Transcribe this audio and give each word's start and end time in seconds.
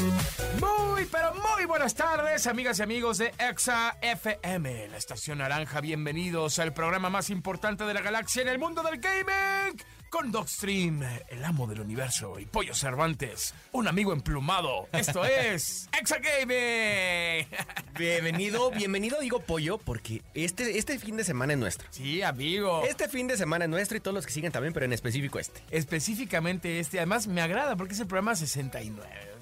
Muy, 0.00 1.06
pero 1.06 1.34
muy 1.34 1.66
buenas 1.66 1.94
tardes, 1.94 2.46
amigas 2.46 2.78
y 2.78 2.82
amigos 2.82 3.18
de 3.18 3.32
Exa 3.38 3.96
FM, 4.02 4.88
la 4.88 4.96
estación 4.96 5.38
naranja. 5.38 5.80
Bienvenidos 5.80 6.58
al 6.58 6.72
programa 6.74 7.10
más 7.10 7.30
importante 7.30 7.84
de 7.84 7.94
la 7.94 8.00
galaxia 8.00 8.42
en 8.42 8.48
el 8.48 8.58
mundo 8.58 8.82
del 8.82 8.98
gaming. 8.98 9.80
Con 10.10 10.30
Dogstream, 10.30 11.02
el 11.28 11.44
amo 11.44 11.66
del 11.66 11.80
universo, 11.80 12.38
y 12.38 12.46
Pollo 12.46 12.72
Cervantes, 12.74 13.52
un 13.72 13.88
amigo 13.88 14.12
emplumado. 14.12 14.88
Esto 14.92 15.24
es 15.24 15.88
Exa 15.98 16.18
Gaming. 16.18 17.46
Bienvenido, 17.98 18.70
bienvenido, 18.76 19.20
digo 19.20 19.40
pollo, 19.40 19.78
porque 19.78 20.22
este, 20.34 20.78
este 20.78 20.98
fin 20.98 21.16
de 21.16 21.24
semana 21.24 21.54
es 21.54 21.58
nuestro. 21.58 21.88
Sí, 21.90 22.22
amigo. 22.22 22.84
Este 22.88 23.08
fin 23.08 23.26
de 23.26 23.36
semana 23.36 23.64
es 23.64 23.70
nuestro 23.70 23.96
y 23.96 24.00
todos 24.00 24.14
los 24.14 24.26
que 24.26 24.32
siguen 24.32 24.52
también, 24.52 24.72
pero 24.72 24.86
en 24.86 24.92
específico 24.92 25.38
este. 25.38 25.62
Específicamente 25.70 26.78
este, 26.78 26.98
además 26.98 27.26
me 27.26 27.40
agrada 27.42 27.74
porque 27.74 27.94
es 27.94 28.00
el 28.00 28.06
programa 28.06 28.36
69. 28.36 29.33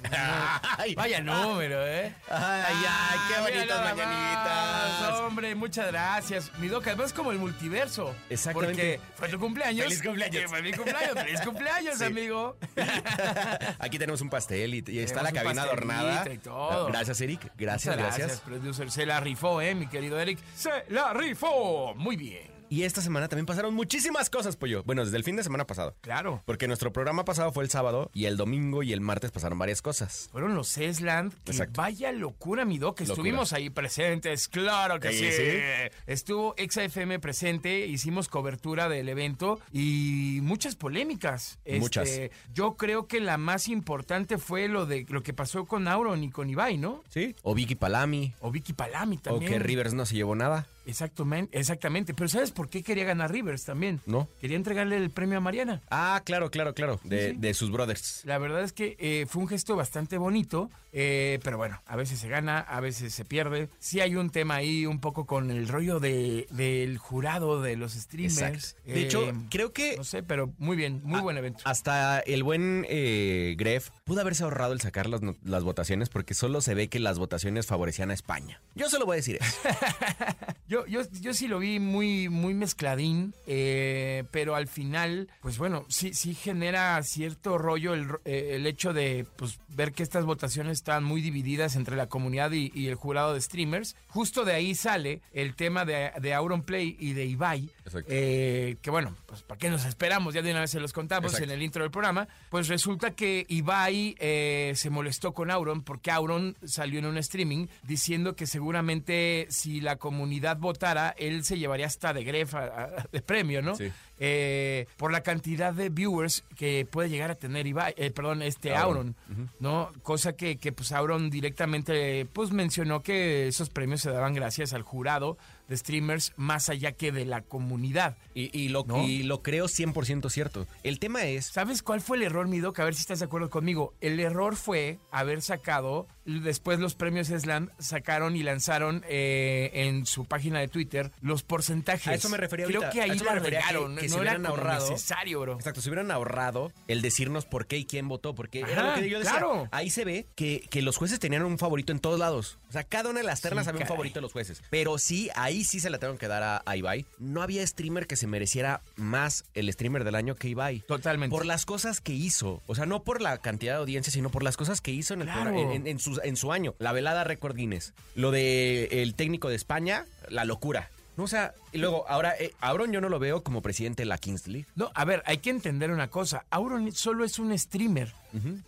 Ay. 0.79 0.95
Vaya 0.95 1.21
número, 1.21 1.87
¿eh? 1.87 2.15
Ay, 2.29 2.75
ay, 2.89 3.19
qué 3.29 3.35
mira 3.41 3.77
bonitas 3.77 3.97
mañanitas. 3.97 5.21
Hombre, 5.21 5.55
muchas 5.55 5.87
gracias. 5.89 6.51
Mi 6.59 6.69
doca, 6.69 6.91
además 6.91 7.07
es 7.09 7.13
como 7.13 7.33
el 7.33 7.39
multiverso. 7.39 8.15
Exactamente. 8.29 8.99
Porque 8.99 9.17
fue 9.17 9.29
tu 9.29 9.39
cumpleaños. 9.39 9.85
Feliz 9.87 10.03
cumpleaños. 10.03 10.43
Eh, 10.45 10.49
Fue 10.49 10.63
mi 10.63 10.73
cumpleaños. 10.73 11.15
Feliz 11.15 11.41
cumpleaños, 11.45 11.99
Sí. 11.99 12.05
amigo. 12.05 12.57
Aquí 13.79 13.99
tenemos 13.99 14.21
un 14.21 14.31
pastel 14.31 14.75
y, 14.75 14.85
y 14.87 14.99
está 15.01 15.23
la 15.23 15.33
cabina 15.33 15.63
adornada. 15.63 16.25
y 16.33 16.39
todo. 16.39 16.87
Gracias, 16.89 17.21
Eric. 17.21 17.53
Gracias, 17.57 17.97
Muchas 17.97 18.17
gracias. 18.19 18.41
producer. 18.41 18.91
Se 18.91 19.07
la 19.07 19.21
rifó, 19.21 19.61
¿eh, 19.61 19.75
mi 19.75 19.87
querido 19.87 20.19
Eric? 20.21 20.39
Se 20.55 20.71
la 20.89 21.13
rifó. 21.13 21.95
Muy 21.97 22.17
bien. 22.17 22.52
Y 22.73 22.85
esta 22.85 23.03
semana 23.03 23.29
también 23.29 23.45
pasaron 23.45 23.75
muchísimas 23.75 24.31
cosas, 24.31 24.57
pollo. 24.57 24.83
Bueno, 24.85 25.05
desde 25.05 25.19
el 25.19 25.25
fin 25.25 25.37
de 25.37 25.43
semana 25.45 25.67
pasado. 25.67 25.95
Claro. 26.01 26.43
Porque 26.47 26.67
nuestro 26.67 26.91
programa 26.91 27.23
pasado 27.23 27.53
fue 27.53 27.65
el 27.65 27.69
sábado 27.69 28.11
y 28.15 28.25
el 28.25 28.39
domingo 28.39 28.83
y 28.83 28.95
el 28.95 29.03
martes 29.03 29.31
pasaron 29.31 29.59
varias 29.59 29.83
cosas. 29.83 30.31
Fueron 30.33 30.55
los 30.55 30.79
Esland. 30.79 31.35
Que 31.45 31.51
Exacto. 31.51 31.83
vaya 31.83 32.13
locura, 32.13 32.65
mi 32.65 32.79
doc. 32.79 32.99
Locura. 33.01 33.13
Estuvimos 33.13 33.53
ahí 33.53 33.69
presentes, 33.69 34.49
claro 34.49 35.01
que 35.01 35.13
Sí. 35.13 35.93
Estuvo 36.07 36.55
XFM 36.57 37.19
presente, 37.19 37.87
hicimos 37.87 38.29
cobertura 38.29 38.89
del 38.89 39.11
evento 39.11 39.61
y 39.71 40.39
muchas 40.41 40.75
polémicas. 40.75 41.59
Este, 41.67 41.79
Muchas. 41.79 42.11
Yo 42.55 42.79
creo 42.79 43.07
que 43.07 43.21
la 43.21 43.37
más 43.37 43.69
importante 43.69 44.39
fue 44.39 44.69
lo 44.69 44.87
de 44.87 45.05
lo 45.11 45.23
que 45.23 45.35
pasó 45.35 45.67
con 45.67 45.89
Auron 45.89 46.25
y 46.25 46.31
con 46.31 46.49
Ibai, 46.49 46.79
¿no? 46.79 47.05
¿Sí? 47.11 47.37
O 47.43 47.55
Vicky 47.55 47.75
Palami. 47.75 48.33
O 48.41 48.51
Vicky 48.51 48.73
Palami 48.73 49.17
O 49.17 49.21
también. 49.21 49.53
que 49.53 49.59
Rivers 49.59 49.93
no 49.93 50.07
se 50.07 50.15
llevó 50.15 50.35
nada. 50.35 50.67
Exactamente, 50.87 51.59
exactamente. 51.59 52.15
Pero 52.15 52.29
¿sabes 52.29 52.51
por 52.51 52.69
qué 52.69 52.83
quería 52.83 53.05
ganar 53.05 53.31
Rivers 53.31 53.65
también? 53.65 54.01
No. 54.07 54.29
Quería 54.41 54.57
entregarle 54.57 54.97
el 54.97 55.11
premio 55.11 55.39
a 55.39 55.41
Mariana. 55.41 55.81
Ah, 55.91 56.21
claro, 56.25 56.51
claro, 56.51 56.75
claro. 56.75 57.01
De, 57.05 57.29
Sí, 57.29 57.35
sí. 57.35 57.41
de 57.41 57.55
sus 57.55 57.71
brothers. 57.71 58.23
La 58.25 58.39
verdad 58.39 58.63
es 58.63 58.73
que 58.73 58.97
eh, 58.99 59.27
fue 59.29 59.43
un 59.43 59.49
gesto 59.49 59.77
bastante 59.77 60.19
bonito, 60.19 60.71
eh, 60.93 61.39
pero 61.45 61.57
bueno, 61.57 61.81
a 61.87 61.97
veces 61.97 62.19
se 62.19 62.29
gana, 62.29 62.59
a 62.61 62.81
veces 62.81 63.15
se 63.15 63.25
pierde. 63.25 63.69
Sí 63.79 64.01
hay 64.01 64.17
un 64.17 64.31
tema 64.31 64.57
ahí 64.57 64.87
un 64.87 65.01
poco 65.01 65.25
con 65.27 65.51
el 65.51 65.69
rollo 65.69 66.01
de, 66.01 66.47
del 66.51 66.99
jurado 66.99 67.63
de 67.63 67.77
los 67.77 67.93
streamers. 67.93 68.39
Exacto. 68.41 68.81
De 68.93 69.01
Eh, 69.01 69.05
hecho, 69.07 69.33
creo 69.51 69.73
que 69.73 69.97
No 69.97 70.05
sé, 70.05 70.23
pero 70.23 70.53
muy 70.59 70.77
bien, 70.77 71.01
muy 71.05 71.21
buen 71.21 71.37
evento. 71.37 71.61
Hasta 71.65 72.21
el 72.21 72.43
buen 72.43 72.85
eh, 72.89 73.55
Gref 73.57 73.91
pudo 74.05 74.21
haberse 74.21 74.43
ahorrado 74.45 74.73
el 74.73 74.81
sacar 74.81 75.09
las, 75.09 75.21
las 75.45 75.63
votaciones 75.65 76.09
porque 76.09 76.35
solo 76.35 76.61
se 76.61 76.75
ve 76.75 76.89
que 76.89 76.99
las 76.99 77.19
votaciones 77.19 77.67
favorecían 77.67 78.11
a 78.11 78.15
España. 78.15 78.61
Yo 78.75 78.89
solo 78.91 79.07
voy 79.07 79.15
a 79.15 79.17
decir 79.17 79.39
eso. 79.41 79.57
Yo, 80.73 80.87
yo, 80.87 81.03
yo 81.21 81.35
sí 81.35 81.49
lo 81.49 81.59
vi 81.59 81.79
muy, 81.81 82.31
muy 82.31 82.55
mezcladín, 82.55 83.35
eh, 83.47 84.25
pero 84.31 84.55
al 84.55 84.69
final, 84.69 85.29
pues 85.43 85.59
bueno, 85.59 85.85
sí, 85.89 86.15
sí 86.15 86.35
genera 86.35 87.03
cierto 87.03 87.59
rollo 87.59 87.95
eh, 88.25 88.53
el 88.55 88.67
hecho 88.67 88.95
de 88.95 89.27
pues, 89.37 89.61
ver 89.69 89.93
que 89.93 90.03
estas 90.03 90.25
votaciones 90.25 90.79
están 90.79 91.05
muy 91.05 91.21
divididas 91.21 91.77
entre 91.77 91.95
la 91.95 92.07
comunidad 92.07 92.53
y, 92.53 92.73
y 92.75 92.87
el 92.87 92.95
jurado 92.95 93.35
de 93.35 93.43
streamers. 93.43 93.97
Justo 94.07 94.47
de 94.47 94.55
ahí 94.55 94.75
sale 94.75 95.21
el 95.35 95.57
tema 95.57 95.85
de, 95.85 96.11
de 96.19 96.33
Auron 96.33 96.63
Play 96.63 96.97
y 96.99 97.13
de 97.13 97.27
Ibai. 97.27 97.69
Eh, 98.09 98.77
que 98.81 98.91
bueno, 98.91 99.15
pues 99.27 99.43
¿para 99.43 99.59
qué 99.59 99.69
nos 99.71 99.85
esperamos? 99.85 100.35
Ya 100.35 100.43
de 100.43 100.51
una 100.51 100.61
vez 100.61 100.71
se 100.71 100.81
los 100.81 100.93
contamos 100.93 101.33
Exacto. 101.33 101.45
en 101.53 101.59
el 101.59 101.63
intro 101.63 101.83
del 101.83 101.91
programa. 101.91 102.29
Pues 102.51 102.69
resulta 102.69 103.13
que 103.13 103.45
Ibai 103.49 104.15
eh, 104.19 104.73
se 104.77 104.91
molestó 104.91 105.33
con 105.33 105.51
Auron 105.51 105.83
porque 105.83 106.11
Auron 106.11 106.57
salió 106.65 106.99
en 106.99 107.07
un 107.07 107.19
streaming 107.19 107.67
diciendo 107.83 108.35
que 108.37 108.47
seguramente 108.47 109.47
si 109.51 109.81
la 109.81 109.97
comunidad 109.97 110.57
votara, 110.59 111.15
él 111.19 111.45
se 111.45 111.59
llevaría 111.59 111.87
hasta 111.87 112.13
de 112.13 112.25
gref 112.25 112.55
a- 112.55 112.65
a- 112.85 113.07
de 113.11 113.23
premio, 113.23 113.63
¿no? 113.63 113.75
Sí. 113.77 113.91
Eh, 114.25 114.87
por 114.97 115.11
la 115.11 115.23
cantidad 115.23 115.73
de 115.75 115.89
viewers 115.89 116.45
que 116.57 116.87
puede 116.89 117.09
llegar 117.09 117.31
a 117.33 117.35
tener 117.35 117.67
Ibai, 117.67 117.93
eh, 117.97 118.11
perdón, 118.13 118.43
este 118.43 118.75
Auron, 118.77 119.17
Auron. 119.29 119.51
¿no? 119.59 119.91
Cosa 120.03 120.35
que, 120.35 120.59
que 120.59 120.71
pues 120.71 120.93
Auron 120.93 121.29
directamente 121.29 122.27
pues 122.33 122.53
mencionó 122.53 123.03
que 123.03 123.49
esos 123.49 123.69
premios 123.71 124.01
se 124.03 124.11
daban 124.11 124.35
gracias 124.35 124.73
al 124.75 124.83
jurado 124.83 125.39
de 125.73 125.79
streamers 125.79 126.33
más 126.37 126.69
allá 126.69 126.93
que 126.93 127.13
de 127.13 127.25
la 127.25 127.41
comunidad. 127.41 128.17
Y, 128.35 128.57
y 128.57 128.69
lo, 128.69 128.85
¿No? 128.87 129.03
y 129.03 129.23
lo 129.23 129.43
creo 129.43 129.65
100% 129.67 130.29
cierto. 130.31 130.67
El 130.83 130.99
tema 130.99 131.25
es... 131.25 131.47
¿Sabes 131.47 131.83
cuál 131.83 132.01
fue 132.03 132.19
el 132.19 132.25
error, 132.25 132.47
mi 132.47 132.61
doc? 132.61 132.79
A 132.79 132.85
ver 132.85 132.95
si 132.95 133.01
estás 133.01 133.21
de 133.21 133.25
acuerdo 133.25 133.49
conmigo. 133.49 133.95
El 134.01 134.21
error 134.21 134.57
fue 134.57 134.99
haber 135.11 135.41
sacado, 135.41 136.07
después 136.25 136.79
los 136.79 136.95
premios 136.95 137.29
Slam 137.29 137.71
sacaron 137.79 138.37
y 138.37 138.43
lanzaron 138.43 139.05
eh, 139.09 139.71
en 139.75 140.07
su 140.07 140.25
página 140.25 140.61
de 140.61 140.69
Twitter 140.69 141.11
los 141.21 141.43
porcentajes. 141.43 142.07
A 142.09 142.15
eso 142.15 142.29
me 142.29 142.37
refería 142.37 142.67
Creo 142.67 142.81
ahorita. 142.83 142.93
que 142.93 143.01
A 143.01 143.05
ahí 143.05 143.11
eso 143.11 143.25
me 143.25 143.31
la 143.31 143.35
refería 143.37 143.61
que- 143.61 143.67
regaron. 143.69 143.97
que 143.97 144.03
no 144.03 144.09
se 144.09 144.15
era 144.15 144.21
hubieran 144.21 144.47
ahorrado. 144.47 144.91
necesario, 144.91 145.41
bro. 145.41 145.55
Exacto, 145.57 145.81
se 145.81 145.89
hubieran 145.89 146.11
ahorrado 146.11 146.73
el 146.89 147.03
decirnos 147.03 147.45
por 147.47 147.67
qué 147.67 147.79
y 147.79 147.85
quién 147.85 148.09
votó, 148.09 148.35
porque 148.35 148.61
era 148.61 148.95
lo 148.97 149.03
que 149.03 149.09
yo 149.09 149.19
decía. 149.19 149.33
claro. 149.33 149.69
Ahí 149.73 149.91
se 149.91 150.05
ve 150.05 150.27
que, 150.35 150.67
que 150.71 150.83
los 150.83 150.97
jueces 150.97 151.19
tenían 151.19 151.43
un 151.43 151.59
favorito 151.59 151.93
en 151.93 151.99
todos 151.99 152.19
lados. 152.19 152.59
O 152.69 152.73
sea, 152.73 152.85
cada 152.85 153.11
una 153.11 153.21
de 153.21 153.27
las 153.27 153.41
ternas 153.41 153.65
Sí, 153.65 153.71
había 153.71 153.83
un 153.83 153.89
favorito 153.89 154.15
de 154.17 154.23
los 154.23 154.33
jueces. 154.33 154.63
Pero 154.71 154.99
sí, 154.99 155.29
ahí 155.35 155.65
sí 155.65 155.81
se 155.81 155.91
la 155.91 155.99
tuvieron 155.99 156.19
que 156.19 156.29
dar 156.29 156.43
a, 156.43 156.63
a 156.65 156.77
Ibai. 156.77 157.05
No 157.19 157.43
había 157.43 157.67
streamer 157.67 158.07
que 158.07 158.17
se 158.17 158.27
mereciera 158.27 158.81
más 158.97 159.45
el 159.55 159.73
streamer 159.73 160.05
del 160.05 160.15
año 160.15 160.35
que 160.35 160.49
Ibai. 160.49 160.81
Totalmente. 160.87 161.35
Por 161.35 161.47
las 161.47 161.67
cosas 161.67 162.01
que 162.01 162.13
hizo. 162.13 162.63
O 162.67 162.75
sea, 162.75 162.87
no 162.87 163.03
por 163.03 163.21
la 163.21 163.39
cantidad 163.39 163.75
de 163.75 163.79
audiencia, 163.81 164.13
sino 164.13 164.31
por 164.31 164.43
las 164.43 164.57
cosas 164.57 164.81
que 164.81 164.91
hizo 164.91 165.15
en, 165.15 165.23
el 165.23 165.27
Claro. 165.29 165.51
programa- 165.51 165.75
en, 165.75 165.87
en 165.87 165.99
su, 165.99 166.12
en 166.23 166.37
su 166.37 166.53
año. 166.53 166.75
La 166.79 166.93
velada 166.93 167.25
récord 167.25 167.57
Guinness. 167.57 167.95
Lo 168.15 168.31
de 168.31 168.85
el 169.03 169.15
técnico 169.15 169.49
de 169.49 169.57
España, 169.57 170.07
la 170.29 170.45
locura. 170.45 170.91
No, 171.17 171.25
o 171.25 171.29
sea, 171.29 171.55
y 171.73 171.79
luego, 171.79 172.05
ahora, 172.09 172.35
eh, 172.39 172.53
Auron 172.61 172.93
yo 172.93 173.01
no 173.01 173.09
lo 173.09 173.19
veo 173.19 173.43
como 173.43 173.63
presidente 173.63 174.03
de 174.03 174.07
la 174.07 174.19
Kings 174.19 174.47
League. 174.47 174.67
No, 174.75 174.91
a 174.95 175.05
ver, 175.05 175.23
hay 175.27 175.39
que 175.39 175.51
entender 175.51 175.91
una 175.91 176.09
cosa. 176.09 176.45
Auron 176.51 176.93
solo 176.93 177.25
es 177.25 177.39
un 177.39 177.57
streamer. 177.59 178.13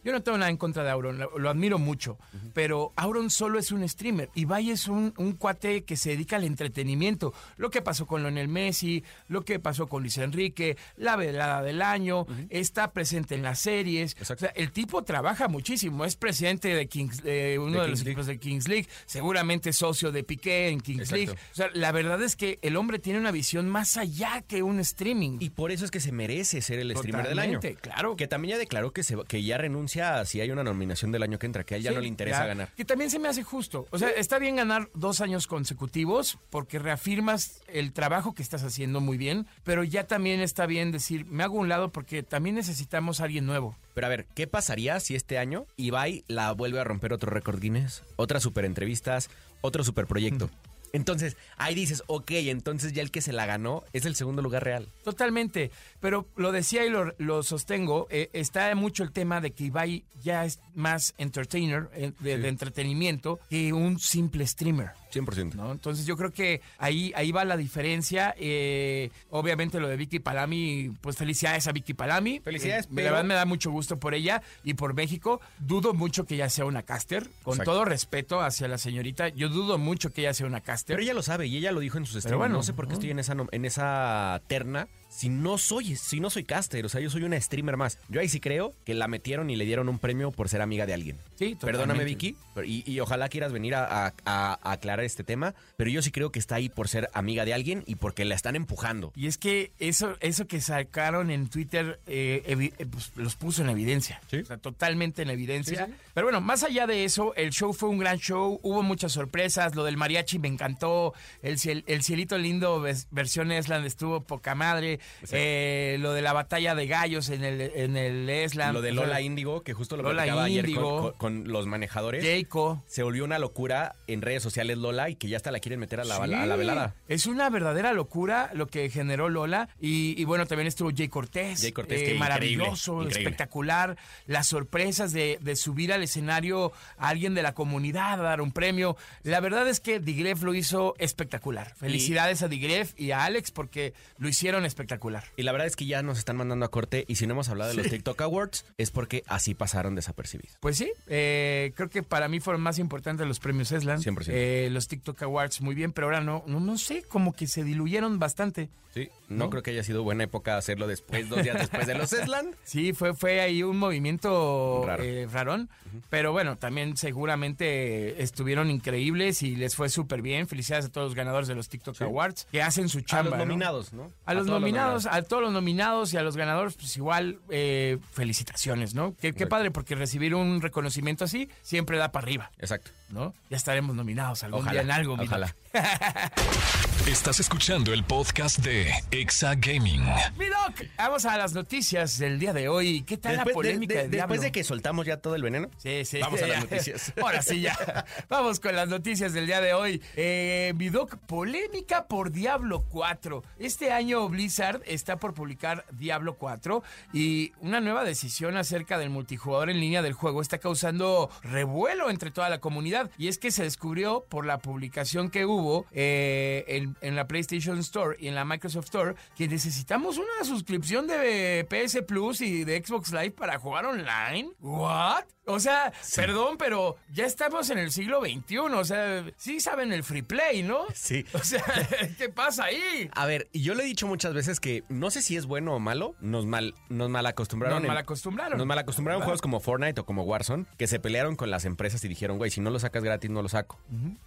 Yo 0.05 0.13
no 0.13 0.23
tengo 0.23 0.37
nada 0.37 0.51
en 0.51 0.59
contra 0.59 0.85
de 0.85 0.91
Auron, 0.91 1.19
lo, 1.19 1.39
lo 1.39 1.49
admiro 1.49 1.79
mucho. 1.79 2.19
Pero 2.53 2.93
Auron 2.97 3.31
solo 3.31 3.59
es 3.59 3.73
un 3.73 3.89
streamer. 3.89 4.29
Ibai 4.35 4.71
es 4.71 4.89
un, 4.89 5.15
un 5.17 5.33
cuate 5.33 5.85
que 5.85 5.97
se 5.97 6.11
dedica 6.11 6.37
al 6.37 6.45
entretenimiento. 6.45 7.33
Lo 7.57 7.71
que 7.71 7.81
pasó 7.81 8.07
con 8.07 8.23
Lionel 8.23 8.49
Messi, 8.49 9.05
lo 9.29 9.43
que 9.43 9.59
pasó 9.59 9.87
con 9.87 10.03
Luis 10.03 10.19
Enrique, 10.19 10.77
la 10.97 11.17
velada 11.17 11.63
del 11.63 11.81
año, 11.81 12.27
está 12.51 12.93
presente 12.93 13.35
en 13.37 13.43
las 13.43 13.59
series. 13.59 14.13
Exacto. 14.19 14.45
O 14.45 14.49
sea, 14.49 14.51
el 14.51 14.71
tipo 14.71 15.03
trabaja 15.03 15.49
muchísimo. 15.49 16.05
Es 16.05 16.17
presidente 16.17 16.69
de 16.69 16.87
Kings, 16.87 17.23
de 17.23 17.59
uno 17.59 17.79
de, 17.79 17.85
De 17.85 17.89
los 17.89 18.03
equipos 18.03 18.27
de 18.27 18.39
Kings 18.39 18.69
League. 18.69 18.87
Seguramente 19.07 19.73
socio 19.73 20.13
de 20.13 20.25
Piqué 20.25 20.69
en 20.69 20.81
Kings 20.81 21.11
Exacto. 21.11 21.17
League. 21.17 21.33
O 21.53 21.55
sea, 21.55 21.71
la 21.73 21.91
verdad 21.91 22.23
es 22.23 22.37
que 22.37 22.59
el 22.61 22.77
hombre 22.77 22.94
tiene 22.99 23.19
una 23.19 23.31
visión 23.31 23.69
más 23.69 23.97
allá 23.97 24.43
que 24.47 24.63
un 24.63 24.81
streaming. 24.81 25.39
Y 25.41 25.51
por 25.51 25.73
eso 25.73 25.85
es 25.85 25.91
que 25.91 26.01
se 26.01 26.13
merece 26.13 26.61
ser 26.61 26.79
el 26.79 26.97
streamer 26.97 27.29
del 27.29 27.39
año. 27.39 27.61
Claro. 27.81 28.17
Que 28.17 28.27
también 28.27 28.53
ya 28.53 28.59
declaró 28.59 28.93
que, 28.93 29.03
se, 29.03 29.17
que 29.29 29.43
ya 29.43 29.59
renuncia 29.59 30.25
si 30.25 30.41
hay 30.41 30.51
una 30.51 30.65
nominación 30.65 31.13
del 31.13 31.23
año 31.23 31.39
que 31.39 31.47
entra, 31.47 31.65
que 31.65 31.75
a 31.75 31.77
él 31.77 31.83
ya 31.83 31.91
Sí, 31.91 31.97
no 31.97 32.01
le 32.01 32.09
interesa 32.09 32.41
ya, 32.41 32.47
ganar. 32.47 32.69
Que 32.77 32.85
también 32.85 33.11
se 33.11 33.19
me 33.19 33.29
hace 33.29 33.43
justo. 33.43 33.87
O 33.91 33.99
sea, 33.99 34.11
está 34.11 34.39
bien 34.39 34.57
ganar 34.57 34.89
dos 34.95 35.21
años 35.21 35.47
consecutivos 35.47 36.39
porque 36.51 36.79
reafirmas 36.79 37.63
el 37.69 37.93
trabajo 37.93 38.35
que 38.35 38.43
estás 38.43 38.63
haciendo 38.65 39.01
muy 39.01 39.17
bien, 39.17 39.47
pero 39.65 39.85
ya 39.85 40.07
también 40.07 40.41
está 40.41 40.67
bien 40.67 40.93
decir, 40.93 41.25
me 41.27 41.43
hago 41.43 41.59
un 41.59 41.69
lado 41.69 41.93
porque 41.93 42.23
también 42.23 42.57
necesitamos 42.57 43.21
a 43.21 43.25
alguien 43.25 43.47
nuevo. 43.47 43.77
Pero 43.95 44.07
a 44.07 44.11
ver, 44.11 44.27
¿qué 44.35 44.47
pasaría 44.47 44.99
si 45.01 45.15
este 45.15 45.39
año 45.39 45.67
Ibai 45.77 46.25
la 46.27 46.53
vuelve 46.53 46.81
a 46.81 46.85
romper 46.85 47.13
otro 47.13 47.31
récord 47.31 47.61
Guinness? 47.61 48.03
Otras 48.17 48.43
super 48.43 48.65
entrevistas, 48.65 49.31
otro 49.61 49.85
super 49.85 50.07
proyecto. 50.07 50.51
Entonces, 50.95 51.37
ahí 51.57 51.75
dices, 51.75 52.03
ok, 52.07 52.31
entonces 52.31 52.93
ya 52.93 53.03
el 53.03 53.11
que 53.11 53.21
se 53.21 53.33
la 53.33 53.45
ganó 53.47 53.85
es 53.93 54.05
el 54.07 54.15
segundo 54.15 54.41
lugar 54.43 54.65
real. 54.65 54.89
Totalmente, 55.05 55.71
pero 56.01 56.27
lo 56.37 56.53
decía 56.53 56.87
y 56.87 56.89
lo, 56.91 57.13
lo 57.19 57.43
sostengo, 57.43 58.07
eh, 58.11 58.31
está 58.33 58.75
mucho 58.75 59.03
el 59.03 59.11
tema 59.13 59.41
de 59.41 59.51
que 59.51 59.65
Ibai 59.65 60.05
ya 60.23 60.45
es 60.45 60.61
más 60.75 61.13
entertainer, 61.19 61.89
eh, 61.95 62.13
de, 62.21 62.39
de 62.39 62.49
entretenimiento, 62.49 63.41
que 63.51 63.73
un 63.73 63.99
simple 63.99 64.47
streamer. 64.47 64.91
100%. 65.13 65.55
¿no? 65.55 65.71
Entonces 65.71 66.07
yo 66.07 66.17
creo 66.17 66.33
que 66.33 66.61
ahí, 66.79 67.13
ahí 67.15 67.31
va 67.31 67.45
la 67.45 67.57
diferencia. 67.57 68.35
Eh, 68.37 69.11
obviamente 69.31 69.79
lo 69.79 69.87
de 69.89 69.97
Vicky 69.97 70.19
Palami, 70.19 70.91
pues 71.01 71.17
felicidades 71.17 71.69
a 71.69 71.73
Vicky 71.73 71.95
Palami. 71.95 72.41
Felicidades, 72.41 72.87
Eh, 72.87 72.89
pero- 72.95 73.05
La 73.07 73.11
verdad 73.13 73.25
me 73.29 73.35
da 73.35 73.45
mucho 73.45 73.71
gusto 73.71 73.99
por 73.99 74.15
ella 74.15 74.43
y 74.65 74.75
por 74.75 74.95
México. 74.95 75.41
Dudo 75.59 75.95
mucho 75.95 76.25
que 76.25 76.35
ella 76.35 76.49
sea 76.51 76.65
una 76.65 76.83
caster. 76.83 77.29
Con 77.45 77.55
Exacto. 77.55 77.71
todo 77.73 77.85
respeto 77.85 78.41
hacia 78.41 78.67
la 78.67 78.77
señorita, 78.79 79.29
yo 79.29 79.49
dudo 79.49 79.79
mucho 79.79 80.13
que 80.13 80.23
ella 80.23 80.35
sea 80.35 80.47
una 80.47 80.61
caster. 80.61 80.84
Pero 80.87 81.01
ella 81.01 81.15
lo 81.15 81.23
sabe 81.23 81.47
y 81.47 81.57
ella 81.57 81.73
lo 81.73 81.81
dijo 81.81 81.99
en 81.99 82.07
sus 82.07 82.19
streams. 82.21 82.39
bueno, 82.39 82.57
no 82.57 82.63
sé 82.63 82.73
por 82.75 82.87
qué 82.87 82.95
estoy 82.95 83.11
en 83.11 83.19
esa, 83.19 83.35
en 83.51 83.65
esa 83.65 84.43
terna. 84.47 84.89
Si 85.15 85.29
no 85.29 85.59
soy, 85.59 85.95
si 85.95 86.19
no 86.19 86.29
soy 86.29 86.43
caster, 86.43 86.85
o 86.85 86.89
sea, 86.89 87.01
yo 87.01 87.09
soy 87.09 87.23
una 87.23 87.41
streamer 87.41 87.77
más. 87.77 87.99
Yo 88.09 88.21
ahí 88.21 88.29
sí 88.29 88.41
creo 88.41 88.75
que 88.85 88.95
la 88.95 89.07
metieron 89.07 89.49
y 89.49 89.55
le 89.55 89.65
dieron 89.65 89.89
un 89.89 90.01
premio 90.01 90.33
por 90.33 90.49
ser 90.49 90.61
amiga 90.61 90.87
de 90.87 90.95
alguien. 90.95 91.17
Sí, 91.37 91.55
Perdóname, 91.61 92.01
totalmente. 92.01 92.05
Vicky, 92.05 92.37
pero- 92.55 92.67
y, 92.67 92.83
y 92.85 92.99
ojalá 92.99 93.29
quieras 93.29 93.53
venir 93.53 93.77
a, 93.77 94.07
a- 94.07 94.15
a- 94.25 94.59
a 94.61 94.73
aclarar 94.73 95.05
este 95.05 95.23
tema, 95.23 95.55
pero 95.77 95.89
yo 95.91 96.03
sí 96.03 96.11
creo 96.11 96.33
que 96.33 96.39
está 96.41 96.57
ahí 96.57 96.69
por 96.69 96.89
ser 96.89 97.11
amiga 97.15 97.45
de 97.45 97.55
alguien 97.55 97.85
y 97.87 97.95
porque 97.95 98.25
la 98.25 98.35
están 98.35 98.57
empujando. 98.57 99.13
Y 99.15 99.29
es 99.29 99.39
que 99.39 99.71
eso, 99.79 100.17
eso 100.21 100.47
que 100.49 100.61
sacaron 100.61 101.31
en 101.31 101.49
Twitter 101.49 102.01
eh, 102.07 102.43
eh, 102.79 102.87
pues, 102.87 103.13
los 103.15 103.37
puso 103.37 103.63
en 103.63 103.69
evidencia. 103.71 104.21
Sí. 104.29 104.39
O 104.39 104.45
sea, 104.45 104.57
totalmente 104.57 105.23
en 105.23 105.31
evidencia. 105.31 105.87
Sí, 105.87 105.93
sí. 105.93 105.99
Pero 106.13 106.27
bueno, 106.27 106.41
más 106.41 106.65
allá 106.65 106.87
de 106.89 107.05
eso, 107.05 107.35
el 107.37 107.51
show 107.51 107.73
fue 107.73 107.89
un 107.89 107.99
gran 107.99 108.19
show. 108.19 108.59
Hubo 108.63 108.83
muchas 108.83 109.13
sorpresas. 109.13 109.75
Lo 109.77 109.85
del 109.85 109.97
mariachi 109.97 110.39
me 110.41 110.49
encantó. 110.49 111.15
El, 111.43 111.59
ciel- 111.59 111.85
el 111.87 112.03
cielito 112.03 112.37
lindo 112.37 112.81
ves- 112.81 113.07
versión 113.13 113.53
Esland 113.53 113.87
estuvo 113.87 114.21
poca 114.23 114.55
madre. 114.55 114.99
Sí. 115.25 115.31
Eh, 115.37 115.97
lo 116.01 116.13
de 116.13 116.23
la 116.23 116.33
batalla 116.33 116.75
de 116.75 116.87
gallos 116.87 117.29
en 117.31 117.45
el, 117.45 117.61
en 117.61 117.97
el 117.97 118.29
Esland. 118.29 118.75
Lo 118.75 118.83
de 118.83 118.91
O 118.91 118.95
sea, 118.95 119.03
Lola 119.05 119.21
Índigo, 119.21 119.63
que 119.63 119.73
justo 119.73 119.97
lo 119.97 120.03
Lola 120.03 120.23
platicaba 120.23 120.45
ayer 120.45 120.65
con, 120.65 120.71
Índigo. 120.71 121.03
con- 121.19 121.43
con 121.43 121.53
los 121.53 121.67
manejadores. 121.67 122.25
Jayco. 122.25 122.83
Se 122.87 123.03
volvió 123.03 123.25
una 123.25 123.39
locura 123.39 123.95
en 124.07 124.23
redes 124.23 124.43
sociales 124.43 124.79
Lola 124.79 125.11
y 125.11 125.17
que 125.17 125.29
ya 125.29 125.37
hasta 125.37 125.51
la 125.51 125.61
quieren 125.61 125.81
meter 125.81 126.01
a 126.01 126.05
la, 126.05 126.17
Sí. 126.27 126.33
a 126.35 126.47
la 126.47 126.57
velada. 126.57 126.95
Es 127.09 127.27
una 127.27 127.49
verdadera 127.51 127.93
locura 127.93 128.51
lo 128.55 128.67
que 128.67 128.91
generó 128.91 129.29
Lola. 129.29 129.69
Y, 129.81 130.21
y 130.21 130.25
bueno, 130.25 130.47
también 130.47 130.67
estuvo 130.69 130.91
Jay 130.95 131.09
Cortés. 131.09 131.61
Jay 131.61 131.73
Cortés, 131.73 132.03
eh, 132.03 132.05
que 132.07 132.15
maravilloso, 132.15 132.93
increíble, 132.93 133.05
increíble. 133.11 133.21
espectacular. 133.31 133.97
Las 134.27 134.47
sorpresas 134.49 135.13
de, 135.13 135.39
de 135.41 135.57
subir 135.57 135.93
al 135.93 136.03
escenario 136.03 136.73
a 136.99 137.09
alguien 137.09 137.35
de 137.35 137.43
la 137.43 137.55
comunidad 137.55 138.15
a 138.21 138.23
dar 138.23 138.41
un 138.41 138.53
premio. 138.53 138.97
La 139.23 139.41
verdad 139.41 139.67
es 139.69 139.81
que 139.81 140.01
Digref 140.01 140.43
lo 140.43 140.55
hizo 140.55 140.95
espectacular. 140.99 141.75
Felicidades 141.77 142.43
a 142.43 142.49
Digref 142.49 142.99
y 142.99 143.11
a 143.11 143.25
Alex 143.25 143.51
porque 143.51 143.95
lo 144.19 144.29
hicieron 144.29 144.65
espectacular. 144.65 144.94
Y 145.37 145.43
la 145.43 145.53
verdad 145.53 145.67
es 145.67 145.77
que 145.77 145.87
ya 145.87 146.03
nos 146.03 146.19
están 146.19 146.37
mandando 146.37 146.65
a 146.67 146.71
corte 146.71 147.05
y 147.09 147.17
si 147.17 147.27
no 147.27 147.33
hemos 147.35 147.49
hablado 147.49 147.71
de 147.71 147.77
los 147.77 147.89
TikTok 147.91 148.21
Awards 148.23 148.65
es 148.79 148.91
porque 148.91 149.23
así 149.27 149.55
pasaron 149.55 149.95
desapercibidos. 149.95 150.57
Pues 150.61 150.77
sí, 150.77 150.93
eh, 151.07 151.73
creo 151.77 151.89
que 151.91 152.03
para 152.03 152.29
mí 152.29 152.41
fueron 152.41 152.63
más 152.63 152.79
importantes 152.79 153.27
los 153.27 153.41
premios 153.41 153.73
Eslan. 153.73 154.01
100%. 154.01 154.27
Eh, 154.29 154.69
los 154.71 154.89
TikTok 154.89 155.23
Awards 155.23 155.61
muy 155.61 155.75
bien, 155.75 155.93
pero 155.93 156.07
ahora 156.07 156.21
no, 156.21 156.45
no, 156.47 156.61
no 156.61 156.79
sé, 156.79 157.03
como 157.03 157.33
que 157.33 157.47
se 157.47 157.65
diluyeron 157.65 158.19
bastante. 158.19 158.69
Sí, 158.93 159.09
no, 159.29 159.45
¿No? 159.47 159.51
creo 159.51 159.63
que 159.65 159.73
haya 159.73 159.83
sido 159.83 160.05
buena 160.05 160.23
época 160.25 160.57
hacerlo 160.57 160.87
después, 160.87 161.29
dos 161.29 161.43
días 161.43 161.59
después 161.59 161.87
de 161.87 161.95
los 161.97 162.13
Eslan. 162.13 162.55
Sí, 162.63 162.93
fue, 162.93 163.13
fue 163.15 163.41
ahí 163.41 163.63
un 163.65 163.77
movimiento 163.77 164.85
Raro. 164.87 165.03
eh, 165.03 165.27
rarón. 165.31 165.69
Pero 166.11 166.33
bueno, 166.33 166.57
también 166.57 166.97
seguramente 166.97 168.23
estuvieron 168.23 168.71
increíbles 168.71 169.43
y 169.43 169.57
les 169.57 169.75
fue 169.77 169.89
súper 169.89 170.23
bien. 170.23 170.47
Felicidades 170.49 170.87
a 170.87 170.89
todos 170.93 171.09
los 171.09 171.15
ganadores 171.15 171.49
de 171.49 171.55
los 171.55 171.69
TikTok 171.69 172.01
Awards 172.03 172.47
que 172.51 172.63
hacen 172.63 172.89
su 172.89 172.99
A 172.99 173.03
chamba. 173.03 173.31
los 173.31 173.39
¿no? 173.39 173.45
nominados, 173.47 173.93
¿no? 173.93 174.11
A, 174.27 174.35
los 174.35 174.47
nominados, 174.47 175.07
a 175.07 175.23
todos 175.23 175.43
los 175.43 175.53
nominados 175.53 176.13
y 176.13 176.17
a 176.17 176.23
los 176.23 176.37
ganadores, 176.37 176.75
pues 176.75 176.97
igual, 176.97 177.39
eh, 177.51 177.99
felicitaciones, 178.13 178.95
¿no? 178.95 179.15
Qué, 179.21 179.33
padre, 179.47 179.71
porque 179.71 179.95
recibir 179.95 180.35
un 180.35 180.61
reconocimiento 180.61 181.25
así 181.25 181.49
siempre 181.63 181.99
da 181.99 182.13
para 182.13 182.25
arriba, 182.25 182.51
Exacto. 182.59 182.91
¿no? 183.11 183.35
Ya 183.51 183.57
estaremos 183.57 183.95
nominados 183.95 184.43
algún 184.43 184.61
Ojalá. 184.61 184.73
día 184.73 184.83
en 184.83 184.91
algo, 184.91 185.15
Ojalá. 185.15 185.55
Estás 187.07 187.39
escuchando 187.39 187.93
el 187.93 188.03
podcast 188.03 188.61
de 188.61 188.91
Exa 189.11 189.55
Gaming. 189.57 190.03
Mi 190.39 190.47
Doc, 190.47 190.87
vamos 190.97 191.27
a 191.27 191.37
las 191.37 191.53
noticias 191.53 192.17
del 192.17 192.39
día 192.39 192.55
de 192.55 192.69
hoy. 192.69 193.03
¿Qué 193.03 193.19
tal 193.19 193.37
la 193.37 193.45
Después, 193.45 193.67
de, 193.67 193.73
polémica 193.73 193.95
de- 193.95 194.03
del 194.05 194.11
después 194.13 194.41
de 194.41 194.51
que 194.51 194.65
soltamos 194.65 195.05
ya 195.05 195.19
todo 195.19 195.35
el 195.35 195.43
veneno. 195.43 195.69
Sí, 195.77 196.07
sí. 196.07 196.19
Vamos 196.21 196.41
a 196.43 196.47
las 196.47 196.61
noticias. 196.71 197.13
Ahora 197.21 197.43
sí, 197.43 197.61
ya. 197.61 198.07
Vamos 198.31 198.59
con 198.59 198.75
las 198.75 198.89
noticias 198.89 199.35
del 199.35 199.47
día 199.47 199.61
de 199.61 199.75
hoy. 199.75 200.01
Eh, 200.17 200.73
mi 200.77 200.89
doc, 200.89 201.17
polémica 201.27 202.07
por 202.07 202.31
Diablo 202.33 202.87
4. 202.89 203.43
Este 203.59 203.93
año 203.93 204.27
Blizzard 204.31 204.81
está 204.87 205.19
por 205.19 205.35
publicar 205.35 205.85
Diablo 205.93 206.37
4 206.37 206.83
y 207.13 207.53
una 207.61 207.83
nueva 207.83 208.05
decisión 208.05 208.57
acerca 208.57 208.97
del 208.97 209.11
multijugador 209.11 209.69
en 209.69 209.79
línea 209.79 210.01
del 210.01 210.15
juego 210.15 210.41
está 210.41 210.57
causando 210.57 211.29
revuelo 211.43 212.09
entre 212.09 212.31
toda 212.31 212.49
la 212.49 212.61
comunidad. 212.61 213.11
Y 213.19 213.29
es 213.29 213.37
que 213.37 213.51
se 213.51 213.63
descubrió 213.63 214.25
por 214.31 214.47
la 214.47 214.57
publicación 214.57 215.29
que 215.29 215.45
hubo 215.45 215.85
eh, 215.93 216.65
en, 216.69 216.94
en 217.01 217.17
la 217.17 217.27
PlayStation 217.27 217.79
Store 217.79 218.17
y 218.19 218.29
en 218.29 218.35
la 218.35 218.45
Microsoft 218.45 218.87
Store 218.87 219.15
que 219.37 219.49
necesitamos 219.49 220.19
una 220.19 220.45
suscripción 220.45 221.07
de 221.07 221.67
PS 221.69 222.03
Plus 222.07 222.41
y 222.41 222.65
de 222.65 222.83
Xbox 222.85 223.13
Live 223.13 223.33
para 223.33 223.59
jugar 223.59 223.87
online. 223.87 224.51
¿What? 224.61 225.25
O 225.47 225.61
sea, 225.61 225.93
perdón, 226.17 226.57
pero 226.57 226.97
ya 227.13 227.27
estamos 227.27 227.69
en 227.71 227.79
el 227.79 227.93
siglo 227.93 228.21
XXI. 228.21 228.59
O 228.59 228.85
sea, 228.85 229.25
sí 229.37 229.61
saben 229.61 229.93
el 229.93 230.03
free 230.03 230.23
play, 230.23 230.63
¿no? 230.63 230.85
Sí. 230.95 231.25
O 231.35 231.47
sea, 231.47 231.65
¿qué 232.19 232.29
pasa 232.29 232.65
ahí? 232.65 233.11
A 233.13 233.27
ver, 233.27 233.49
yo 233.53 233.75
le 233.75 233.83
he 233.83 233.87
dicho 233.87 234.07
muchas 234.07 234.33
veces 234.33 234.61
que 234.61 234.83
no 234.89 235.11
sé 235.11 235.21
si 235.21 235.37
es 235.37 235.47
bueno 235.47 235.75
o 235.75 235.79
malo, 235.81 236.15
nos 236.21 236.47
mal, 236.47 236.75
nos 236.89 237.11
mal 237.11 237.27
acostumbraron. 237.27 237.83
Nos 237.83 237.89
malacostumbraron. 237.89 238.57
Nos 238.57 238.67
mal 238.67 238.79
acostumbraron 238.79 239.23
juegos 239.23 239.43
como 239.43 239.61
Fortnite 239.61 240.01
o 240.01 240.07
como 240.07 240.23
Warzone, 240.23 240.65
que 240.79 240.87
se 240.87 241.01
pelearon 241.01 241.37
con 241.37 241.51
las 241.51 241.65
empresas 241.65 242.03
y 242.05 242.09
dijeron, 242.09 242.39
güey, 242.39 242.51
si 242.51 242.61
no 242.61 242.71
lo 242.71 242.79
sacas 242.79 243.03
gratis, 243.05 243.31
no 243.31 243.43
lo 243.43 243.49
saco. 243.49 243.79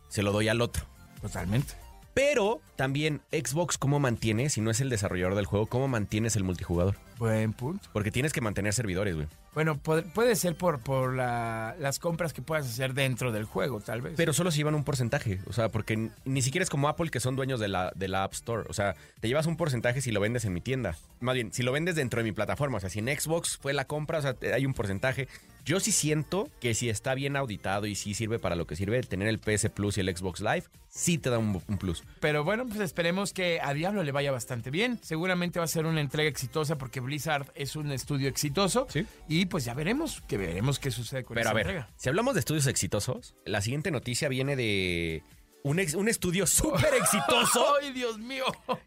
Se 0.09 0.21
lo 0.21 0.31
doy 0.31 0.49
al 0.49 0.61
otro. 0.61 0.85
Totalmente. 1.21 1.86
Pero 2.17 2.61
también 2.75 3.21
Xbox, 3.31 3.77
¿cómo 3.77 3.99
mantiene, 3.99 4.49
si 4.49 4.59
no 4.59 4.71
es 4.71 4.81
el 4.81 4.89
desarrollador 4.89 5.35
del 5.35 5.45
juego, 5.45 5.67
cómo 5.67 5.87
mantienes 5.87 6.35
el 6.35 6.43
multijugador? 6.43 6.95
Buen 7.17 7.53
punto. 7.53 7.89
Porque 7.93 8.11
tienes 8.11 8.33
que 8.33 8.41
mantener 8.41 8.73
servidores, 8.73 9.15
güey. 9.15 9.27
Bueno, 9.53 9.75
puede, 9.79 10.03
puede 10.03 10.35
ser 10.35 10.55
por, 10.55 10.79
por 10.81 11.15
la- 11.15 11.75
las 11.79 11.97
compras 11.97 12.31
que 12.31 12.43
puedas 12.43 12.67
hacer 12.67 12.93
dentro 12.93 13.31
del 13.31 13.45
juego, 13.45 13.79
tal 13.81 14.01
vez. 14.03 14.13
Pero 14.15 14.31
solo 14.33 14.51
se 14.51 14.57
llevan 14.57 14.75
un 14.75 14.83
porcentaje. 14.83 15.39
O 15.47 15.53
sea, 15.53 15.69
porque 15.69 16.09
ni 16.25 16.41
siquiera 16.43 16.63
es 16.63 16.69
como 16.69 16.87
Apple 16.89 17.09
que 17.09 17.19
son 17.19 17.35
dueños 17.35 17.59
de 17.59 17.67
la, 17.67 17.91
de 17.95 18.07
la 18.07 18.23
App 18.23 18.33
Store. 18.33 18.65
O 18.69 18.73
sea, 18.73 18.95
te 19.19 19.27
llevas 19.27 19.47
un 19.47 19.57
porcentaje 19.57 20.01
si 20.01 20.11
lo 20.11 20.19
vendes 20.19 20.45
en 20.45 20.53
mi 20.53 20.61
tienda. 20.61 20.95
Más 21.21 21.33
bien, 21.33 21.51
si 21.53 21.63
lo 21.63 21.71
vendes 21.71 21.95
dentro 21.95 22.19
de 22.19 22.23
mi 22.25 22.33
plataforma. 22.33 22.77
O 22.77 22.79
sea, 22.79 22.91
si 22.91 22.99
en 22.99 23.07
Xbox 23.07 23.57
fue 23.57 23.73
la 23.73 23.85
compra, 23.85 24.19
o 24.19 24.21
sea, 24.21 24.35
hay 24.53 24.65
un 24.67 24.75
porcentaje. 24.75 25.27
Yo 25.65 25.79
sí 25.79 25.91
siento 25.91 26.49
que 26.61 26.75
si 26.75 26.89
está 26.89 27.13
bien 27.15 27.35
auditado 27.35 27.87
y 27.87 27.95
sí 27.95 28.13
sirve 28.13 28.37
para 28.39 28.55
lo 28.55 28.67
que 28.67 28.75
sirve, 28.75 29.01
tener 29.01 29.27
el 29.27 29.39
PS 29.39 29.69
Plus 29.71 29.97
y 29.97 30.01
el 30.01 30.15
Xbox 30.15 30.39
Live, 30.39 30.63
sí 30.87 31.17
te 31.17 31.29
da 31.29 31.39
un, 31.39 31.61
un 31.67 31.77
plus. 31.77 32.03
Pero 32.21 32.45
bueno, 32.45 32.65
pues 32.67 32.79
esperemos 32.79 33.33
que 33.33 33.59
a 33.59 33.73
Diablo 33.73 34.03
le 34.03 34.13
vaya 34.13 34.31
bastante 34.31 34.69
bien. 34.71 34.97
Seguramente 35.01 35.59
va 35.59 35.65
a 35.65 35.67
ser 35.67 35.85
una 35.85 35.99
entrega 35.99 36.29
exitosa 36.29 36.77
porque 36.77 37.01
Blizzard 37.07 37.51
es 37.55 37.75
un 37.75 37.91
estudio 37.91 38.29
exitoso. 38.29 38.85
Sí. 38.89 39.05
Y 39.27 39.47
pues 39.47 39.65
ya 39.65 39.73
veremos, 39.73 40.21
que 40.27 40.37
veremos 40.37 40.77
qué 40.79 40.91
sucede 40.91 41.23
con 41.23 41.33
Pero 41.35 41.41
esa 41.45 41.49
a 41.51 41.53
ver, 41.55 41.65
entrega. 41.67 41.89
si 41.97 42.09
hablamos 42.09 42.35
de 42.35 42.41
estudios 42.41 42.67
exitosos, 42.67 43.33
la 43.45 43.61
siguiente 43.61 43.89
noticia 43.89 44.29
viene 44.29 44.55
de 44.55 45.23
un, 45.63 45.79
ex- 45.79 45.95
un 45.95 46.07
estudio 46.07 46.45
súper 46.45 46.93
exitoso 46.93 47.65
¡Ay, 47.81 47.91
Dios 47.93 48.19
mío! 48.19 48.45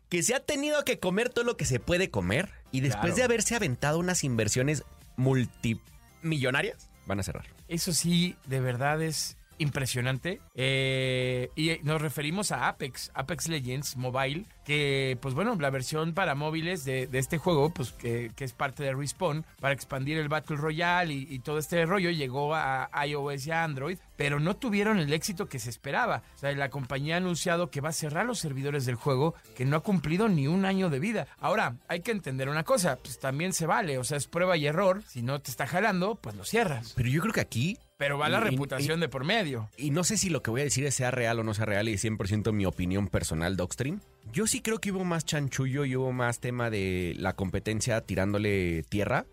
que 0.09 0.23
se 0.23 0.35
ha 0.35 0.41
tenido 0.41 0.85
que 0.85 0.99
comer 1.01 1.29
todo 1.31 1.45
lo 1.45 1.57
que 1.57 1.65
se 1.65 1.81
puede 1.81 2.11
comer 2.11 2.49
y 2.71 2.81
después 2.81 3.01
Claro. 3.01 3.17
de 3.17 3.23
haberse 3.25 3.55
aventado 3.57 3.99
unas 3.99 4.23
inversiones 4.25 4.85
multimillonarias, 5.17 6.89
van 7.07 7.21
a 7.21 7.23
cerrar. 7.23 7.47
Eso 7.69 7.93
sí, 7.93 8.37
de 8.47 8.61
verdad 8.61 9.03
es 9.03 9.37
impresionante. 9.61 10.41
Eh, 10.55 11.51
y 11.55 11.79
nos 11.83 12.01
referimos 12.03 12.51
a 12.53 12.69
Apex, 12.69 13.11
Apex 13.15 13.49
Legends 13.49 13.97
Mobile, 13.97 14.47
que 14.65 15.19
pues 15.21 15.35
bueno, 15.35 15.57
la 15.59 15.71
versión 15.71 16.15
para 16.15 16.35
móviles 16.35 16.85
de, 16.85 17.09
este 17.13 17.39
juego, 17.39 17.71
pues 17.71 17.93
que, 17.93 18.31
que 18.35 18.45
es 18.45 18.53
parte 18.53 18.83
de 18.83 18.95
Respawn, 18.95 19.45
para 19.61 19.75
expandir 19.75 20.19
el 20.19 20.29
Battle 20.29 20.57
Royale 20.57 21.13
y, 21.13 21.27
y 21.29 21.39
todo 21.41 21.59
este 21.59 21.85
rollo, 21.87 22.11
llegó 22.11 22.55
a 22.55 22.91
iOS 23.07 23.47
y 23.47 23.51
a 23.51 23.65
Android, 23.65 23.99
pero 24.17 24.41
no 24.41 24.57
tuvieron 24.57 24.99
el 24.99 25.13
éxito 25.13 25.49
que 25.49 25.59
se 25.59 25.71
esperaba. 25.71 26.23
O 26.37 26.39
sea, 26.39 26.53
la 26.53 26.71
compañía 26.71 27.15
ha 27.15 27.19
anunciado 27.19 27.71
que 27.71 27.81
va 27.81 27.91
a 27.91 27.93
cerrar 27.93 28.27
los 28.27 28.39
servidores 28.39 28.87
del 28.87 28.95
juego, 28.95 29.35
que 29.57 29.65
no 29.65 29.77
ha 29.77 29.81
cumplido 29.81 30.29
ni 30.29 30.47
un 30.47 30.65
año 30.65 30.91
de 30.91 30.99
vida. 30.99 31.27
Ahora, 31.39 31.77
hay 31.89 32.01
que 32.01 32.11
entender 32.11 32.49
una 32.49 32.65
cosa, 32.65 32.97
pues 32.97 33.19
también 33.19 33.53
se 33.53 33.67
vale, 33.67 33.99
o 33.99 34.05
sea, 34.05 34.19
es 34.19 34.27
prueba 34.27 34.57
y 34.57 34.67
error. 34.67 35.03
Si 35.07 35.23
no 35.23 35.41
te 35.41 35.51
está 35.51 35.67
jalando, 35.67 36.17
pues 36.17 36.37
lo 36.37 36.45
cierras. 36.45 36.93
Pero 36.97 37.09
yo 37.09 37.21
creo 37.23 37.33
que 37.33 37.41
aquí, 37.41 37.79
Pero 38.01 38.17
va 38.19 38.29
la 38.31 38.39
Y- 38.39 38.41
y- 38.41 38.51
reputación 38.53 38.99
de 38.99 39.09
por 39.11 39.25
medio. 39.25 39.69
y 39.77 39.91
no 39.91 40.05
sé 40.05 40.17
si 40.17 40.31
lo 40.31 40.43
que 40.43 40.51
voy 40.51 40.63
a 40.63 40.65
decir 40.65 40.91
sea 40.91 41.11
real 41.11 41.39
o 41.39 41.45
no 41.45 41.53
sea 41.55 41.67
real 41.67 41.87
y 41.89 41.93
es 41.93 42.01
100% 42.05 42.53
mi 42.53 42.65
opinión 42.65 43.09
personal, 43.09 43.57
Docstream, 43.59 44.01
yo 44.33 44.47
sí 44.47 44.63
creo 44.63 44.79
que 44.81 44.91
hubo 44.91 45.05
más 45.05 45.25
chanchullo 45.27 45.85
y 45.85 45.95
hubo 45.97 46.11
más 46.11 46.41
tema 46.41 46.71
de 46.71 47.15
la 47.19 47.37
competencia 47.37 48.01
tirándole 48.01 48.83
tierra. 48.89 49.27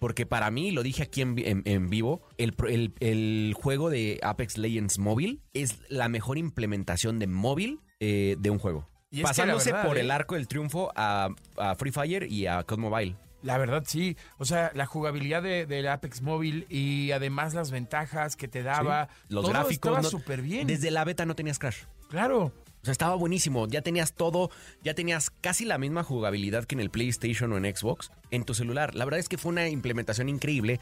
porque 0.00 0.26
para 0.26 0.50
mí, 0.50 0.70
lo 0.72 0.82
dije 0.82 1.02
aquí 1.04 1.22
en, 1.22 1.34
vi- 1.34 1.44
en- 1.46 1.62
en 1.64 1.88
vivo, 1.88 2.20
el, 2.36 2.52
pro- 2.52 2.68
el- 2.68 2.92
el 3.00 3.54
juego 3.56 3.88
de 3.88 4.18
Apex 4.22 4.58
Legends 4.58 4.98
móvil 4.98 5.40
es 5.54 5.78
la 5.88 6.08
mejor 6.08 6.36
implementación 6.36 7.18
de 7.18 7.26
móvil 7.26 7.80
eh, 8.00 8.36
de 8.38 8.50
un 8.50 8.58
juego. 8.58 8.86
Y 9.10 9.22
Pasándose 9.22 9.70
verdad, 9.72 9.86
por 9.86 9.96
¿eh? 9.96 10.00
el 10.00 10.10
arco 10.10 10.34
del 10.34 10.46
triunfo 10.48 10.90
a, 10.96 11.28
a 11.56 11.74
Free 11.76 11.92
Fire 11.92 12.26
y 12.30 12.46
a 12.46 12.64
COD 12.64 12.78
Mobile. 12.78 13.16
La 13.44 13.58
verdad, 13.58 13.84
sí. 13.86 14.16
O 14.38 14.44
sea, 14.46 14.72
la 14.74 14.86
jugabilidad 14.86 15.42
de- 15.42 15.66
del 15.66 15.86
Apex 15.86 16.22
móvil 16.22 16.66
y 16.70 17.10
además 17.12 17.52
las 17.54 17.70
ventajas 17.70 18.36
que 18.36 18.48
te 18.48 18.62
daba. 18.62 19.08
Los 19.28 19.42
todo 19.42 19.52
gráficos. 19.52 19.90
Estaba 19.90 20.00
no- 20.00 20.08
súper 20.08 20.40
bien. 20.42 20.66
Desde 20.66 20.90
la 20.90 21.04
beta 21.04 21.26
no 21.26 21.36
tenías 21.36 21.58
crash. 21.58 21.82
Claro. 22.08 22.52
O 22.80 22.84
sea, 22.84 22.92
estaba 22.92 23.14
buenísimo. 23.14 23.66
Ya 23.68 23.80
tenías 23.80 24.12
todo, 24.14 24.50
ya 24.82 24.94
tenías 24.94 25.30
casi 25.30 25.64
la 25.64 25.78
misma 25.78 26.02
jugabilidad 26.04 26.64
que 26.64 26.74
en 26.74 26.80
el 26.80 26.90
PlayStation 26.90 27.50
o 27.52 27.56
en 27.56 27.64
Xbox 27.74 28.10
en 28.30 28.44
tu 28.44 28.52
celular. 28.54 28.94
La 28.94 29.04
verdad 29.06 29.20
es 29.20 29.28
que 29.28 29.38
fue 29.38 29.52
una 29.52 29.68
implementación 29.68 30.28
increíble, 30.28 30.80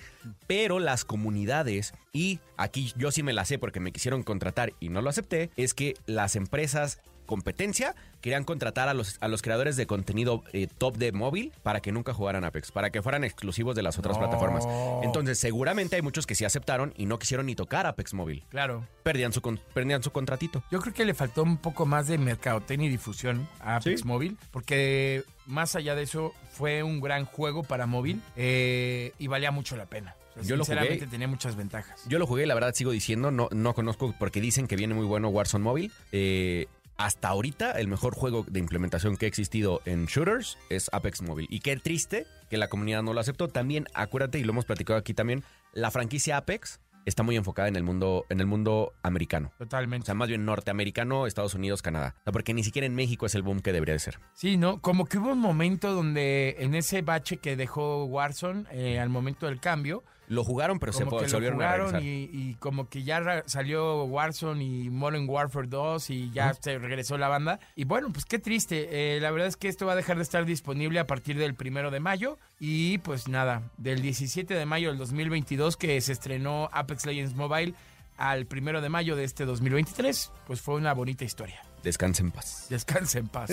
pero 0.49 0.79
las 0.81 1.05
comunidades, 1.05 1.95
y 2.13 2.41
aquí 2.57 2.93
yo 2.97 3.11
sí 3.13 3.23
me 3.23 3.33
la 3.33 3.45
sé 3.45 3.59
porque 3.59 3.79
me 3.81 3.93
quisieron 3.93 4.23
contratar 4.25 4.73
y 4.81 4.89
no 4.89 5.01
lo 5.01 5.11
acepté, 5.11 5.51
es 5.57 5.75
que 5.75 5.95
las 6.07 6.35
empresas 6.35 7.01
competencia 7.33 7.95
querían 8.21 8.45
contratar 8.45 8.91
a 8.91 8.95
los, 8.95 9.17
a 9.23 9.29
los 9.29 9.41
creadores 9.41 9.77
de 9.77 9.87
contenido 9.87 10.45
eh, 10.53 10.69
top 10.79 10.99
de 10.99 11.13
móvil 11.13 11.51
para 11.63 11.81
que 11.81 11.91
nunca 11.93 12.13
jugaran 12.13 12.45
Apex, 12.45 12.71
para 12.71 12.91
que 12.91 13.01
fueran 13.01 13.25
exclusivos 13.25 13.75
de 13.75 13.81
las 13.83 13.99
otras 13.99 14.17
No. 14.19 14.21
plataformas. 14.21 14.65
Entonces, 15.03 15.39
seguramente 15.39 15.97
hay 15.97 16.03
muchos 16.03 16.27
que 16.27 16.35
sí 16.35 16.45
aceptaron 16.45 16.93
y 16.97 17.07
no 17.07 17.19
quisieron 17.19 17.47
ni 17.47 17.55
tocar 17.55 17.87
Apex 17.87 18.13
móvil. 18.13 18.45
Claro. 18.51 18.87
Perdían 19.03 19.33
su, 19.33 19.41
perdían 19.73 20.03
su 20.03 20.11
contratito. 20.13 20.63
Yo 20.71 20.81
creo 20.81 20.93
que 20.93 21.07
le 21.07 21.15
faltó 21.15 21.43
un 21.43 21.57
poco 21.57 21.87
más 21.87 22.07
de 22.07 22.19
mercadotecnia 22.19 22.87
y 22.89 22.91
difusión 22.91 23.49
a 23.61 23.77
Apex 23.77 24.01
Sí. 24.03 24.07
Móvil, 24.07 24.37
porque 24.51 25.25
más 25.47 25.75
allá 25.75 25.95
de 25.95 26.03
eso 26.03 26.35
fue 26.53 26.83
un 26.83 27.01
gran 27.01 27.25
juego 27.25 27.63
para 27.65 27.87
móvil 27.87 28.21
eh, 28.37 29.13
y 29.19 29.27
valía 29.27 29.51
mucho 29.51 29.75
la 29.77 29.87
pena. 29.87 30.15
O 30.33 30.35
sea, 30.41 30.45
Yo 30.45 30.57
lo 30.57 30.65
sinceramente 30.65 31.01
jugué. 31.01 31.11
tenía 31.11 31.29
muchas 31.29 31.57
ventajas. 31.57 32.03
Yo 32.09 32.19
lo 32.19 32.27
jugué, 32.27 32.47
la 32.47 32.55
verdad 32.55 32.73
sigo 32.75 32.91
diciendo, 32.93 33.31
no, 33.31 33.49
no 33.53 33.75
conozco 33.75 34.15
porque 34.19 34.41
dicen 34.41 34.67
que 34.67 34.77
viene 34.77 34.95
muy 34.95 35.05
bueno 35.07 35.29
Warzone 35.29 35.63
Mobile. 35.65 35.91
Eh, 36.13 36.69
hasta 36.97 37.29
ahorita 37.29 37.73
el 37.73 37.89
mejor 37.89 38.15
juego 38.15 38.45
de 38.49 38.61
implementación 38.61 39.17
que 39.17 39.27
ha 39.27 39.29
existido 39.29 39.81
en 39.85 40.07
shooters 40.07 40.59
es 40.71 40.89
Apex 40.93 41.23
Mobile. 41.23 41.49
Y 41.51 41.61
qué 41.61 41.77
triste 41.77 42.27
que 42.49 42.59
la 42.59 42.69
comunidad 42.69 43.03
no 43.03 43.13
lo 43.13 43.21
aceptó. 43.21 43.49
También, 43.49 43.87
acuérdate, 43.95 44.39
y 44.39 44.45
lo 44.45 44.53
hemos 44.53 44.65
platicado 44.65 44.99
aquí 44.99 45.15
también, 45.15 45.43
la 45.73 45.91
franquicia 45.91 46.37
Apex 46.37 46.81
está 47.05 47.23
muy 47.23 47.37
enfocada 47.37 47.69
en 47.69 47.77
el 47.77 47.83
mundo, 47.83 48.27
en 48.29 48.41
el 48.41 48.47
mundo 48.47 48.93
americano. 49.03 49.51
O 49.55 49.65
Totalmente. 49.65 50.07
sea, 50.07 50.15
más 50.15 50.29
bien 50.29 50.45
norteamericano, 50.45 51.27
Estados 51.27 51.55
Unidos, 51.55 51.83
Canadá. 51.83 52.15
O 52.21 52.25
sea, 52.25 52.33
porque 52.33 52.55
ni 52.55 52.65
siquiera 52.65 52.87
en 52.87 52.95
México 52.95 53.27
es 53.27 53.35
el 53.35 53.43
boom 53.43 53.61
que 53.61 53.73
debería 53.73 53.95
de 53.95 53.99
ser. 53.99 54.21
Sí, 54.35 54.57
¿no? 54.57 54.81
Como 54.81 55.07
que 55.07 55.19
hubo 55.19 55.33
un 55.33 55.41
momento 55.41 55.93
donde 55.93 56.57
en 56.59 56.75
ese 56.75 57.03
bache 57.03 57.39
que 57.39 57.57
dejó 57.57 58.05
Warzone 58.05 58.65
eh, 58.71 58.99
al 59.01 59.09
momento 59.09 59.47
del 59.47 59.61
cambio, 59.61 60.05
Lo 60.29 60.45
jugaron, 60.45 60.79
pero 60.79 60.93
se, 60.93 61.01
como 61.05 61.11
fue- 61.19 61.25
que 61.25 61.29
se 61.31 61.39
lo 61.41 61.47
a 61.49 61.53
jugaron 61.53 62.03
y, 62.03 62.31
y 62.33 62.57
como 62.59 62.89
que 62.89 63.03
ya 63.03 63.43
salió 63.47 64.05
Warzone 64.05 64.65
y 64.65 64.89
Modern 64.89 65.29
Warfare 65.29 65.67
2 65.69 66.09
y 66.11 66.31
ya 66.31 66.55
se 66.55 66.79
regresó 66.79 67.19
la 67.19 67.29
banda. 67.29 67.61
Y 67.77 67.85
bueno, 67.85 68.09
pues 68.13 68.25
qué 68.25 68.39
triste. 68.39 69.17
Eh, 69.17 69.21
la 69.21 69.31
verdad 69.31 69.49
es 69.49 69.57
que 69.57 69.69
esto 69.69 69.85
va 69.85 69.93
a 69.93 69.97
dejar 69.97 70.17
de 70.17 70.23
estar 70.23 70.45
disponible 70.47 71.01
a 71.01 71.07
partir 71.07 71.37
del 71.39 71.55
primero 71.55 71.91
de 71.91 72.01
mayo. 72.01 72.39
Y 72.61 72.99
pues 72.99 73.29
nada, 73.29 73.63
del 73.77 74.01
17 74.01 74.55
de 74.55 74.65
mayo 74.67 74.89
del 74.89 74.99
2022 74.99 75.77
que 75.77 76.01
se 76.01 76.13
estrenó 76.13 76.71
Apex 76.73 77.05
Legends 77.05 77.35
Mobile 77.35 77.75
al 78.17 78.47
primero 78.47 78.81
de 78.81 78.89
mayo 78.89 79.17
de 79.17 79.25
este 79.25 79.45
2023, 79.45 80.31
pues 80.47 80.61
fue 80.61 80.77
una 80.77 80.95
bonita 80.95 81.25
historia. 81.25 81.61
Descansa 81.83 82.23
en 82.23 82.31
paz. 82.31 82.67
Descanse 82.71 83.19
en 83.19 83.29
paz. 83.29 83.51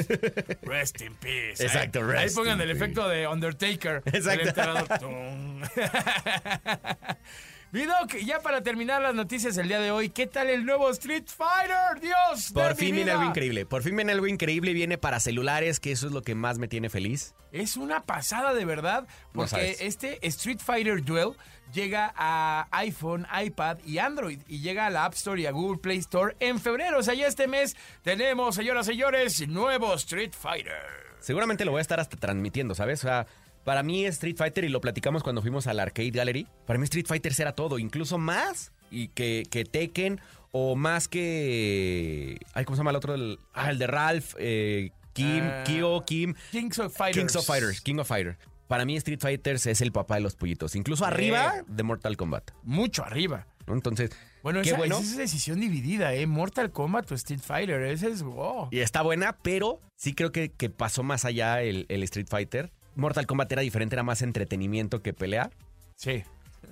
Rest 0.62 1.02
in 1.02 1.16
peace. 1.16 1.64
Exacto, 1.64 2.00
Ahí- 2.00 2.06
rest 2.06 2.30
Ahí 2.30 2.36
pongan 2.36 2.62
in 2.62 2.62
el 2.62 2.68
peace. 2.70 2.84
efecto 2.86 3.10
de 3.10 3.28
Undertaker. 3.28 4.04
Exacto. 4.06 4.42
El 4.48 4.54
enterrador. 7.72 8.08
Tum. 8.08 8.10
Mi 8.18 8.18
Doc, 8.20 8.26
ya 8.26 8.40
para 8.40 8.62
terminar 8.62 9.02
las 9.02 9.14
noticias 9.16 9.58
el 9.58 9.68
día 9.68 9.80
de 9.80 9.92
hoy, 9.92 10.10
¿qué 10.10 10.28
tal 10.28 10.50
el 10.50 10.66
nuevo 10.66 10.90
Street 10.92 11.26
Fighter? 11.28 12.00
Dios. 12.02 12.54
de 12.54 12.62
Por 12.62 12.72
mi 12.72 12.78
fin 12.78 12.96
viene 12.96 13.04
vida! 13.12 13.14
algo 13.14 13.30
increíble. 13.30 13.66
Por 13.66 13.84
fin 13.84 13.96
viene 13.96 14.12
algo 14.12 14.28
increíble 14.28 14.72
y 14.72 14.74
viene 14.74 14.98
para 14.98 15.20
celulares, 15.20 15.80
que 15.80 15.92
eso 15.92 16.08
es 16.08 16.14
lo 16.14 16.22
que 16.22 16.36
más 16.36 16.58
me 16.58 16.68
tiene 16.68 16.90
feliz. 16.90 17.34
Es 17.52 17.78
una 17.78 18.02
pasada 18.04 18.54
de 18.54 18.66
verdad, 18.66 19.08
porque 19.34 19.78
este 19.82 20.26
Street 20.28 20.60
Fighter 20.60 21.04
Duel 21.04 21.34
llega 21.74 22.12
a 22.16 22.68
iPhone, 22.72 23.28
iPad 23.44 23.78
y 23.86 24.00
Android 24.00 24.40
y 24.48 24.60
llega 24.62 24.88
a 24.88 24.90
la 24.90 25.06
App 25.06 25.14
Store 25.14 25.40
y 25.42 25.46
a 25.46 25.52
Google 25.52 25.80
Play 25.80 25.98
Store 26.00 26.36
en 26.40 26.60
febrero. 26.60 27.00
O 27.00 27.04
sea, 27.04 27.14
ya 27.14 27.28
este 27.28 27.48
mes 27.48 27.76
tenemos, 28.02 28.56
señoras 28.56 28.88
y 28.88 28.92
señores, 28.92 29.48
nuevo 29.48 29.94
Street 29.96 30.34
Fighter. 30.40 31.10
Seguramente 31.20 31.66
lo 31.66 31.72
voy 31.72 31.80
a 31.80 31.82
estar 31.82 32.00
hasta 32.00 32.16
transmitiendo, 32.18 32.74
¿sabes? 32.76 33.04
O 33.04 33.08
sea, 33.08 33.28
para 33.64 33.84
mí 33.84 34.06
Street 34.06 34.36
Fighter, 34.38 34.64
y 34.64 34.70
lo 34.70 34.82
platicamos 34.82 35.24
cuando 35.24 35.42
fuimos 35.42 35.68
al 35.68 35.80
Arcade 35.80 36.12
Gallery, 36.12 36.48
para 36.66 36.80
mí 36.80 36.84
Street 36.86 37.06
Fighter 37.08 37.34
era 37.40 37.54
todo, 37.54 37.78
incluso 37.80 38.18
más 38.18 38.72
y 38.92 39.10
que, 39.10 39.44
que 39.50 39.66
Tekken 39.66 40.20
o 40.52 40.76
más 40.76 41.08
que... 41.08 42.38
Ay, 42.54 42.66
¿cómo 42.66 42.76
se 42.76 42.80
llama 42.80 42.90
el 42.92 42.96
otro? 42.96 43.14
del- 43.14 43.40
ah, 43.54 43.70
el 43.70 43.78
de 43.78 43.88
Ralph, 43.88 44.34
eh, 44.40 44.92
Kim, 45.14 45.44
Ah. 45.44 45.64
Kyo, 45.66 46.04
Kim. 46.06 46.34
Kings 46.52 46.80
of 46.80 46.96
Fighters. 46.96 47.18
Kings 47.18 47.36
of 47.36 47.46
Fighters, 47.46 47.82
King 47.82 47.98
of 48.00 48.08
Fighter. 48.08 48.38
Para 48.68 48.86
mí 48.86 48.96
Street 48.98 49.20
Fighters 49.20 49.66
es 49.66 49.82
el 49.82 49.92
papá 49.92 50.16
de 50.16 50.22
los 50.22 50.36
pollitos, 50.36 50.76
incluso 50.76 51.06
arriba 51.06 51.56
de 51.68 51.84
Mortal 51.84 52.16
Kombat. 52.18 52.52
Mucho 52.64 53.04
arriba. 53.04 53.48
Entonces, 53.68 54.12
Bueno, 54.42 54.62
qué 54.62 54.70
esa, 54.70 54.78
bueno. 54.78 54.98
esa 54.98 55.06
es 55.12 55.18
decisión 55.18 55.60
dividida, 55.60 56.14
¿eh? 56.16 56.26
Mortal 56.26 56.72
Kombat 56.72 57.12
o 57.12 57.16
Street 57.16 57.42
Fighter. 57.42 57.82
Ese 57.84 58.10
es. 58.10 58.22
wow. 58.24 58.68
Y 58.72 58.80
está 58.80 59.02
buena, 59.02 59.38
pero 59.44 59.80
sí 59.96 60.14
creo 60.14 60.32
que, 60.32 60.50
que 60.52 60.70
pasó 60.70 61.04
más 61.04 61.26
allá 61.26 61.62
el, 61.62 61.86
el 61.90 62.02
Street 62.04 62.28
Fighter. 62.30 62.72
Mortal 63.00 63.28
Kombat 63.28 63.52
era 63.52 63.62
diferente, 63.62 63.96
era 63.96 64.04
más 64.04 64.22
entretenimiento 64.22 65.02
que 65.02 65.14
pelea. 65.14 65.50
Sí. 65.96 66.24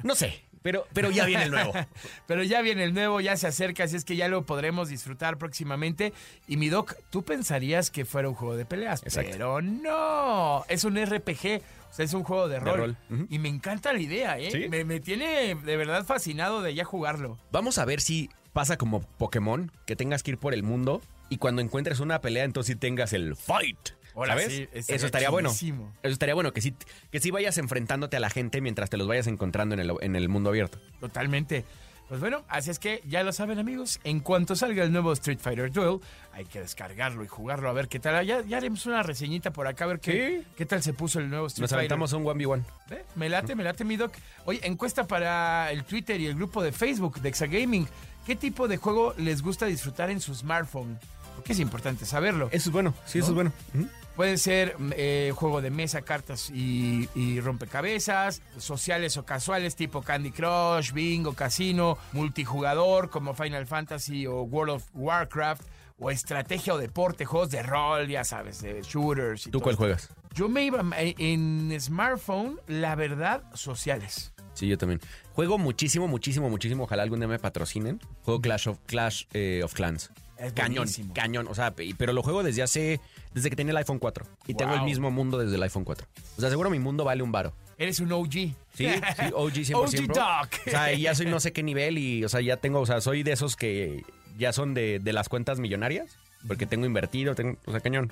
No 0.03 0.15
sé, 0.15 0.43
pero, 0.61 0.85
pero 0.93 1.09
ya 1.11 1.25
viene 1.25 1.43
el 1.43 1.51
nuevo. 1.51 1.73
Pero 2.27 2.43
ya 2.43 2.61
viene 2.61 2.83
el 2.83 2.93
nuevo, 2.93 3.21
ya 3.21 3.37
se 3.37 3.47
acerca, 3.47 3.85
así 3.85 3.95
es 3.95 4.03
que 4.03 4.17
ya 4.17 4.27
lo 4.27 4.45
podremos 4.45 4.89
disfrutar 4.89 5.37
próximamente. 5.37 6.11
Y 6.47 6.57
mi 6.57 6.67
doc, 6.67 6.95
tú 7.09 7.23
pensarías 7.23 7.89
que 7.89 8.03
fuera 8.03 8.27
un 8.27 8.35
juego 8.35 8.57
de 8.57 8.65
peleas, 8.65 9.01
Exacto. 9.03 9.31
pero 9.31 9.61
no. 9.61 10.65
Es 10.67 10.83
un 10.83 10.97
RPG, 10.97 11.61
o 11.89 11.93
sea, 11.93 12.03
es 12.05 12.13
un 12.13 12.23
juego 12.23 12.49
de 12.49 12.59
De 12.59 12.59
rol. 12.59 12.97
Y 13.29 13.39
me 13.39 13.47
encanta 13.47 13.93
la 13.93 13.99
idea, 13.99 14.37
¿eh? 14.39 14.51
Sí. 14.51 14.67
Me, 14.69 14.83
me 14.83 14.99
tiene 14.99 15.55
de 15.55 15.77
verdad 15.77 16.05
fascinado 16.05 16.61
de 16.61 16.75
ya 16.75 16.83
jugarlo. 16.83 17.37
Vamos 17.51 17.77
a 17.77 17.85
ver 17.85 18.01
si 18.01 18.29
pasa 18.51 18.77
como 18.77 19.01
Pokémon, 19.01 19.71
que 19.85 19.95
tengas 19.95 20.21
que 20.21 20.31
ir 20.31 20.37
por 20.37 20.53
el 20.53 20.63
mundo 20.63 21.01
y 21.29 21.37
cuando 21.37 21.61
encuentres 21.61 21.99
una 21.99 22.19
pelea, 22.21 22.43
entonces 22.43 22.73
sí 22.73 22.79
tengas 22.79 23.13
el 23.13 23.35
fight. 23.35 23.77
Ahora 24.17 24.33
¿Sabes? 24.33 24.47
sí, 24.53 24.67
Eso 24.73 25.05
estaría 25.05 25.29
bueno. 25.29 25.49
Eso 25.49 25.87
estaría 26.03 26.33
bueno, 26.35 26.51
que 26.51 26.59
sí, 26.61 26.73
que 27.11 27.19
sí 27.19 27.31
vayas 27.31 27.57
enfrentándote 27.57 28.17
a 28.17 28.19
la 28.19 28.29
gente 28.29 28.59
mientras 28.61 28.89
te 28.89 28.97
los 28.97 29.07
vayas 29.07 29.27
encontrando 29.27 29.75
en 29.75 29.79
el, 29.79 29.93
en 30.01 30.15
el 30.15 30.27
mundo 30.27 30.49
abierto. 30.49 30.79
Totalmente. 30.99 31.63
Pues 32.09 32.21
bueno, 32.21 32.43
así 32.47 32.71
es 32.71 32.79
que 32.79 33.01
ya 33.05 33.21
lo 33.23 33.33
saben 33.33 33.59
amigos, 33.59 33.99
en 34.05 34.21
cuanto 34.21 34.55
salga 34.55 34.81
el 34.85 34.93
nuevo 34.93 35.11
Street 35.11 35.39
Fighter 35.41 35.69
Duel, 35.73 35.99
hay 36.31 36.45
que 36.45 36.61
descargarlo 36.61 37.21
y 37.25 37.27
jugarlo 37.27 37.69
a 37.69 37.73
ver 37.73 37.89
qué 37.89 37.99
tal. 37.99 38.25
Ya, 38.25 38.41
ya 38.45 38.55
haremos 38.57 38.85
una 38.85 39.03
reseñita 39.03 39.51
por 39.51 39.67
acá 39.67 39.83
a 39.83 39.87
ver 39.87 39.99
qué, 39.99 40.39
Sí. 40.41 40.47
qué 40.55 40.65
tal 40.65 40.81
se 40.81 40.93
puso 40.93 41.19
el 41.19 41.29
nuevo 41.29 41.47
Street 41.47 41.63
Nos 41.63 41.69
Fighter. 41.71 41.79
aventamos 41.79 42.13
un 42.13 42.23
1v1. 42.23 42.63
¿Ve? 42.89 43.03
Me 43.15 43.27
late, 43.27 43.55
me 43.55 43.63
late 43.65 43.83
mi 43.83 43.97
doc. 43.97 44.13
Oye, 44.45 44.61
encuesta 44.63 45.05
para 45.05 45.69
el 45.73 45.83
Twitter 45.83 46.19
y 46.21 46.27
el 46.27 46.35
grupo 46.35 46.63
de 46.63 46.71
Facebook 46.71 47.19
de 47.19 47.27
Exagaming. 47.27 47.85
¿Qué 48.25 48.37
tipo 48.37 48.69
de 48.69 48.77
juego 48.77 49.13
les 49.17 49.41
gusta 49.41 49.65
disfrutar 49.65 50.09
en 50.09 50.21
su 50.21 50.33
smartphone? 50.33 50.97
Porque 51.37 51.53
es 51.53 51.59
importante 51.59 52.05
saberlo. 52.05 52.49
Eso 52.51 52.69
es 52.69 52.73
bueno, 52.73 52.93
sí, 53.05 53.19
eso 53.19 53.29
es 53.29 53.33
bueno. 53.33 53.53
Ujú. 53.73 53.87
Puede 54.17 54.37
ser 54.39 54.75
mm, 54.79 54.91
eh, 54.97 55.31
juego 55.35 55.61
de 55.61 55.69
mesa, 55.69 56.01
cartas 56.01 56.49
y, 56.49 57.07
y 57.13 57.39
rompecabezas, 57.39 58.41
sociales 58.57 59.15
o 59.17 59.23
casuales 59.25 59.75
tipo 59.75 60.01
Candy 60.01 60.31
Crush, 60.31 60.91
Bingo, 60.91 61.33
Casino, 61.33 61.97
multijugador 62.13 63.11
como 63.11 63.35
Final 63.35 63.67
Fantasy 63.67 64.25
o 64.25 64.41
World 64.41 64.73
of 64.77 64.83
Warcraft, 64.95 65.61
o 65.99 66.09
estrategia 66.11 66.73
o 66.73 66.77
deporte, 66.79 67.25
juegos 67.25 67.51
de 67.51 67.61
rol, 67.63 68.07
ya 68.07 68.23
sabes, 68.23 68.61
de 68.61 68.81
shooters. 68.81 69.47
Y 69.47 69.51
¿Tú 69.51 69.59
todo 69.59 69.63
cuál 69.63 69.73
esto. 69.73 69.83
juegas? 69.83 70.09
Yo 70.33 70.49
me 70.49 70.63
iba 70.65 70.83
en 70.97 71.75
smartphone, 71.79 72.59
la 72.67 72.95
verdad, 72.95 73.43
sociales. 73.53 74.33
Sí, 74.53 74.67
yo 74.67 74.77
también. 74.79 74.99
Juego 75.33 75.59
muchísimo, 75.59 76.07
muchísimo, 76.07 76.49
muchísimo. 76.49 76.85
Ojalá 76.85 77.03
algún 77.03 77.19
día 77.19 77.27
me 77.27 77.37
patrocinen. 77.37 77.99
Juego 78.23 78.41
Clash 78.41 78.67
of, 78.67 78.79
Clash, 78.87 79.25
eh, 79.33 79.61
of 79.63 79.73
Clans. 79.75 80.09
Es 80.39 80.53
cañón, 80.53 80.75
buenísimo. 80.77 81.13
cañón. 81.13 81.47
O 81.47 81.55
sea, 81.55 81.71
pe- 81.71 81.93
pero 81.97 82.13
lo 82.13 82.21
juego 82.23 82.43
desde 82.43 82.61
hace. 82.63 82.99
Desde 83.33 83.49
que 83.49 83.55
tenía 83.55 83.71
el 83.71 83.77
iPhone 83.77 83.99
4. 83.99 84.25
Y 84.47 84.53
tengo 84.53 84.73
el 84.73 84.81
mismo 84.83 85.11
mundo 85.11 85.37
desde 85.37 85.55
el 85.55 85.63
iPhone 85.63 85.83
4. 85.83 86.07
O 86.37 86.41
sea, 86.41 86.49
seguro 86.49 86.69
mi 86.69 86.79
mundo 86.79 87.03
vale 87.03 87.23
un 87.23 87.31
varo. 87.31 87.53
Eres 87.77 87.99
un 87.99 88.11
OG. 88.11 88.31
Sí, 88.31 88.55
sí, 88.73 88.87
OG 89.33 89.53
100%. 89.53 89.75
OG 89.75 90.07
Doc. 90.07 90.59
O 90.67 90.69
sea, 90.71 90.93
ya 90.93 91.13
soy 91.15 91.27
no 91.27 91.39
sé 91.39 91.51
qué 91.53 91.61
nivel 91.63 91.97
y, 91.97 92.23
o 92.23 92.29
sea, 92.29 92.41
ya 92.41 92.57
tengo, 92.57 92.79
o 92.79 92.85
sea, 92.85 93.01
soy 93.01 93.23
de 93.23 93.33
esos 93.33 93.55
que 93.55 94.03
ya 94.37 94.51
son 94.53 94.73
de, 94.73 94.99
de 94.99 95.13
las 95.13 95.29
cuentas 95.29 95.59
millonarias. 95.59 96.17
Porque 96.47 96.65
tengo 96.67 96.85
invertido, 96.85 97.33
tengo, 97.35 97.57
o 97.65 97.71
sea, 97.71 97.79
cañón. 97.79 98.11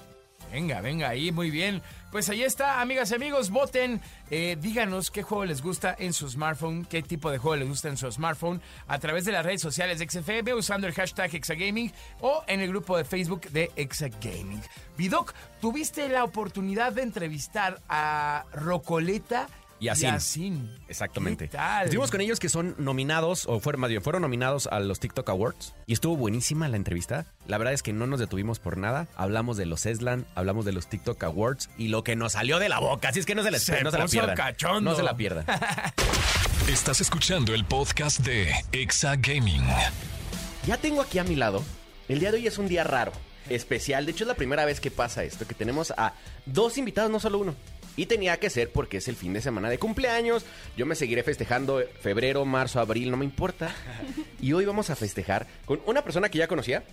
Venga, 0.55 0.79
venga, 0.79 1.09
ahí, 1.09 1.33
muy 1.33 1.51
bien. 1.51 1.81
Pues 2.13 2.29
ahí 2.29 2.41
está, 2.41 2.79
amigas 2.79 3.11
y 3.11 3.15
amigos, 3.15 3.49
voten. 3.49 3.99
Eh, 4.31 4.55
díganos 4.57 5.11
qué 5.11 5.21
juego 5.21 5.43
les 5.43 5.61
gusta 5.61 5.93
en 5.99 6.13
su 6.13 6.29
smartphone, 6.29 6.85
qué 6.85 7.03
tipo 7.03 7.29
de 7.29 7.39
juego 7.39 7.57
les 7.57 7.67
gusta 7.67 7.89
en 7.89 7.97
su 7.97 8.09
smartphone, 8.09 8.61
a 8.87 8.97
través 8.97 9.25
de 9.25 9.33
las 9.33 9.45
redes 9.45 9.59
sociales 9.59 9.99
de 9.99 10.09
XFM, 10.09 10.53
usando 10.53 10.87
el 10.87 10.93
hashtag 10.93 11.35
Exagaming 11.35 11.91
o 12.21 12.41
en 12.47 12.61
el 12.61 12.69
grupo 12.69 12.95
de 12.95 13.03
Facebook 13.03 13.49
de 13.49 13.69
Exagaming. 13.75 14.61
Vidoc, 14.97 15.33
tuviste 15.59 16.07
la 16.07 16.23
oportunidad 16.23 16.93
de 16.93 17.01
entrevistar 17.01 17.81
a 17.89 18.45
Rocoleta 18.53 19.47
Yasin. 19.79 20.09
Yasin. 20.11 20.79
Exactamente. 20.87 21.45
¿Qué 21.49 21.57
tal? 21.57 21.85
Estuvimos 21.85 22.09
con 22.11 22.21
ellos 22.21 22.39
que 22.39 22.49
son 22.49 22.75
nominados, 22.77 23.45
o 23.47 23.59
fueron, 23.59 23.81
más 23.81 23.89
bien, 23.89 24.01
fueron 24.01 24.21
nominados 24.21 24.67
a 24.67 24.79
los 24.79 24.99
TikTok 24.99 25.29
Awards. 25.29 25.73
Y 25.85 25.93
estuvo 25.93 26.15
buenísima 26.17 26.67
la 26.69 26.77
entrevista. 26.77 27.25
La 27.47 27.57
verdad 27.57 27.73
es 27.73 27.83
que 27.83 27.93
no 27.93 28.07
nos 28.07 28.19
detuvimos 28.19 28.59
por 28.59 28.77
nada. 28.77 29.07
Hablamos 29.15 29.57
de 29.57 29.65
los 29.65 29.85
Eslan, 29.85 30.25
hablamos 30.35 30.65
de 30.65 30.71
los 30.71 30.87
TikTok 30.87 31.21
Awards 31.23 31.69
y 31.77 31.89
lo 31.89 32.03
que 32.03 32.15
nos 32.15 32.33
salió 32.33 32.59
de 32.59 32.69
la 32.69 32.79
boca. 32.79 33.09
Así 33.09 33.19
es 33.19 33.25
que 33.25 33.35
no 33.35 33.43
se, 33.43 33.51
les, 33.51 33.63
Se 33.63 33.83
no 33.83 33.91
se 33.91 33.97
la 33.97 34.07
pierdan. 34.07 34.35
cachondo. 34.35 34.91
No 34.91 34.95
se 34.95 35.03
la 35.03 35.15
pierdan. 35.15 35.45
Estás 36.67 37.01
escuchando 37.01 37.53
el 37.53 37.63
podcast 37.65 38.19
de 38.21 38.51
Exa 38.71 39.15
Gaming. 39.17 39.61
Ya 40.65 40.77
tengo 40.77 41.01
aquí 41.01 41.19
a 41.19 41.23
mi 41.23 41.35
lado. 41.35 41.63
El 42.07 42.19
día 42.19 42.31
de 42.31 42.37
hoy 42.37 42.47
es 42.47 42.57
un 42.57 42.67
día 42.67 42.83
raro, 42.83 43.11
especial. 43.49 44.05
De 44.05 44.11
hecho, 44.13 44.23
es 44.23 44.27
la 44.27 44.33
primera 44.35 44.65
vez 44.65 44.79
que 44.79 44.89
pasa 44.89 45.23
esto, 45.23 45.45
que 45.45 45.53
tenemos 45.53 45.91
a 45.97 46.13
dos 46.45 46.77
invitados, 46.77 47.11
no 47.11 47.19
solo 47.19 47.37
uno. 47.39 47.55
Y 47.95 48.07
tenía 48.07 48.37
que 48.37 48.49
ser 48.49 48.71
porque 48.71 48.97
es 48.97 49.07
el 49.07 49.15
fin 49.15 49.33
de 49.33 49.41
semana 49.41 49.69
de 49.69 49.79
cumpleaños. 49.79 50.45
Yo 50.75 50.85
me 50.85 50.95
seguiré 50.95 51.23
festejando 51.23 51.81
febrero, 52.01 52.45
marzo, 52.45 52.79
abril, 52.79 53.11
no 53.11 53.17
me 53.17 53.25
importa. 53.25 53.73
Y 54.41 54.53
hoy 54.53 54.65
vamos 54.65 54.89
a 54.89 54.95
festejar 54.95 55.47
con 55.65 55.81
una 55.85 56.03
persona 56.03 56.29
que 56.29 56.37
ya 56.37 56.47
conocía 56.47 56.83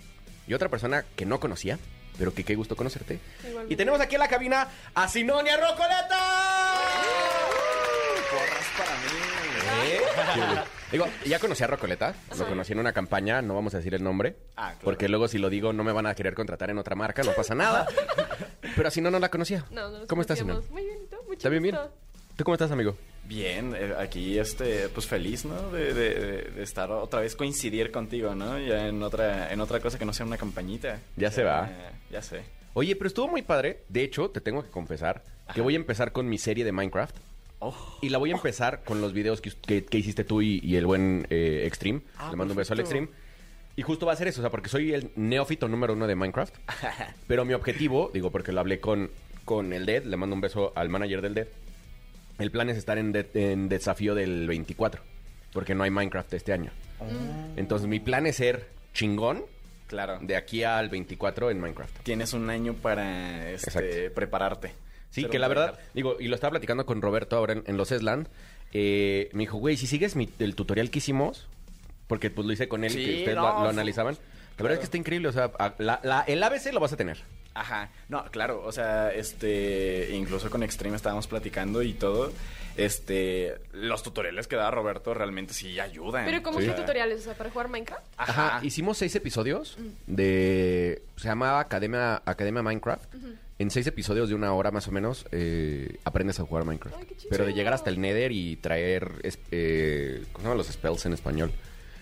y 0.47 0.55
otra 0.55 0.69
persona 0.69 1.05
que 1.17 1.27
no 1.27 1.41
conocía, 1.41 1.79
pero 2.19 2.35
que 2.35 2.45
qué 2.45 2.55
gusto 2.55 2.77
conocerte. 2.77 3.19
Y 3.69 3.77
tenemos 3.77 4.01
aquí 4.01 4.15
en 4.15 4.21
la 4.21 4.29
cabina 4.29 4.69
a 4.95 5.09
Sinonia 5.09 5.57
Rocoleta. 5.57 6.19
Porras 8.31 8.67
para 8.79 8.97
mí. 10.57 10.63
Digo, 10.93 11.07
ya 11.25 11.39
conocí 11.39 11.65
a 11.65 11.67
Rocoleta, 11.67 12.15
lo 12.39 12.47
conocí 12.47 12.73
en 12.75 12.79
una 12.79 12.93
campaña, 12.93 13.41
no 13.43 13.55
vamos 13.55 13.73
a 13.75 13.79
decir 13.79 13.95
el 13.95 14.03
nombre, 14.05 14.37
Ah, 14.57 14.69
claro. 14.73 14.79
porque 14.85 15.09
luego 15.09 15.27
si 15.27 15.39
lo 15.39 15.49
digo 15.49 15.73
no 15.73 15.83
me 15.85 15.93
van 15.93 16.07
a 16.07 16.15
querer 16.15 16.35
contratar 16.35 16.69
en 16.71 16.77
otra 16.79 16.95
marca, 16.95 17.23
no 17.23 17.33
pasa 17.33 17.55
nada. 17.55 17.87
Pero 18.77 18.89
así 18.89 19.01
no, 19.01 19.11
no 19.11 19.19
la 19.19 19.31
conocía. 19.31 19.65
No, 19.71 19.89
no 19.91 20.07
¿Cómo 20.07 20.21
estás, 20.23 20.39
conocíamos. 20.41 20.71
Muy 20.71 20.83
bien, 20.85 20.99
¿y 21.05 21.07
tú? 21.07 21.17
Mucho 21.23 21.33
¿Está 21.33 21.49
bien, 21.49 21.63
bien? 21.63 21.77
¿Tú 22.37 22.45
cómo 22.45 22.55
estás, 22.55 22.71
amigo? 22.71 22.97
Bien, 23.25 23.75
eh, 23.77 23.95
aquí 23.99 24.39
este, 24.39 24.89
pues 24.89 25.07
feliz, 25.07 25.45
¿no? 25.45 25.71
De, 25.71 25.93
de- 25.95 26.51
de- 26.51 26.63
estar 26.63 26.91
otra 26.91 27.21
vez 27.21 27.37
coincidir 27.37 27.91
contigo, 27.93 28.35
¿no? 28.35 28.59
Ya 28.59 28.87
en 28.89 29.03
otra, 29.03 29.53
en 29.53 29.61
otra 29.61 29.81
cosa 29.81 29.99
que 29.99 30.05
no 30.05 30.13
sea 30.13 30.25
una 30.27 30.37
campañita. 30.39 30.99
Ya 31.17 31.31
se 31.31 31.43
va. 31.43 31.69
Eh, 31.71 31.91
ya 32.11 32.23
sé. 32.23 32.43
Oye, 32.75 32.97
pero 32.97 33.09
estuvo 33.09 33.29
muy 33.29 33.43
padre. 33.43 33.85
De 33.89 34.03
hecho, 34.03 34.31
te 34.31 34.41
tengo 34.41 34.63
que 34.63 34.71
confesar 34.71 35.23
que 35.55 35.61
voy 35.61 35.75
a 35.75 35.77
empezar 35.77 36.13
con 36.13 36.27
mi 36.29 36.39
serie 36.39 36.65
de 36.65 36.73
Minecraft. 36.73 37.17
Oh. 37.65 37.99
Y 38.03 38.09
la 38.09 38.19
voy 38.19 38.31
a 38.31 38.35
empezar 38.35 38.83
con 38.85 39.01
los 39.01 39.13
videos 39.13 39.41
que, 39.41 39.51
que- 39.53 39.85
que 39.85 39.99
hiciste 39.99 40.25
tú 40.25 40.43
y, 40.43 40.61
y 40.65 40.77
el 40.77 40.85
buen 40.87 41.27
eh, 41.31 41.63
Extreme. 41.67 42.01
Ah, 42.19 42.29
Le 42.31 42.37
mando 42.37 42.53
un 42.55 42.59
beso 42.59 42.73
al. 42.73 42.81
Extreme. 42.81 43.09
Y 43.77 43.83
justo 43.83 44.05
va 44.05 44.13
a 44.13 44.17
ser 44.17 44.29
eso, 44.29 44.41
o 44.41 44.43
sea, 44.43 44.51
porque 44.51 44.69
soy 44.69 44.93
el 44.93 45.13
neófito 45.17 45.69
número 45.69 45.93
uno 45.95 46.07
de 46.07 46.15
Minecraft. 46.15 46.55
Pero 47.27 47.45
mi 47.45 47.55
objetivo, 47.55 48.11
digo, 48.13 48.31
porque 48.31 48.53
lo 48.53 48.61
hablé 48.61 48.81
con, 48.81 49.11
con 49.45 49.73
el 49.73 49.87
Dead, 49.87 50.03
le 50.05 50.17
mando 50.17 50.35
un 50.35 50.41
beso 50.43 50.73
al 50.75 50.89
manager 50.89 51.23
del 51.23 51.35
Dead. 51.35 51.47
El 52.39 52.51
plan 52.51 52.69
es 52.69 52.77
estar 52.77 52.99
en, 52.99 53.13
en 53.35 53.69
desafío 53.69 54.15
del 54.15 54.47
24, 54.49 55.01
porque 55.53 55.75
no 55.75 55.85
hay 55.85 55.91
Minecraft 55.91 56.35
este 56.35 56.53
año. 56.53 56.71
Entonces 57.57 57.87
mi 57.89 58.01
plan 58.01 58.27
es 58.27 58.37
ser 58.37 58.69
chingón 58.95 59.45
Claro. 59.87 60.19
de 60.21 60.37
aquí 60.37 60.65
al 60.65 60.89
24 60.89 61.51
en 61.51 61.61
Minecraft. 61.61 62.01
Tienes 62.03 62.33
un 62.33 62.49
año 62.51 62.75
para 62.75 63.51
este, 63.51 64.11
prepararte. 64.11 64.73
Sí, 65.13 65.27
que 65.27 65.39
la 65.39 65.47
verdad, 65.47 65.79
digo, 65.95 66.17
y 66.19 66.27
lo 66.27 66.35
estaba 66.35 66.51
platicando 66.53 66.85
con 66.87 67.01
Roberto 67.01 67.37
ahora 67.37 67.53
en, 67.53 67.63
en 67.67 67.77
los 67.77 67.93
Esland, 67.93 68.27
eh, 68.73 69.29
me 69.33 69.41
dijo, 69.45 69.59
güey, 69.59 69.77
si 69.77 69.87
sigues 69.87 70.17
mi- 70.17 70.29
el 70.41 70.55
tutorial 70.57 70.91
que 70.91 70.99
hicimos, 70.99 71.47
porque 72.09 72.31
pues 72.31 72.47
lo 72.47 72.53
hice 72.53 72.67
con 72.69 72.83
él 72.83 72.93
y 72.99 73.05
que 73.05 73.15
ustedes 73.19 73.37
no, 73.37 73.43
lo, 73.63 73.69
analizaban, 73.69 74.15
la 74.57 74.63
verdad 74.63 74.73
es 74.75 74.79
que 74.81 74.85
está 74.87 74.97
increíble, 74.97 75.29
o 75.29 75.33
sea, 75.33 75.51
a- 75.59 75.75
la- 75.79 76.01
la- 76.03 76.23
el 76.27 76.43
ABC 76.43 76.73
lo 76.73 76.81
vas 76.81 76.93
a 76.93 76.97
tener. 76.97 77.19
Ajá, 77.55 77.91
no, 78.09 78.25
claro, 78.31 78.63
o 78.65 78.73
sea, 78.73 79.13
este, 79.13 80.09
incluso 80.15 80.49
con 80.49 80.63
Extreme 80.63 80.97
estábamos 80.97 81.27
platicando 81.27 81.83
y 81.83 81.93
todo, 81.93 82.33
este, 82.79 83.57
los 83.73 84.03
tutoriales 84.03 84.47
que 84.49 84.57
da 84.57 84.71
Roberto 84.71 85.13
realmente 85.13 85.53
sí 85.53 85.79
ayudan. 85.79 86.25
Pero 86.25 86.43
como 86.43 86.57
O 86.57 86.61
qué 86.61 86.67
sea, 86.69 86.77
tutoriales, 86.77 87.21
o 87.21 87.25
sea, 87.25 87.35
para 87.35 87.51
jugar 87.51 87.69
Minecraft. 87.69 88.03
Ajá, 88.17 88.61
hicimos 88.63 88.97
seis 88.97 89.15
episodios 89.15 89.77
de, 90.07 91.03
se 91.17 91.29
llamaba 91.29 91.61
Academia, 91.61 92.23
Academia 92.25 92.63
Minecraft. 92.63 93.15
En 93.63 93.71
seis 93.71 93.87
episodios 93.87 94.29
de 94.29 94.35
una 94.35 94.53
hora 94.55 94.73
más 94.73 94.89
o 94.89 94.91
menos 94.91 95.25
eh, 95.31 95.99
aprendes 96.03 96.41
a 96.41 96.43
jugar 96.45 96.65
Minecraft. 96.65 96.97
Ay. 96.99 97.07
Pero 97.31 97.47
de 97.47 97.53
llegar 97.55 97.73
hasta 97.73 97.91
el 97.91 98.01
Nether 98.01 98.33
y 98.33 98.57
traer, 98.57 99.13
es- 99.23 99.39
eh, 99.53 100.25
¿cómo 100.33 100.39
se 100.39 100.43
llaman 100.45 100.59
los 100.59 100.67
spells 100.67 101.07
en 101.07 101.13
español? 101.13 101.53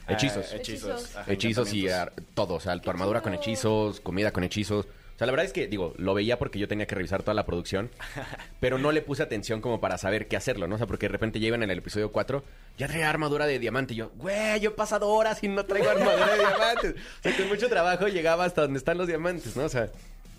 ah, 0.06 0.12
Hechizos. 0.14 0.52
hechizos. 0.54 0.90
Hechizos. 1.02 1.16
ajá, 1.16 1.30
hechizos 1.32 1.72
y 1.74 1.88
ar- 1.90 2.14
todo, 2.32 2.54
o 2.54 2.60
sea, 2.60 2.78
tu 2.80 2.88
armadura 2.88 3.20
con 3.20 3.34
hechizos, 3.34 4.00
comida 4.00 4.32
con 4.32 4.42
hechizos. 4.42 4.86
O 4.86 5.18
sea, 5.20 5.26
la 5.26 5.32
verdad 5.32 5.44
es 5.44 5.52
que, 5.52 5.66
digo, 5.66 5.92
lo 5.98 6.14
veía 6.14 6.38
porque 6.38 6.58
yo 6.58 6.66
tenía 6.66 6.86
que 6.86 6.94
revisar 6.94 7.22
toda 7.22 7.34
la 7.34 7.44
producción, 7.44 7.90
pero 8.60 8.78
no 8.78 8.90
le 8.90 9.02
puse 9.02 9.22
atención 9.22 9.60
como 9.60 9.78
para 9.78 9.98
saber 9.98 10.28
qué 10.28 10.36
hacerlo, 10.38 10.66
¿no? 10.66 10.76
O 10.76 10.78
sea, 10.78 10.86
porque 10.86 11.06
de 11.08 11.12
repente 11.12 11.40
llegan 11.40 11.62
en 11.62 11.70
el 11.70 11.76
episodio 11.76 12.10
4, 12.10 12.42
ya 12.78 12.88
traía 12.88 13.10
armadura 13.10 13.44
de 13.44 13.58
diamante. 13.58 13.92
Y 13.92 13.98
yo, 13.98 14.12
güey, 14.16 14.58
yo 14.60 14.70
he 14.70 14.72
pasado 14.72 15.08
horas 15.10 15.44
y 15.44 15.48
no 15.48 15.66
traigo 15.66 15.90
armadura 15.90 16.32
de 16.32 16.38
diamantes. 16.38 16.94
O 16.94 17.22
sea, 17.22 17.36
con 17.36 17.48
mucho 17.48 17.68
trabajo 17.68 18.08
llegaba 18.08 18.46
hasta 18.46 18.62
donde 18.62 18.78
están 18.78 18.96
los 18.96 19.06
diamantes, 19.08 19.54
¿no? 19.56 19.64
O 19.64 19.68
sea, 19.68 19.90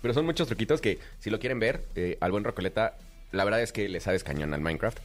pero 0.02 0.12
son 0.12 0.26
muchos 0.26 0.46
truquitos 0.48 0.80
que, 0.80 0.98
si 1.20 1.30
lo 1.30 1.38
quieren 1.38 1.60
ver, 1.60 1.84
eh, 1.94 2.18
al 2.20 2.32
buen 2.32 2.44
Rocoleta, 2.44 2.96
la 3.30 3.44
verdad 3.44 3.62
es 3.62 3.72
que 3.72 3.88
le 3.88 4.00
sabes 4.00 4.24
cañón 4.24 4.52
al 4.52 4.60
Minecraft. 4.60 4.98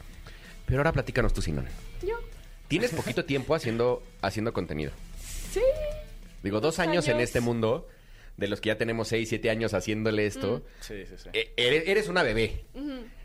Pero 0.65 0.79
ahora 0.79 0.91
platícanos 0.91 1.33
tú, 1.33 1.41
Sinón. 1.41 1.67
Yo. 2.05 2.19
Tienes 2.67 2.91
poquito 2.91 3.23
tiempo 3.23 3.55
haciendo, 3.55 4.03
haciendo 4.21 4.51
contenido. 4.51 4.91
Sí. 5.51 5.61
Digo, 6.43 6.59
dos 6.59 6.79
años, 6.79 7.07
en 7.07 7.19
este 7.21 7.39
mundo, 7.39 7.87
de 8.35 8.47
los 8.47 8.59
que 8.59 8.67
ya 8.67 8.77
tenemos 8.77 9.07
seis, 9.07 9.29
siete 9.29 9.49
años 9.49 9.73
haciéndole 9.73 10.25
esto. 10.25 10.65
Sí, 10.81 11.05
sí, 11.05 11.15
sí. 11.17 11.29
eh, 11.33 11.53
eres, 11.55 11.87
eres 11.87 12.07
una 12.09 12.23
bebé, 12.23 12.65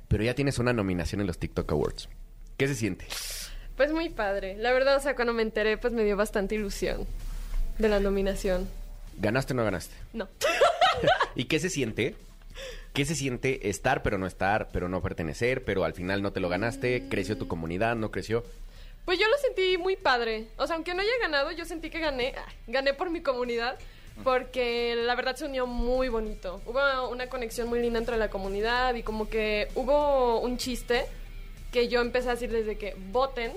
pero 0.08 0.22
ya 0.22 0.34
tienes 0.34 0.58
una 0.58 0.72
nominación 0.72 1.20
en 1.20 1.26
los 1.26 1.38
TikTok 1.38 1.72
Awards. 1.72 2.08
¿Qué 2.56 2.68
se 2.68 2.74
siente? 2.74 3.06
Pues 3.76 3.90
muy 3.92 4.10
padre. 4.10 4.56
La 4.56 4.72
verdad, 4.72 4.96
o 4.96 5.00
sea, 5.00 5.16
cuando 5.16 5.32
me 5.32 5.42
enteré, 5.42 5.78
pues 5.78 5.92
me 5.92 6.04
dio 6.04 6.16
bastante 6.16 6.54
ilusión 6.54 7.06
de 7.78 7.88
la 7.88 7.98
nominación. 7.98 8.68
¿Ganaste 9.18 9.52
o 9.52 9.56
no 9.56 9.64
ganaste? 9.64 9.94
No. 10.12 10.28
¿Y 11.34 11.44
qué 11.44 11.58
se 11.58 11.70
siente? 11.70 12.14
¿Qué 12.92 13.04
se 13.04 13.14
siente 13.14 13.70
estar 13.70 14.02
pero 14.02 14.18
no 14.18 14.26
estar, 14.26 14.68
pero 14.72 14.88
no 14.88 15.00
pertenecer, 15.00 15.64
pero 15.64 15.84
al 15.84 15.94
final 15.94 16.20
no 16.22 16.32
te 16.32 16.40
lo 16.40 16.48
ganaste? 16.48 17.08
¿Creció 17.08 17.38
tu 17.38 17.48
comunidad? 17.48 17.96
¿No 17.96 18.10
creció? 18.10 18.44
Pues 19.04 19.18
yo 19.18 19.26
lo 19.28 19.36
sentí 19.38 19.78
muy 19.78 19.96
padre. 19.96 20.46
O 20.58 20.66
sea, 20.66 20.76
aunque 20.76 20.94
no 20.94 21.00
haya 21.00 21.10
ganado, 21.20 21.50
yo 21.52 21.64
sentí 21.64 21.88
que 21.90 21.98
gané. 22.00 22.34
ah, 22.36 22.46
Gané 22.66 22.92
por 22.94 23.10
mi 23.10 23.20
comunidad. 23.22 23.78
Porque 24.22 24.94
la 24.94 25.14
verdad 25.14 25.36
se 25.36 25.46
unió 25.46 25.66
muy 25.66 26.08
bonito. 26.08 26.60
Hubo 26.66 27.08
una 27.08 27.28
conexión 27.28 27.68
muy 27.68 27.80
linda 27.80 27.98
entre 27.98 28.18
la 28.18 28.28
comunidad 28.28 28.94
y 28.94 29.02
como 29.02 29.30
que 29.30 29.68
hubo 29.74 30.38
un 30.40 30.58
chiste 30.58 31.06
que 31.72 31.88
yo 31.88 32.02
empecé 32.02 32.28
a 32.28 32.32
decir 32.32 32.52
desde 32.52 32.76
que 32.76 32.94
voten, 33.10 33.52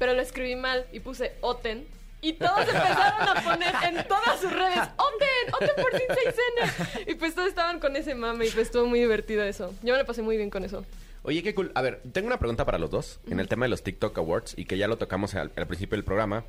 pero 0.00 0.12
lo 0.14 0.20
escribí 0.20 0.56
mal 0.56 0.84
y 0.92 0.98
puse 0.98 1.32
oten. 1.42 1.86
Y 2.22 2.34
todos 2.34 2.60
empezaron 2.60 3.28
a 3.28 3.42
poner 3.42 3.74
en 3.88 4.06
todas 4.06 4.40
sus 4.40 4.52
redes, 4.52 4.78
oten, 4.96 5.54
oten 5.54 5.70
por 5.82 5.92
sin 5.92 6.08
6N. 6.08 7.10
Y 7.10 7.14
pues 7.14 7.34
todos 7.34 7.48
estaban 7.48 7.80
con 7.80 7.96
ese 7.96 8.14
mame 8.14 8.46
y 8.46 8.50
pues 8.50 8.66
estuvo 8.66 8.86
muy 8.86 9.00
divertido 9.00 9.42
eso. 9.42 9.72
Yo 9.82 9.94
me 9.94 9.98
lo 10.00 10.06
pasé 10.06 10.20
muy 10.22 10.36
bien 10.36 10.50
con 10.50 10.64
eso. 10.64 10.84
Oye, 11.22 11.42
qué 11.42 11.54
cool. 11.54 11.70
A 11.74 11.82
ver, 11.82 12.00
tengo 12.12 12.26
una 12.26 12.38
pregunta 12.38 12.64
para 12.64 12.78
los 12.78 12.90
dos 12.90 13.20
en 13.30 13.40
el 13.40 13.48
tema 13.48 13.64
de 13.66 13.70
los 13.70 13.82
TikTok 13.82 14.16
Awards 14.18 14.54
y 14.56 14.64
que 14.64 14.76
ya 14.78 14.88
lo 14.88 14.96
tocamos 14.98 15.34
al, 15.34 15.50
al 15.56 15.66
principio 15.66 15.96
del 15.96 16.04
programa. 16.04 16.44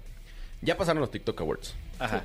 Ya 0.62 0.78
pasaron 0.78 1.00
los 1.02 1.12
TikTok 1.12 1.40
Awards. 1.42 1.74
Ajá. 2.00 2.24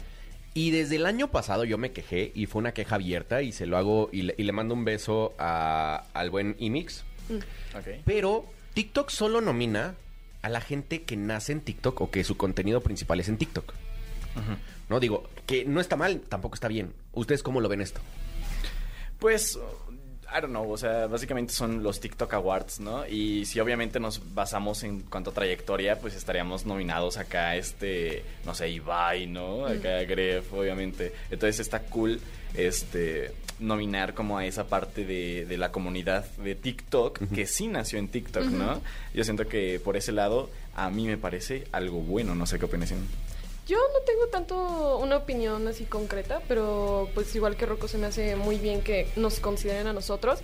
Y 0.55 0.71
desde 0.71 0.97
el 0.97 1.07
año 1.07 1.29
pasado 1.31 1.65
yo 1.65 1.77
me 1.79 1.93
quejé 1.93 2.33
y 2.35 2.47
fue 2.47 2.61
una 2.61 2.73
queja 2.73 2.95
abierta 2.97 3.43
y 3.43 3.53
se 3.53 3.67
lo 3.67 3.77
hago 3.77 4.09
y 4.13 4.23
le, 4.23 4.35
y 4.39 4.43
le 4.45 4.53
mando 4.53 4.75
un 4.75 4.85
beso 4.85 5.35
a- 5.39 6.05
al 6.15 6.31
buen 6.31 6.57
Imix. 6.59 7.05
Ok. 7.77 8.01
Pero 8.05 8.47
TikTok 8.75 9.11
solo 9.11 9.41
nomina 9.41 9.95
a 10.47 10.49
la 10.49 10.61
gente 10.61 11.03
que 11.03 11.17
nace 11.17 11.51
en 11.51 11.61
TikTok 11.61 12.01
o 12.01 12.11
que 12.13 12.23
su 12.23 12.37
contenido 12.37 12.81
principal 12.81 13.19
es 13.19 13.29
en 13.29 13.37
TikTok. 13.37 13.75
No 14.89 15.01
digo 15.01 15.29
que 15.45 15.65
no 15.65 15.81
está 15.81 15.97
mal, 15.97 16.21
tampoco 16.21 16.55
está 16.55 16.69
bien. 16.69 16.93
¿Ustedes 17.13 17.43
cómo 17.43 17.61
lo 17.61 17.69
ven 17.69 17.81
esto? 17.81 18.01
Pues, 19.19 19.59
I 20.33 20.41
don't 20.41 20.51
know, 20.51 20.71
o 20.71 20.79
sea, 20.79 21.09
básicamente 21.09 21.53
son 21.53 21.83
los 21.83 21.99
TikTok 21.99 22.33
Awards, 22.35 22.79
¿no? 22.79 23.05
Y 23.09 23.45
si 23.47 23.59
obviamente 23.59 23.99
nos 23.99 24.35
basamos 24.35 24.85
en 24.85 25.01
cuanto 25.01 25.31
a 25.31 25.35
trayectoria, 25.35 25.99
pues 25.99 26.15
estaríamos 26.15 26.65
nominados 26.65 27.17
acá, 27.17 27.57
este, 27.57 28.23
no 28.45 28.55
sé, 28.55 28.69
Ibai, 28.71 29.27
¿no? 29.27 29.67
Acá 29.67 30.05
Gref, 30.05 30.53
obviamente. 30.53 31.13
Entonces 31.29 31.59
está 31.59 31.81
cool, 31.81 32.21
este, 32.55 33.33
nominar 33.59 34.15
como 34.15 34.39
a 34.39 34.47
esa 34.47 34.67
parte 34.67 35.05
de, 35.05 35.47
de 35.47 35.59
la 35.59 35.73
comunidad 35.73 36.25
de 36.37 36.55
TikTok 36.55 37.29
que 37.35 37.47
sí 37.47 37.69
nació 37.69 37.99
en 37.99 38.09
TikTok, 38.09 38.45
¿no? 38.45 38.81
Yo 39.15 39.25
siento 39.25 39.49
que 39.49 39.81
por 39.83 39.97
ese 39.97 40.13
lado 40.13 40.51
a 40.75 40.91
mí 40.91 41.07
me 41.07 41.17
parece 41.17 41.67
algo 41.73 42.01
bueno, 42.01 42.35
no 42.35 42.47
sé 42.47 42.59
qué 42.59 42.67
opinas. 42.67 42.93
Yo 43.67 43.79
no 43.79 44.01
tengo 44.07 44.29
tanto 44.29 44.99
una 44.99 45.17
opinión 45.17 45.67
así 45.67 45.85
concreta, 45.85 46.41
pero 46.47 47.09
pues 47.15 47.35
igual 47.35 47.57
que 47.57 47.67
Rocco 47.67 47.89
se 47.89 47.99
me 47.99 48.07
hace 48.07 48.37
muy 48.37 48.59
bien 48.59 48.83
que 48.83 49.09
nos 49.17 49.41
consideren 49.41 49.89
a 49.89 49.93
nosotros. 49.93 50.41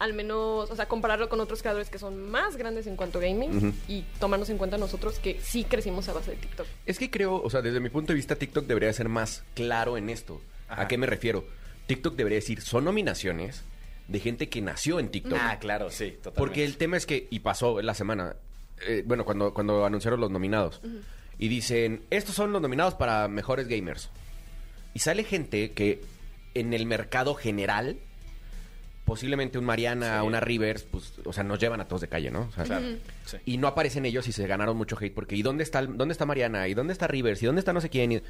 Al 0.00 0.14
menos, 0.14 0.70
o 0.70 0.76
sea, 0.76 0.88
compararlo 0.88 1.28
con 1.28 1.40
otros 1.40 1.60
creadores 1.60 1.90
que 1.90 1.98
son 1.98 2.30
más 2.30 2.56
grandes 2.56 2.86
en 2.86 2.96
cuanto 2.96 3.18
a 3.18 3.22
gaming 3.22 3.74
y 3.86 4.02
tomarnos 4.18 4.48
en 4.48 4.56
cuenta 4.56 4.78
nosotros 4.78 5.18
que 5.18 5.38
sí 5.42 5.64
crecimos 5.64 6.08
a 6.08 6.14
base 6.14 6.30
de 6.30 6.38
TikTok. 6.38 6.66
Es 6.86 6.98
que 6.98 7.10
creo, 7.10 7.40
o 7.40 7.50
sea, 7.50 7.60
desde 7.60 7.80
mi 7.80 7.90
punto 7.90 8.14
de 8.14 8.16
vista, 8.16 8.34
TikTok 8.34 8.66
debería 8.66 8.90
ser 8.94 9.10
más 9.10 9.44
claro 9.54 9.98
en 9.98 10.08
esto. 10.08 10.40
Ajá. 10.68 10.82
¿A 10.82 10.88
qué 10.88 10.96
me 10.96 11.06
refiero? 11.06 11.44
TikTok 11.86 12.14
debería 12.16 12.36
decir, 12.36 12.60
son 12.60 12.84
nominaciones, 12.84 13.62
de 14.08 14.18
gente 14.20 14.48
que 14.48 14.60
nació 14.60 14.98
en 15.00 15.08
TikTok. 15.08 15.38
Ah, 15.40 15.58
claro, 15.60 15.90
sí, 15.90 16.10
totalmente. 16.10 16.38
Porque 16.38 16.64
el 16.64 16.76
tema 16.76 16.96
es 16.96 17.06
que, 17.06 17.28
y 17.30 17.40
pasó 17.40 17.80
la 17.80 17.94
semana, 17.94 18.34
eh, 18.86 19.02
bueno, 19.06 19.24
cuando, 19.24 19.54
cuando 19.54 19.84
anunciaron 19.84 20.20
los 20.20 20.30
nominados, 20.30 20.80
y 21.38 21.48
dicen, 21.48 22.02
estos 22.10 22.34
son 22.34 22.52
los 22.52 22.60
nominados 22.60 22.94
para 22.94 23.28
mejores 23.28 23.68
gamers. 23.68 24.10
Y 24.94 24.98
sale 24.98 25.22
gente 25.24 25.72
que 25.72 26.02
en 26.54 26.74
el 26.74 26.86
mercado 26.86 27.34
general, 27.34 27.96
posiblemente 29.04 29.58
un 29.58 29.64
Mariana, 29.64 30.20
Sí. 30.20 30.26
una 30.26 30.40
Rivers, 30.40 30.82
pues, 30.82 31.14
o 31.24 31.32
sea, 31.32 31.42
nos 31.44 31.58
llevan 31.58 31.80
a 31.80 31.86
todos 31.88 32.00
de 32.02 32.08
calle, 32.08 32.30
¿no? 32.30 32.42
O 32.42 32.52
sea, 32.52 32.64
Claro, 32.64 32.86
sí. 33.26 33.36
Y 33.46 33.56
no 33.58 33.66
aparecen 33.68 34.04
ellos 34.06 34.26
y 34.28 34.32
se 34.32 34.46
ganaron 34.46 34.76
mucho 34.76 34.96
hate 35.00 35.14
porque 35.14 35.36
¿y 35.36 35.42
dónde 35.42 35.62
está, 35.64 35.82
dónde 35.82 36.12
está 36.12 36.26
Mariana? 36.26 36.68
¿Y 36.68 36.74
dónde 36.74 36.92
está 36.92 37.06
Rivers? 37.06 37.42
¿Y 37.42 37.46
dónde 37.46 37.60
está 37.60 37.72
no 37.72 37.80
sé 37.80 37.88
quién? 37.90 38.12
Y, 38.12 38.22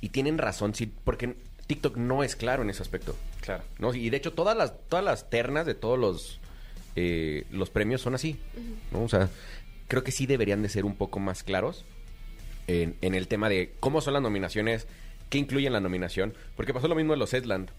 y 0.00 0.08
tienen 0.10 0.38
razón, 0.38 0.74
sí, 0.74 0.90
porque 1.04 1.36
TikTok 1.66 1.96
no 1.96 2.22
es 2.22 2.36
claro 2.36 2.62
en 2.62 2.70
ese 2.70 2.82
aspecto. 2.82 3.16
Claro. 3.40 3.62
¿no? 3.78 3.94
Y 3.94 4.10
de 4.10 4.16
hecho 4.16 4.32
todas 4.32 4.56
las, 4.56 4.72
todas 4.88 5.04
las 5.04 5.30
ternas 5.30 5.66
de 5.66 5.74
todos 5.74 5.98
los, 5.98 6.38
eh, 6.96 7.44
los 7.50 7.70
premios 7.70 8.00
son 8.02 8.14
así. 8.14 8.38
¿no? 8.92 9.02
O 9.04 9.08
sea, 9.08 9.28
creo 9.88 10.04
que 10.04 10.12
sí 10.12 10.26
deberían 10.26 10.62
de 10.62 10.68
ser 10.68 10.84
un 10.84 10.94
poco 10.96 11.20
más 11.20 11.42
claros 11.42 11.84
en, 12.66 12.96
en 13.00 13.14
el 13.14 13.28
tema 13.28 13.48
de 13.48 13.72
cómo 13.80 14.00
son 14.00 14.14
las 14.14 14.22
nominaciones, 14.22 14.86
qué 15.30 15.38
incluyen 15.38 15.72
la 15.72 15.80
nominación. 15.80 16.34
Porque 16.56 16.74
pasó 16.74 16.88
lo 16.88 16.94
mismo 16.94 17.12
en 17.14 17.18
los 17.18 17.32
Edland. 17.34 17.70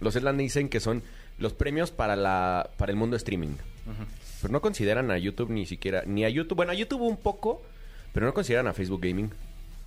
Los 0.00 0.16
Edland 0.16 0.38
dicen 0.40 0.68
que 0.68 0.80
son 0.80 1.02
los 1.38 1.52
premios 1.52 1.90
para, 1.90 2.16
la, 2.16 2.70
para 2.76 2.90
el 2.92 2.96
mundo 2.96 3.16
streaming. 3.16 3.54
Pero 4.40 4.52
no 4.52 4.60
consideran 4.60 5.10
a 5.10 5.18
YouTube 5.18 5.50
ni 5.50 5.66
siquiera, 5.66 6.02
ni 6.06 6.24
a 6.24 6.28
YouTube, 6.28 6.56
bueno, 6.56 6.72
a 6.72 6.74
YouTube 6.74 7.00
un 7.02 7.16
poco, 7.16 7.62
pero 8.12 8.26
no 8.26 8.34
consideran 8.34 8.66
a 8.66 8.72
Facebook 8.72 9.00
Gaming. 9.02 9.30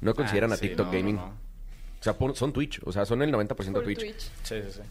No 0.02 0.14
consideran 0.14 0.52
Ah, 0.52 0.56
a 0.56 0.58
sí, 0.58 0.68
TikTok 0.68 0.86
no, 0.88 0.92
no, 0.92 0.98
Gaming. 0.98 1.16
no. 1.16 1.47
O 2.00 2.04
sea, 2.04 2.16
son 2.36 2.54
Twitch, 2.54 2.80
o 2.86 2.92
sea, 2.92 3.06
son 3.06 3.22
el 3.22 3.32
90% 3.32 3.72
Por 3.72 3.84
Twitch. 3.84 4.00
Twitch. 4.00 4.20
Sí, 4.44 4.56
sí, 4.64 4.72
sí. 4.72 4.82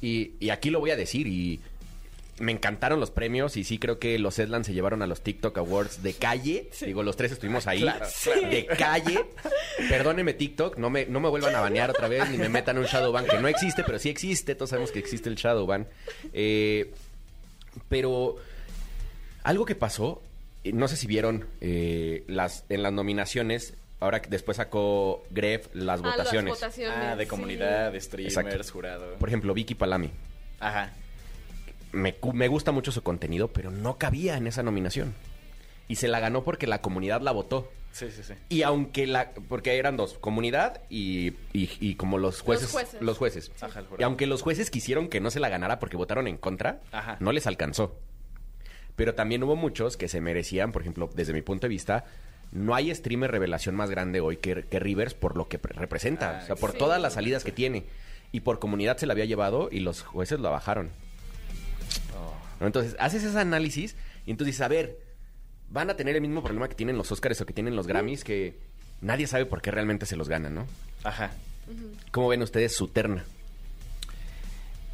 Y, 0.40 0.46
y 0.46 0.50
aquí 0.50 0.70
lo 0.70 0.80
voy 0.80 0.90
a 0.90 0.96
decir 0.96 1.26
y 1.26 1.60
me 2.38 2.52
encantaron 2.52 3.00
los 3.00 3.10
premios 3.10 3.56
y 3.56 3.64
sí 3.64 3.78
creo 3.78 3.98
que 3.98 4.18
los 4.18 4.38
Edland 4.38 4.64
se 4.64 4.74
llevaron 4.74 5.00
a 5.02 5.06
los 5.06 5.22
TikTok 5.22 5.56
Awards 5.58 6.02
de 6.02 6.12
calle. 6.14 6.68
Digo, 6.80 7.02
los 7.02 7.16
tres 7.16 7.32
estuvimos 7.32 7.66
ahí. 7.66 7.80
Claro, 7.80 8.06
claro. 8.22 8.48
De 8.48 8.66
calle. 8.66 9.24
Perdóneme 9.88 10.34
TikTok, 10.34 10.76
no 10.76 10.90
me, 10.90 11.06
no 11.06 11.20
me 11.20 11.28
vuelvan 11.28 11.54
a 11.54 11.60
banear 11.60 11.90
otra 11.90 12.08
vez 12.08 12.28
ni 12.30 12.36
me 12.36 12.48
metan 12.48 12.76
un 12.78 12.84
Shadowban 12.84 13.26
que 13.26 13.38
no 13.38 13.48
existe, 13.48 13.84
pero 13.84 13.98
sí 13.98 14.10
existe. 14.10 14.54
Todos 14.54 14.70
sabemos 14.70 14.92
que 14.92 14.98
existe 14.98 15.28
el 15.28 15.36
Shadowban. 15.36 15.88
Eh, 16.32 16.92
pero 17.88 18.36
algo 19.42 19.64
que 19.64 19.74
pasó, 19.74 20.22
eh, 20.64 20.72
no 20.72 20.88
sé 20.88 20.96
si 20.96 21.06
vieron 21.06 21.46
eh, 21.60 22.24
las 22.26 22.64
en 22.68 22.82
las 22.82 22.92
nominaciones, 22.92 23.74
ahora 24.00 24.20
que 24.22 24.28
después 24.28 24.56
sacó 24.56 25.24
Gref 25.30 25.68
las 25.74 26.00
Ah, 26.00 26.02
votaciones. 26.10 26.50
las 26.52 26.60
votaciones. 26.60 26.98
Ah, 27.02 27.16
de 27.16 27.26
comunidad, 27.26 27.94
streamers, 28.00 28.36
Exacto. 28.36 28.72
jurado. 28.72 29.14
Por 29.14 29.28
ejemplo, 29.28 29.54
Vicky 29.54 29.74
Palami. 29.74 30.10
Ajá. 30.60 30.92
me, 31.92 32.14
me 32.34 32.48
gusta 32.48 32.72
mucho 32.72 32.92
su 32.92 33.02
contenido, 33.02 33.48
pero 33.48 33.70
no 33.70 33.96
cabía 33.98 34.36
en 34.36 34.46
esa 34.46 34.62
nominación. 34.62 35.14
Y 35.88 35.96
se 35.96 36.08
la 36.08 36.20
ganó 36.20 36.42
porque 36.44 36.66
la 36.66 36.80
comunidad 36.82 37.20
la 37.22 37.32
votó. 37.32 37.70
Sí, 37.92 38.10
sí, 38.10 38.22
sí. 38.22 38.34
Y 38.50 38.62
aunque 38.62 39.06
la... 39.06 39.30
Porque 39.48 39.78
eran 39.78 39.96
dos, 39.96 40.18
comunidad 40.18 40.82
y, 40.90 41.28
y- 41.54 41.70
y 41.80 41.94
como 41.94 42.18
los 42.18 42.42
jueces. 42.42 42.70
jueces. 42.70 43.00
Los 43.00 43.16
jueces. 43.16 43.50
Ajá, 43.62 43.80
el 43.80 43.86
jurado. 43.86 44.00
Y 44.00 44.04
aunque 44.04 44.26
los 44.26 44.42
jueces 44.42 44.70
quisieron 44.70 45.08
que 45.08 45.20
no 45.20 45.30
se 45.30 45.40
la 45.40 45.48
ganara 45.48 45.78
porque 45.78 45.96
votaron 45.96 46.26
en 46.28 46.36
contra, 46.36 46.80
Ajá. 46.92 47.16
no 47.20 47.32
les 47.32 47.46
alcanzó. 47.46 47.98
Pero 48.96 49.14
también 49.14 49.42
hubo 49.44 49.56
muchos 49.56 49.96
que 49.96 50.08
se 50.08 50.20
merecían, 50.20 50.72
por 50.72 50.82
ejemplo, 50.82 51.08
desde 51.14 51.32
mi 51.32 51.40
punto 51.42 51.66
de 51.66 51.68
vista, 51.70 52.04
no 52.52 52.74
hay 52.74 52.94
streamer 52.94 53.30
revelación 53.30 53.74
más 53.74 53.90
grande 53.90 54.20
hoy 54.20 54.36
que, 54.36 54.64
que 54.64 54.78
Rivers 54.80 55.14
por 55.14 55.36
lo 55.36 55.48
que 55.48 55.58
pre- 55.58 55.74
representa. 55.74 56.38
Ah, 56.38 56.40
o 56.42 56.46
sea, 56.46 56.56
por 56.56 56.72
sí. 56.72 56.78
todas 56.78 57.00
las 57.00 57.14
salidas 57.14 57.44
que 57.44 57.52
tiene. 57.52 57.84
Y 58.32 58.40
por 58.40 58.58
comunidad 58.58 58.96
se 58.96 59.06
la 59.06 59.12
había 59.12 59.24
llevado 59.24 59.68
y 59.70 59.80
los 59.80 60.02
jueces 60.02 60.40
la 60.40 60.50
bajaron. 60.50 60.90
¿no? 62.60 62.66
Entonces, 62.66 62.96
haces 62.98 63.22
ese 63.24 63.38
análisis 63.38 63.96
y 64.24 64.30
entonces 64.30 64.54
dices, 64.54 64.62
a 64.62 64.68
ver, 64.68 64.98
van 65.70 65.90
a 65.90 65.94
tener 65.96 66.14
el 66.16 66.22
mismo 66.22 66.42
problema 66.42 66.68
que 66.68 66.74
tienen 66.74 66.96
los 66.96 67.10
Oscars 67.12 67.40
o 67.40 67.46
que 67.46 67.52
tienen 67.52 67.76
los 67.76 67.86
Grammys, 67.86 68.24
que 68.24 68.58
nadie 69.00 69.26
sabe 69.26 69.46
por 69.46 69.60
qué 69.62 69.70
realmente 69.70 70.06
se 70.06 70.16
los 70.16 70.28
ganan, 70.28 70.54
¿no? 70.54 70.66
Ajá. 71.04 71.32
¿Cómo 72.12 72.28
ven 72.28 72.42
ustedes 72.42 72.74
su 72.74 72.88
terna? 72.88 73.24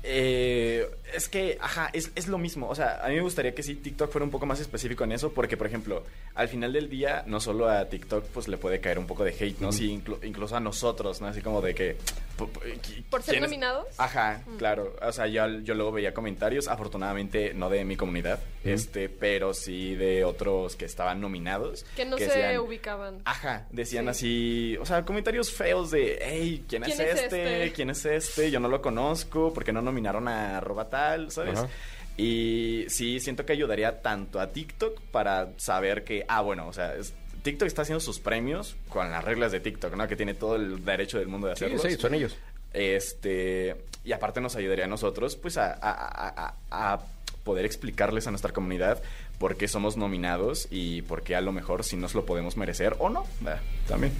Eh, 0.04 0.88
es 1.14 1.28
que, 1.28 1.58
ajá, 1.60 1.90
es, 1.92 2.10
es 2.14 2.26
lo 2.28 2.38
mismo. 2.38 2.68
O 2.68 2.74
sea, 2.74 3.04
a 3.04 3.08
mí 3.08 3.14
me 3.16 3.20
gustaría 3.22 3.54
que 3.54 3.62
sí 3.62 3.74
TikTok 3.76 4.10
fuera 4.10 4.24
un 4.24 4.30
poco 4.30 4.46
más 4.46 4.60
específico 4.60 5.04
en 5.04 5.12
eso, 5.12 5.32
porque, 5.32 5.56
por 5.56 5.66
ejemplo, 5.66 6.04
al 6.34 6.48
final 6.48 6.72
del 6.72 6.88
día, 6.88 7.22
no 7.26 7.38
solo 7.40 7.68
a 7.68 7.84
TikTok, 7.88 8.24
pues 8.26 8.48
le 8.48 8.56
puede 8.56 8.80
caer 8.80 8.98
un 8.98 9.06
poco 9.06 9.22
de 9.24 9.30
hate, 9.38 9.60
¿no? 9.60 9.70
Sí, 9.72 9.90
inclu- 9.94 10.18
incluso 10.24 10.56
a 10.56 10.60
nosotros, 10.60 11.20
¿no? 11.20 11.26
Así 11.28 11.40
como 11.42 11.60
de 11.60 11.74
que. 11.74 11.96
qui- 12.38 13.04
¿Por 13.10 13.22
ser 13.22 13.40
nominados? 13.40 13.86
Ajá, 13.98 14.42
claro. 14.58 14.96
O 15.02 15.12
sea, 15.12 15.26
yo, 15.26 15.46
yo 15.60 15.74
luego 15.74 15.92
veía 15.92 16.14
comentarios, 16.14 16.66
afortunadamente 16.68 17.52
no 17.54 17.68
de 17.68 17.84
mi 17.84 17.96
comunidad, 17.96 18.40
este, 18.64 19.08
pero 19.08 19.52
sí 19.54 19.94
de 19.94 20.24
otros 20.24 20.76
que 20.76 20.86
estaban 20.86 21.20
nominados. 21.20 21.84
Que 21.94 22.04
no 22.04 22.16
se 22.18 22.26
decían- 22.26 22.58
ubicaban. 22.58 23.20
Ajá, 23.24 23.66
decían 23.70 24.04
Sí. 24.06 24.10
así, 24.10 24.76
o 24.80 24.86
sea, 24.86 25.04
comentarios 25.04 25.50
feos 25.52 25.90
de, 25.90 26.18
hey, 26.22 26.64
¿quién, 26.68 26.84
es, 26.84 26.94
¿Quién 26.96 27.08
es 27.08 27.14
este? 27.20 27.24
este? 27.64 27.72
¿Quién 27.74 27.90
es 27.90 28.04
este? 28.06 28.50
Yo 28.50 28.60
no 28.60 28.68
lo 28.68 28.80
conozco, 28.80 29.52
porque 29.52 29.72
no 29.72 29.82
nominaron 29.92 30.26
a 30.28 30.56
arroba 30.58 30.88
tal, 30.88 31.30
¿sabes? 31.30 31.58
Ajá. 31.58 31.68
Y 32.16 32.84
sí, 32.88 33.20
siento 33.20 33.46
que 33.46 33.52
ayudaría 33.52 34.02
tanto 34.02 34.40
a 34.40 34.48
TikTok 34.48 35.00
para 35.12 35.48
saber 35.56 36.04
que, 36.04 36.24
ah, 36.28 36.40
bueno, 36.42 36.66
o 36.68 36.72
sea, 36.72 36.94
es- 36.96 37.14
TikTok 37.42 37.66
está 37.66 37.82
haciendo 37.82 38.00
sus 38.00 38.20
premios 38.20 38.76
con 38.88 39.10
las 39.10 39.24
reglas 39.24 39.50
de 39.52 39.60
TikTok, 39.60 39.94
¿no? 39.96 40.06
Que 40.06 40.14
tiene 40.16 40.34
todo 40.34 40.56
el 40.56 40.84
derecho 40.84 41.18
del 41.18 41.28
mundo 41.28 41.48
de 41.48 41.56
Sí, 41.56 41.64
hacerlos. 41.64 41.82
sí, 41.82 41.96
son 41.98 42.14
ellos. 42.14 42.36
Este, 42.72 43.76
y 44.04 44.12
aparte 44.12 44.40
nos 44.40 44.54
ayudaría 44.56 44.84
a 44.84 44.88
nosotros, 44.88 45.36
pues, 45.36 45.56
a, 45.56 45.72
a- 45.72 45.78
a- 45.80 46.54
a- 46.70 46.92
a 46.94 47.00
poder 47.44 47.64
explicarles 47.64 48.26
a 48.26 48.30
nuestra 48.30 48.52
comunidad 48.52 49.02
por 49.38 49.56
qué 49.56 49.66
somos 49.66 49.96
nominados 49.96 50.68
y 50.70 51.02
por 51.02 51.22
qué 51.22 51.34
a 51.34 51.40
lo 51.40 51.50
mejor 51.52 51.82
si 51.82 51.96
nos 51.96 52.14
lo 52.14 52.24
podemos 52.24 52.56
merecer 52.56 52.94
o 53.00 53.08
no. 53.08 53.24
Ah, 53.46 53.58
también. 53.88 54.12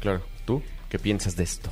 Claro. 0.00 0.22
¿Tú 0.44 0.62
qué 0.88 0.98
piensas 0.98 1.36
de 1.36 1.44
esto? 1.44 1.70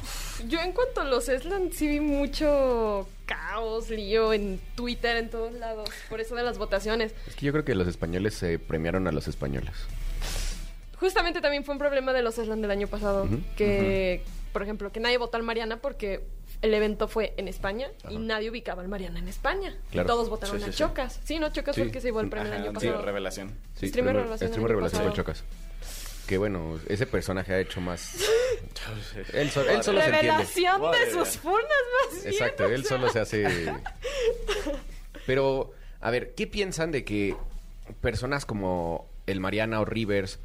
Yo 0.48 0.60
en 0.60 0.72
cuanto 0.72 1.00
a 1.00 1.04
los 1.04 1.28
Esland 1.28 1.72
sí 1.72 1.88
vi 1.88 1.98
mucho 2.00 3.08
caos, 3.26 3.90
lío 3.90 4.32
en 4.32 4.60
Twitter, 4.74 5.16
en 5.16 5.30
todos 5.30 5.52
lados, 5.54 5.88
por 6.08 6.20
eso 6.20 6.34
de 6.34 6.42
las 6.42 6.58
votaciones. 6.58 7.14
Es 7.26 7.34
que 7.36 7.46
yo 7.46 7.52
creo 7.52 7.64
que 7.64 7.74
los 7.74 7.88
españoles 7.88 8.34
se 8.34 8.58
premiaron 8.58 9.06
a 9.08 9.12
los 9.12 9.28
españoles. 9.28 9.72
Justamente 10.98 11.40
también 11.40 11.64
fue 11.64 11.72
un 11.74 11.78
problema 11.78 12.12
de 12.12 12.22
los 12.22 12.38
Esland 12.38 12.62
del 12.62 12.70
año 12.70 12.86
pasado, 12.86 13.28
que, 13.56 14.22
por 14.52 14.62
ejemplo, 14.62 14.90
que 14.92 15.00
nadie 15.00 15.18
votó 15.18 15.36
al 15.36 15.42
Mariana 15.42 15.78
porque 15.78 16.24
el 16.62 16.72
evento 16.72 17.08
fue 17.08 17.34
en 17.36 17.48
España 17.48 17.88
y 18.08 18.16
nadie 18.16 18.48
ubicaba 18.48 18.80
al 18.82 18.88
Mariana 18.88 19.18
en 19.18 19.28
España. 19.28 19.76
Claro. 19.90 20.06
Y 20.06 20.08
todos 20.08 20.30
votaron 20.30 20.56
Sí, 20.58 20.62
sí, 20.64 20.68
a 20.70 20.72
sí. 20.72 20.78
Chocas. 20.78 21.20
Sí, 21.24 21.38
no, 21.38 21.52
Chocas 21.52 21.74
Sí. 21.74 21.80
fue 21.82 21.86
el 21.88 21.92
que 21.92 22.00
se 22.00 22.08
llevó 22.08 22.20
el 22.20 22.30
premio 22.30 22.46
el 22.48 22.54
Ajá, 22.54 22.62
año 22.62 22.80
sí, 22.80 22.86
pasado. 22.86 23.04
revelación. 23.04 23.48
Sí, 23.74 23.88
Streamer 23.88 23.92
primer- 24.12 24.16
Revelación 24.16 24.48
Streamer 24.50 24.70
año 24.70 24.76
Revelación 24.80 25.02
con 25.02 25.10
pasado. 25.12 25.16
Chocas. 25.24 25.44
Que 26.26 26.38
bueno, 26.38 26.78
ese 26.88 27.06
personaje 27.06 27.52
ha 27.52 27.60
hecho 27.60 27.80
más... 27.80 28.16
él, 29.34 29.50
so- 29.50 29.68
él 29.68 29.82
solo 29.82 30.00
se 30.00 30.06
entiende. 30.06 30.30
Revelación 30.44 30.80
de 30.92 31.10
sus 31.12 31.36
funas 31.38 31.62
más 31.64 32.22
bien. 32.22 32.32
Exacto, 32.32 32.64
él 32.66 32.84
sea. 32.84 32.96
solo 32.96 33.10
se 33.10 33.20
hace... 33.20 33.72
Pero, 35.26 35.72
a 36.00 36.10
ver, 36.10 36.34
¿qué 36.34 36.46
piensan 36.46 36.90
de 36.92 37.04
que 37.04 37.36
personas 38.00 38.46
como 38.46 39.08
el 39.26 39.40
Mariana 39.40 39.80
o 39.80 39.84
Rivers... 39.84 40.38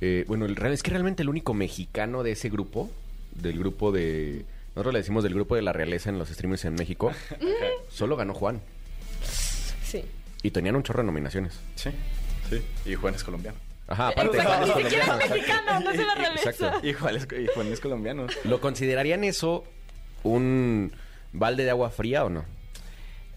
eh, 0.00 0.24
bueno, 0.26 0.44
el, 0.46 0.56
real- 0.56 0.72
es 0.72 0.82
que 0.82 0.90
realmente 0.90 1.22
el 1.22 1.28
único 1.28 1.54
mexicano 1.54 2.22
de 2.22 2.32
ese 2.32 2.48
grupo, 2.50 2.90
del 3.32 3.58
grupo 3.58 3.92
de... 3.92 4.44
Nosotros 4.74 4.92
le 4.94 5.00
decimos 5.00 5.22
del 5.22 5.34
grupo 5.34 5.54
de 5.56 5.62
la 5.62 5.72
realeza 5.72 6.10
en 6.10 6.18
los 6.18 6.28
streamers 6.28 6.64
en 6.64 6.74
México, 6.74 7.12
solo 7.90 8.16
ganó 8.16 8.34
Juan. 8.34 8.60
Sí. 9.84 10.04
Y 10.42 10.50
tenían 10.50 10.74
un 10.76 10.82
chorro 10.82 11.00
de 11.00 11.06
nominaciones. 11.06 11.58
Sí, 11.76 11.90
sí. 12.50 12.60
Y 12.84 12.94
Juan 12.96 13.14
es 13.14 13.22
colombiano. 13.24 13.56
Ajá, 13.86 14.08
aparte... 14.08 14.38
Exacto, 14.38 14.66
Juan 14.72 14.78
ni 14.84 14.90
siquiera 14.90 15.18
es 15.22 15.30
mexicano, 15.30 15.80
no 15.80 15.90
se 15.92 15.96
la. 15.98 16.14
Exacto. 16.34 16.72
Y 16.86 16.92
Juan 16.94 17.16
es, 17.16 17.28
y 17.38 17.46
Juan 17.54 17.72
es 17.72 17.80
colombiano. 17.80 18.26
¿Lo 18.44 18.60
considerarían 18.60 19.24
eso 19.24 19.64
un 20.22 20.92
balde 21.32 21.64
de 21.64 21.70
agua 21.70 21.90
fría 21.90 22.24
o 22.24 22.30
no? 22.30 22.44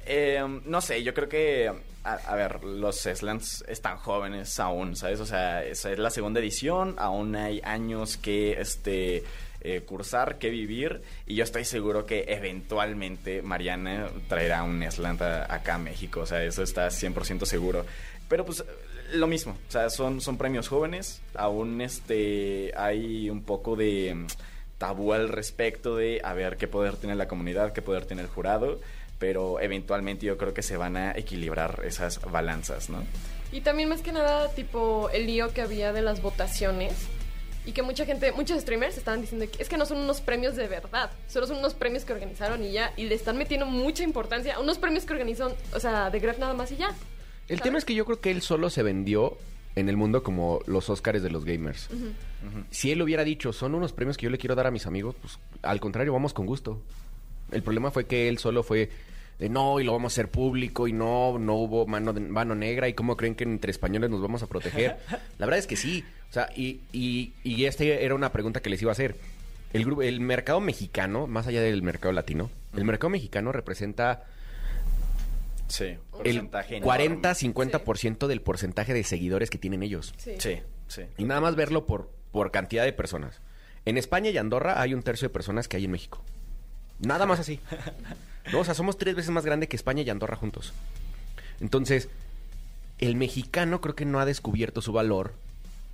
Eh, 0.05 0.41
no 0.65 0.79
sé, 0.81 1.03
yo 1.03 1.13
creo 1.13 1.27
que, 1.27 1.69
a, 2.05 2.13
a 2.13 2.35
ver, 2.35 2.63
los 2.63 2.95
Slants 3.01 3.65
están 3.67 3.97
jóvenes 3.97 4.57
aún, 4.59 4.95
¿sabes? 4.95 5.19
O 5.19 5.25
sea, 5.25 5.63
esa 5.65 5.91
es 5.91 5.99
la 5.99 6.09
segunda 6.09 6.39
edición, 6.39 6.95
aún 6.97 7.35
hay 7.35 7.59
años 7.65 8.15
que 8.15 8.53
este 8.61 9.25
eh, 9.59 9.81
cursar, 9.81 10.37
que 10.37 10.49
vivir, 10.49 11.01
y 11.25 11.35
yo 11.35 11.43
estoy 11.43 11.65
seguro 11.65 12.05
que 12.05 12.23
eventualmente 12.29 13.41
Mariana 13.41 14.07
traerá 14.29 14.63
un 14.63 14.81
Slant 14.89 15.21
a- 15.21 15.53
acá 15.53 15.75
a 15.75 15.79
México, 15.79 16.21
o 16.21 16.25
sea, 16.25 16.41
eso 16.41 16.63
está 16.63 16.87
100% 16.87 17.43
seguro. 17.45 17.85
Pero 18.29 18.45
pues 18.45 18.63
lo 19.13 19.27
mismo, 19.27 19.57
o 19.67 19.71
sea, 19.71 19.89
son, 19.89 20.21
son 20.21 20.37
premios 20.37 20.67
jóvenes, 20.67 21.21
aún 21.35 21.81
este 21.81 22.73
hay 22.75 23.29
un 23.29 23.43
poco 23.43 23.75
de 23.75 24.13
mm, 24.13 24.27
tabú 24.77 25.13
al 25.13 25.29
respecto 25.29 25.95
de 25.95 26.21
a 26.23 26.33
ver 26.33 26.57
qué 26.57 26.67
poder 26.67 26.97
tiene 26.97 27.15
la 27.15 27.27
comunidad, 27.27 27.73
qué 27.73 27.81
poder 27.81 28.05
tiene 28.05 28.21
el 28.21 28.27
jurado, 28.27 28.79
pero 29.19 29.59
eventualmente 29.59 30.25
yo 30.25 30.37
creo 30.37 30.53
que 30.53 30.61
se 30.61 30.77
van 30.77 30.97
a 30.97 31.11
equilibrar 31.11 31.81
esas 31.85 32.21
balanzas, 32.21 32.89
¿no? 32.89 33.03
Y 33.51 33.61
también 33.61 33.89
más 33.89 34.01
que 34.01 34.11
nada, 34.11 34.49
tipo, 34.49 35.09
el 35.09 35.25
lío 35.25 35.53
que 35.53 35.61
había 35.61 35.93
de 35.93 36.01
las 36.01 36.21
votaciones. 36.21 36.93
y 37.65 37.73
que 37.73 37.81
mucha 37.81 38.05
gente, 38.05 38.31
muchos 38.31 38.61
streamers 38.61 38.97
estaban 38.97 39.19
diciendo 39.19 39.45
que 39.51 39.61
es 39.61 39.67
que 39.67 39.75
no 39.75 39.85
son 39.85 39.97
unos 39.97 40.21
premios 40.21 40.55
de 40.55 40.69
verdad, 40.69 41.11
solo 41.27 41.47
son 41.47 41.57
unos 41.57 41.73
premios 41.73 42.05
que 42.05 42.13
organizaron 42.13 42.63
y 42.63 42.71
ya, 42.71 42.93
y 42.95 43.07
le 43.07 43.15
están 43.15 43.37
metiendo 43.37 43.65
mucha 43.65 44.03
importancia 44.03 44.55
a 44.55 44.61
unos 44.61 44.77
premios 44.77 45.03
que 45.03 45.11
organizan, 45.11 45.51
o 45.73 45.79
sea, 45.81 46.09
de 46.09 46.17
Gref 46.21 46.39
nada 46.39 46.53
más 46.53 46.71
y 46.71 46.77
ya. 46.77 46.95
El 47.47 47.61
tema 47.61 47.77
es 47.77 47.85
que 47.85 47.93
yo 47.95 48.05
creo 48.05 48.19
que 48.19 48.31
él 48.31 48.41
solo 48.41 48.69
se 48.69 48.83
vendió 48.83 49.37
en 49.75 49.89
el 49.89 49.95
mundo 49.97 50.23
como 50.23 50.59
los 50.65 50.89
Óscares 50.89 51.21
de 51.23 51.29
los 51.29 51.45
gamers. 51.45 51.89
Si 52.71 52.91
él 52.91 53.01
hubiera 53.01 53.23
dicho, 53.23 53.53
son 53.53 53.75
unos 53.75 53.93
premios 53.93 54.17
que 54.17 54.23
yo 54.25 54.29
le 54.29 54.37
quiero 54.37 54.55
dar 54.55 54.67
a 54.67 54.71
mis 54.71 54.85
amigos, 54.87 55.15
pues 55.21 55.37
al 55.61 55.79
contrario, 55.79 56.13
vamos 56.13 56.33
con 56.33 56.45
gusto. 56.45 56.81
El 57.51 57.61
problema 57.63 57.91
fue 57.91 58.05
que 58.05 58.27
él 58.27 58.37
solo 58.39 58.63
fue 58.63 58.89
de 59.39 59.49
no, 59.49 59.79
y 59.79 59.83
lo 59.83 59.93
vamos 59.93 60.11
a 60.11 60.13
hacer 60.15 60.29
público, 60.31 60.87
y 60.87 60.93
no, 60.93 61.37
no 61.37 61.53
hubo 61.55 61.85
mano, 61.85 62.11
de- 62.11 62.21
mano 62.21 62.55
negra, 62.55 62.89
y 62.89 62.93
cómo 62.95 63.15
creen 63.15 63.35
que 63.35 63.43
entre 63.43 63.69
españoles 63.69 64.09
nos 64.09 64.19
vamos 64.21 64.41
a 64.41 64.47
proteger. 64.47 64.97
La 65.37 65.45
verdad 65.45 65.59
es 65.59 65.67
que 65.67 65.75
sí. 65.75 66.03
O 66.29 66.33
sea, 66.33 66.49
y, 66.55 66.81
y, 66.91 67.33
y 67.43 67.65
esta 67.65 67.83
era 67.83 68.15
una 68.15 68.31
pregunta 68.31 68.61
que 68.61 68.69
les 68.71 68.81
iba 68.81 68.91
a 68.91 68.93
hacer. 68.93 69.15
El, 69.73 69.85
el 70.01 70.19
mercado 70.21 70.59
mexicano, 70.59 71.27
más 71.27 71.45
allá 71.45 71.61
del 71.61 71.83
mercado 71.83 72.11
latino, 72.13 72.49
el 72.75 72.83
mercado 72.83 73.11
mexicano 73.11 73.51
representa 73.51 74.23
Sí. 75.67 75.85
el 75.85 75.99
porcentaje 76.11 76.77
enorme. 76.77 77.21
40-50% 77.21 78.27
del 78.27 78.41
porcentaje 78.41 78.93
de 78.93 79.03
seguidores 79.03 79.49
que 79.49 79.57
tienen 79.57 79.83
ellos. 79.83 80.13
Sí. 80.17 80.35
Sí, 80.39 80.61
sí. 80.87 81.03
Y 81.17 81.25
nada 81.25 81.41
más 81.41 81.55
verlo 81.55 81.85
por, 81.85 82.09
por 82.31 82.51
cantidad 82.51 82.83
de 82.85 82.93
personas. 82.93 83.41
En 83.85 83.97
España 83.97 84.29
y 84.29 84.37
Andorra 84.37 84.81
hay 84.81 84.93
un 84.93 85.03
tercio 85.03 85.27
de 85.27 85.33
personas 85.33 85.67
que 85.67 85.77
hay 85.77 85.85
en 85.85 85.91
México. 85.91 86.21
Nada 86.99 87.25
más 87.25 87.39
así. 87.39 87.59
No, 88.51 88.59
o 88.59 88.63
sea, 88.63 88.73
somos 88.73 88.97
tres 88.97 89.13
veces 89.13 89.29
más 89.29 89.43
grande 89.45 89.67
que 89.67 89.75
España 89.75 90.03
y 90.03 90.09
Andorra 90.09 90.37
juntos. 90.37 90.71
Entonces, 91.59 92.07
el 92.97 93.17
mexicano 93.17 93.81
creo 93.81 93.93
que 93.93 94.05
no 94.05 94.21
ha 94.21 94.25
descubierto 94.25 94.81
su 94.81 94.93
valor 94.93 95.33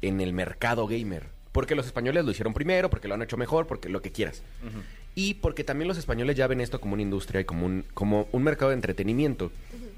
en 0.03 0.21
el 0.21 0.33
mercado 0.33 0.85
gamer. 0.85 1.29
Porque 1.51 1.73
los 1.73 1.87
españoles 1.87 2.23
lo 2.25 2.29
hicieron 2.29 2.53
primero, 2.53 2.91
porque 2.91 3.07
lo 3.07 3.15
han 3.15 3.23
hecho 3.23 3.37
mejor, 3.37 3.65
porque 3.65 3.89
lo 3.89 4.03
que 4.03 4.11
quieras. 4.11 4.43
Y 5.15 5.35
porque 5.35 5.63
también 5.63 5.87
los 5.87 5.97
españoles 5.97 6.35
ya 6.35 6.47
ven 6.47 6.59
esto 6.61 6.81
como 6.81 6.93
una 6.93 7.03
industria 7.03 7.41
y 7.41 7.45
como 7.45 7.65
un, 7.65 7.85
como 7.93 8.27
un 8.31 8.43
mercado 8.43 8.69
de 8.69 8.75
entretenimiento. 8.75 9.51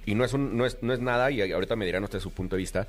Y 0.05 0.13
no 0.15 0.25
es, 0.25 0.33
un, 0.33 0.57
no, 0.57 0.65
es, 0.65 0.77
no 0.81 0.93
es 0.93 0.99
nada, 0.99 1.31
y 1.31 1.41
ahorita 1.51 1.75
me 1.75 1.85
dirán 1.85 2.03
ustedes 2.03 2.23
su 2.23 2.31
punto 2.31 2.55
de 2.55 2.59
vista, 2.61 2.87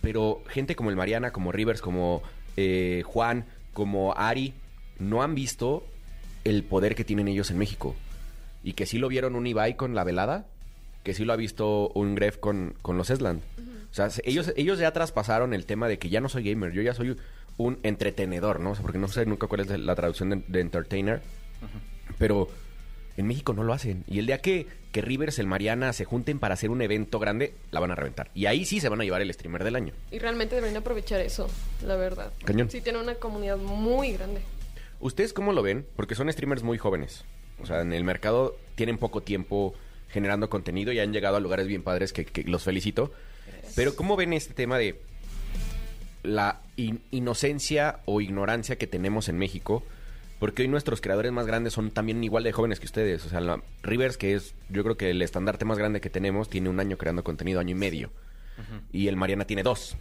pero 0.00 0.42
gente 0.48 0.76
como 0.76 0.90
el 0.90 0.96
Mariana, 0.96 1.32
como 1.32 1.52
Rivers, 1.52 1.80
como 1.80 2.22
eh, 2.56 3.02
Juan, 3.04 3.44
como 3.72 4.14
Ari, 4.16 4.54
no 4.98 5.22
han 5.22 5.34
visto 5.34 5.84
el 6.44 6.62
poder 6.62 6.94
que 6.94 7.04
tienen 7.04 7.28
ellos 7.28 7.50
en 7.50 7.58
México. 7.58 7.94
Y 8.62 8.72
que 8.72 8.86
sí 8.86 8.98
lo 8.98 9.08
vieron 9.08 9.34
un 9.36 9.46
Ibai 9.46 9.76
con 9.76 9.94
la 9.94 10.04
velada, 10.04 10.46
que 11.02 11.14
sí 11.14 11.24
lo 11.24 11.32
ha 11.32 11.36
visto 11.36 11.88
un 11.90 12.14
Gref 12.14 12.38
con, 12.38 12.74
con 12.82 12.96
los 12.96 13.10
Esland. 13.10 13.40
O 13.90 13.94
sea, 13.94 14.10
se- 14.10 14.22
ellos, 14.24 14.52
ellos 14.56 14.78
ya 14.78 14.92
traspasaron 14.92 15.52
el 15.52 15.66
tema 15.66 15.88
de 15.88 15.98
que 15.98 16.08
ya 16.08 16.20
no 16.20 16.28
soy 16.28 16.44
gamer, 16.48 16.72
yo 16.72 16.82
ya 16.82 16.94
soy 16.94 17.16
un 17.58 17.78
entretenedor, 17.82 18.60
¿no? 18.60 18.70
O 18.70 18.74
sea, 18.74 18.82
porque 18.82 18.98
no 18.98 19.08
sé 19.08 19.24
nunca 19.26 19.46
cuál 19.46 19.60
es 19.62 19.78
la 19.78 19.94
traducción 19.94 20.30
de, 20.30 20.42
de 20.48 20.60
entertainer. 20.60 21.20
Pero 22.18 22.48
en 23.16 23.26
México 23.26 23.52
no 23.52 23.62
lo 23.64 23.72
hacen. 23.72 24.04
Y 24.06 24.18
el 24.18 24.26
día 24.26 24.38
que, 24.38 24.66
que 24.92 25.00
Rivers, 25.02 25.38
el 25.38 25.46
Mariana 25.46 25.92
se 25.92 26.04
junten 26.04 26.38
para 26.38 26.54
hacer 26.54 26.70
un 26.70 26.82
evento 26.82 27.18
grande, 27.18 27.54
la 27.70 27.80
van 27.80 27.90
a 27.90 27.94
reventar. 27.94 28.30
Y 28.34 28.46
ahí 28.46 28.64
sí 28.64 28.80
se 28.80 28.88
van 28.88 29.00
a 29.00 29.04
llevar 29.04 29.22
el 29.22 29.32
streamer 29.32 29.64
del 29.64 29.76
año. 29.76 29.92
Y 30.10 30.18
realmente 30.18 30.54
deberían 30.54 30.80
aprovechar 30.80 31.20
eso, 31.20 31.48
la 31.84 31.96
verdad. 31.96 32.32
Cañón. 32.44 32.70
Sí, 32.70 32.80
tiene 32.80 32.98
una 33.00 33.14
comunidad 33.14 33.56
muy 33.58 34.12
grande. 34.12 34.40
¿Ustedes 35.00 35.32
cómo 35.32 35.52
lo 35.52 35.62
ven? 35.62 35.86
Porque 35.96 36.14
son 36.14 36.30
streamers 36.32 36.62
muy 36.62 36.78
jóvenes. 36.78 37.24
O 37.62 37.66
sea, 37.66 37.80
en 37.82 37.92
el 37.92 38.04
mercado 38.04 38.56
tienen 38.74 38.98
poco 38.98 39.22
tiempo 39.22 39.74
generando 40.10 40.48
contenido 40.48 40.92
y 40.92 40.98
han 41.00 41.12
llegado 41.12 41.36
a 41.36 41.40
lugares 41.40 41.66
bien 41.66 41.82
padres 41.82 42.12
que, 42.12 42.24
que 42.24 42.44
los 42.44 42.62
felicito. 42.62 43.12
Pero 43.74 43.94
¿cómo 43.96 44.16
ven 44.16 44.32
este 44.32 44.54
tema 44.54 44.78
de 44.78 44.98
la 46.22 46.60
in- 46.76 47.00
inocencia 47.10 48.00
o 48.04 48.20
ignorancia 48.20 48.76
que 48.76 48.86
tenemos 48.86 49.28
en 49.28 49.38
México? 49.38 49.82
Porque 50.38 50.62
hoy 50.62 50.68
nuestros 50.68 51.00
creadores 51.00 51.32
más 51.32 51.46
grandes 51.46 51.72
son 51.72 51.90
también 51.90 52.22
igual 52.22 52.44
de 52.44 52.52
jóvenes 52.52 52.78
que 52.78 52.86
ustedes. 52.86 53.24
O 53.24 53.28
sea, 53.30 53.40
la- 53.40 53.62
Rivers, 53.82 54.16
que 54.18 54.34
es 54.34 54.54
yo 54.68 54.82
creo 54.82 54.96
que 54.96 55.10
el 55.10 55.22
estandarte 55.22 55.64
más 55.64 55.78
grande 55.78 56.00
que 56.00 56.10
tenemos, 56.10 56.50
tiene 56.50 56.68
un 56.68 56.78
año 56.78 56.98
creando 56.98 57.24
contenido, 57.24 57.60
año 57.60 57.70
y 57.72 57.78
medio. 57.78 58.10
Y 58.92 59.08
el 59.08 59.16
Mariana 59.16 59.44
tiene 59.46 59.62
dos 59.62 59.96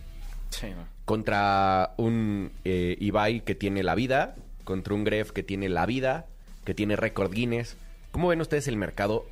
Sí, 0.50 0.68
¿no? 0.70 0.88
contra 1.04 1.94
un 1.98 2.52
eh, 2.64 2.96
Ibai 3.00 3.42
que 3.42 3.54
tiene 3.56 3.84
la 3.84 3.96
vida, 3.96 4.36
contra 4.64 4.94
un 4.94 5.04
Gref 5.04 5.32
que 5.32 5.44
tiene 5.44 5.68
la 5.70 5.86
vida, 5.86 6.26
que 6.64 6.74
tiene 6.74 6.96
récord 6.96 7.32
Guinness. 7.34 7.76
¿Cómo 8.12 8.30
ven 8.30 8.40
ustedes 8.42 8.68
el 8.70 8.78
mercado 8.78 9.26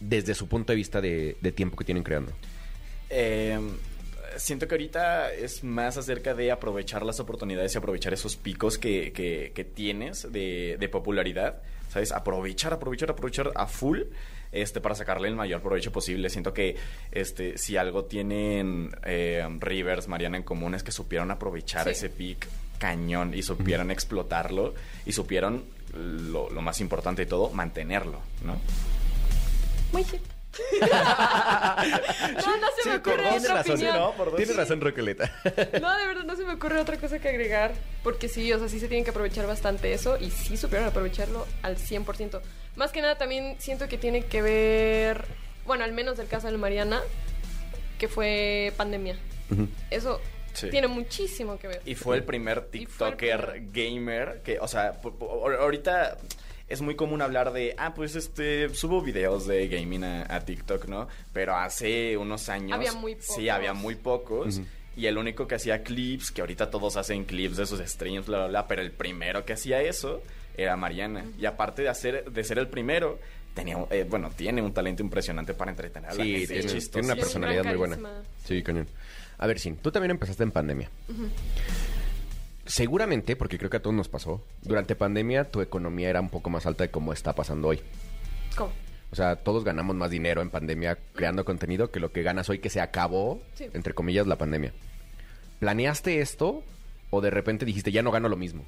desde 0.00 0.34
su 0.34 0.48
punto 0.48 0.72
de 0.72 0.76
vista 0.76 1.00
de, 1.00 1.36
de 1.40 1.52
tiempo 1.52 1.76
que 1.76 1.84
tienen 1.84 2.02
creando? 2.02 2.32
Eh, 3.10 3.58
siento 4.38 4.68
que 4.68 4.74
ahorita 4.74 5.32
es 5.32 5.62
más 5.64 5.96
acerca 5.96 6.34
de 6.34 6.50
aprovechar 6.52 7.04
las 7.04 7.20
oportunidades 7.20 7.74
y 7.74 7.78
aprovechar 7.78 8.12
esos 8.14 8.36
picos 8.36 8.78
que, 8.78 9.12
que- 9.12 9.52
que 9.54 9.64
tienes 9.64 10.30
de, 10.32 10.76
de 10.78 10.88
popularidad. 10.88 11.62
¿Sabes? 11.90 12.12
Aprovechar, 12.12 12.72
aprovechar, 12.74 13.10
aprovechar 13.10 13.52
a 13.54 13.66
full 13.66 14.00
este, 14.52 14.80
para 14.80 14.94
sacarle 14.94 15.28
el 15.28 15.36
mayor 15.36 15.62
provecho 15.62 15.92
posible. 15.92 16.28
Siento 16.28 16.52
que 16.52 16.76
este, 17.12 17.56
si 17.56 17.76
algo 17.76 18.04
tienen 18.04 18.90
eh, 19.04 19.46
Rivers, 19.60 20.08
Mariana 20.08 20.36
en 20.36 20.42
común 20.42 20.74
es 20.74 20.82
que 20.82 20.92
supieron 20.92 21.30
aprovechar 21.30 21.84
Sí. 21.84 21.90
ese 21.90 22.10
pic 22.10 22.46
cañón 22.78 23.32
y 23.34 23.42
supieron 23.42 23.90
explotarlo 23.90 24.74
y 25.06 25.12
supieron 25.12 25.64
lo, 25.94 26.50
lo 26.50 26.60
más 26.60 26.80
importante 26.80 27.22
de 27.22 27.26
todo, 27.26 27.50
mantenerlo, 27.50 28.20
¿no? 28.44 28.56
Muy 29.92 30.02
hip. 30.02 30.20
no, 30.80 32.56
no 32.56 32.66
se 32.82 32.88
me 32.88 32.96
ocurre 32.96 33.30
otra 33.38 33.60
opinión. 33.60 34.12
Tienes 34.36 34.56
razón, 34.56 34.80
Rocoleta. 34.80 35.32
No, 35.80 35.96
de 35.96 36.06
verdad 36.06 36.24
no 36.24 36.36
se 36.36 36.44
me 36.44 36.54
ocurre 36.54 36.80
otra 36.80 36.96
cosa 36.98 37.18
que 37.18 37.28
agregar. 37.28 37.72
Porque 38.02 38.28
sí, 38.28 38.52
o 38.52 38.58
sea, 38.58 38.68
sí 38.68 38.80
se 38.80 38.88
tienen 38.88 39.04
que 39.04 39.10
aprovechar 39.10 39.46
bastante 39.46 39.92
eso 39.92 40.16
y 40.18 40.30
sí 40.30 40.56
supieron 40.56 40.88
aprovecharlo 40.88 41.46
al 41.62 41.76
100%. 41.76 42.40
Más 42.76 42.92
que 42.92 43.02
nada 43.02 43.16
también 43.18 43.56
siento 43.58 43.88
que 43.88 43.98
tiene 43.98 44.24
que 44.26 44.42
ver, 44.42 45.24
bueno, 45.64 45.84
al 45.84 45.92
menos 45.92 46.16
del 46.16 46.28
caso 46.28 46.50
de 46.50 46.56
Mariana, 46.58 47.00
que 47.98 48.08
fue 48.08 48.72
pandemia. 48.76 49.16
Eso 49.90 50.20
Sí. 50.52 50.70
tiene 50.70 50.86
muchísimo 50.88 51.58
que 51.58 51.68
ver. 51.68 51.82
Y 51.84 51.94
fue 51.94 52.16
el 52.16 52.24
primer 52.24 52.58
el 52.58 52.66
TikToker 52.70 53.62
gamer 53.72 54.40
que, 54.42 54.58
o 54.58 54.66
sea, 54.66 54.98
ahorita 55.60 56.16
es 56.68 56.80
muy 56.80 56.96
común 56.96 57.22
hablar 57.22 57.52
de, 57.52 57.74
ah, 57.78 57.94
pues 57.94 58.16
este, 58.16 58.68
subo 58.74 59.00
videos 59.02 59.46
de 59.46 59.68
gaming 59.68 60.04
a, 60.04 60.26
a 60.34 60.40
TikTok, 60.44 60.86
¿no? 60.86 61.08
Pero 61.32 61.56
hace 61.56 62.16
unos 62.16 62.48
años... 62.48 62.72
Había 62.76 62.92
muy 62.92 63.14
Sí, 63.20 63.26
pocos. 63.28 63.48
había 63.50 63.72
muy 63.74 63.94
pocos. 63.94 64.60
Y 64.96 65.06
el 65.06 65.18
único 65.18 65.46
que 65.46 65.54
hacía 65.56 65.82
clips, 65.82 66.30
que 66.30 66.40
ahorita 66.40 66.70
todos 66.70 66.96
hacen 66.96 67.24
clips 67.24 67.56
de 67.58 67.66
sus 67.66 67.80
streams, 67.80 68.26
bla, 68.26 68.38
bla, 68.38 68.46
bla, 68.48 68.66
pero 68.68 68.80
el 68.82 68.90
primero 68.92 69.44
que 69.44 69.52
hacía 69.52 69.82
eso 69.82 70.22
era 70.56 70.74
Mariana. 70.76 71.24
Y 71.38 71.44
aparte 71.44 71.82
de, 71.82 71.88
hacer, 71.90 72.30
de 72.32 72.44
ser 72.44 72.58
el 72.58 72.68
primero, 72.68 73.18
tenía, 73.54 73.76
un- 73.76 73.86
eh, 73.90 74.06
bueno, 74.08 74.30
tiene 74.34 74.62
un 74.62 74.72
talento 74.72 75.02
impresionante 75.02 75.52
para 75.52 75.70
entretener 75.70 76.10
a 76.10 76.14
la 76.14 76.24
Sí, 76.24 76.32
gente. 76.32 76.46
tiene, 76.46 76.60
es 76.60 76.66
tiene 76.66 76.80
chistoso. 76.80 77.04
una 77.04 77.12
Sí, 77.14 77.18
un 77.20 77.24
personalidad 77.24 77.64
muy 77.66 77.76
buena. 77.76 77.98
Sí, 78.44 78.62
cañón. 78.62 78.88
A 79.38 79.46
ver, 79.46 79.58
Sin, 79.58 79.76
tú 79.76 79.92
también 79.92 80.12
empezaste 80.12 80.42
en 80.44 80.50
pandemia. 80.50 80.88
Seguramente, 82.66 83.36
porque 83.36 83.58
creo 83.58 83.70
que 83.70 83.76
a 83.78 83.82
todos 83.82 83.94
nos 83.94 84.08
pasó, 84.08 84.42
durante 84.62 84.96
pandemia 84.96 85.50
tu 85.50 85.60
economía 85.60 86.10
era 86.10 86.20
un 86.20 86.30
poco 86.30 86.50
más 86.50 86.66
alta 86.66 86.84
de 86.84 86.90
como 86.90 87.12
está 87.12 87.32
pasando 87.34 87.68
hoy. 87.68 87.80
¿Cómo? 88.56 88.72
O 89.12 89.16
sea, 89.16 89.36
todos 89.36 89.62
ganamos 89.64 89.94
más 89.94 90.10
dinero 90.10 90.42
en 90.42 90.50
pandemia 90.50 90.98
creando 91.14 91.44
contenido 91.44 91.90
que 91.92 92.00
lo 92.00 92.10
que 92.12 92.22
ganas 92.24 92.48
hoy 92.50 92.58
que 92.58 92.70
se 92.70 92.80
acabó, 92.80 93.40
Sí. 93.54 93.66
entre 93.72 93.94
comillas, 93.94 94.26
la 94.26 94.36
pandemia. 94.36 94.72
¿Planeaste 95.60 96.20
esto 96.20 96.62
o 97.10 97.20
de 97.20 97.30
repente 97.30 97.64
dijiste 97.64 97.92
ya 97.92 98.02
no 98.02 98.10
gano 98.10 98.28
lo 98.28 98.36
mismo? 98.36 98.64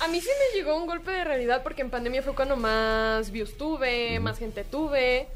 A 0.00 0.08
mí 0.08 0.20
sí 0.20 0.28
me 0.28 0.58
llegó 0.58 0.76
un 0.76 0.86
golpe 0.86 1.10
de 1.12 1.22
realidad 1.22 1.62
porque 1.62 1.82
en 1.82 1.90
pandemia 1.90 2.22
fue 2.22 2.34
cuando 2.34 2.56
más 2.56 3.30
views 3.30 3.56
tuve, 3.56 4.18
más 4.20 4.38
gente 4.38 4.64
tuve. 4.64 5.28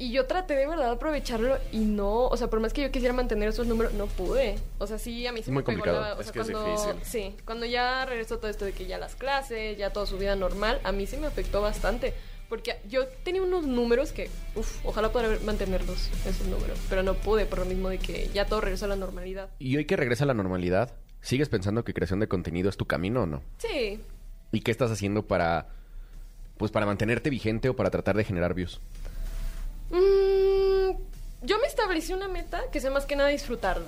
Y 0.00 0.12
yo 0.12 0.26
traté 0.26 0.54
de 0.54 0.66
verdad 0.68 0.84
de 0.86 0.90
aprovecharlo 0.92 1.58
y 1.72 1.78
no, 1.78 2.26
o 2.28 2.36
sea, 2.36 2.46
por 2.48 2.60
más 2.60 2.72
que 2.72 2.82
yo 2.82 2.90
quisiera 2.92 3.12
mantener 3.12 3.48
esos 3.48 3.66
números, 3.66 3.92
no 3.94 4.06
pude. 4.06 4.54
O 4.78 4.86
sea, 4.86 4.96
sí, 4.96 5.26
a 5.26 5.32
mí 5.32 5.42
sí 5.42 5.50
Muy 5.50 5.62
me 5.62 5.64
pegó 5.64 5.78
complicado. 5.82 6.00
la- 6.00 6.14
o 6.14 6.20
Es 6.20 6.26
sea, 6.26 6.32
que 6.32 6.38
es 6.40 6.50
cuando, 6.50 6.64
difícil. 6.70 6.94
Sí, 7.02 7.36
cuando 7.44 7.66
ya 7.66 8.06
regresó 8.06 8.38
todo 8.38 8.48
esto 8.48 8.64
de 8.64 8.72
que 8.72 8.86
ya 8.86 8.96
las 8.98 9.16
clases, 9.16 9.76
ya 9.76 9.90
toda 9.92 10.06
su 10.06 10.16
vida 10.16 10.36
normal, 10.36 10.80
a 10.84 10.92
mí 10.92 11.06
sí 11.08 11.16
me 11.16 11.26
afectó 11.26 11.60
bastante. 11.60 12.14
Porque 12.48 12.76
yo 12.88 13.08
tenía 13.24 13.42
unos 13.42 13.66
números 13.66 14.12
que, 14.12 14.30
uff, 14.54 14.86
ojalá 14.86 15.10
pudiera 15.12 15.36
mantenerlos, 15.44 16.08
esos 16.24 16.46
números. 16.46 16.78
Pero 16.88 17.02
no 17.02 17.14
pude 17.14 17.44
por 17.44 17.58
lo 17.58 17.64
mismo 17.64 17.88
de 17.88 17.98
que 17.98 18.28
ya 18.32 18.46
todo 18.46 18.60
regresó 18.60 18.84
a 18.84 18.88
la 18.88 18.96
normalidad. 18.96 19.50
Y 19.58 19.76
hoy 19.76 19.84
que 19.84 19.96
regresa 19.96 20.22
a 20.24 20.28
la 20.28 20.34
normalidad, 20.34 20.94
¿sigues 21.20 21.48
pensando 21.48 21.84
que 21.84 21.92
creación 21.92 22.20
de 22.20 22.28
contenido 22.28 22.70
es 22.70 22.76
tu 22.76 22.86
camino 22.86 23.24
o 23.24 23.26
no? 23.26 23.42
Sí, 23.58 24.00
¿Y 24.52 24.60
qué 24.62 24.70
estás 24.70 24.90
haciendo 24.92 25.26
para 25.26 25.66
pues 26.56 26.70
para 26.72 26.86
mantenerte 26.86 27.28
vigente 27.30 27.68
o 27.68 27.76
para 27.76 27.90
tratar 27.90 28.16
de 28.16 28.24
generar 28.24 28.54
views? 28.54 28.80
Mm, 29.90 30.90
yo 31.42 31.58
me 31.58 31.66
establecí 31.66 32.12
una 32.12 32.28
meta 32.28 32.62
que 32.72 32.80
sea 32.80 32.90
más 32.90 33.06
que 33.06 33.16
nada 33.16 33.28
disfrutarlo. 33.28 33.86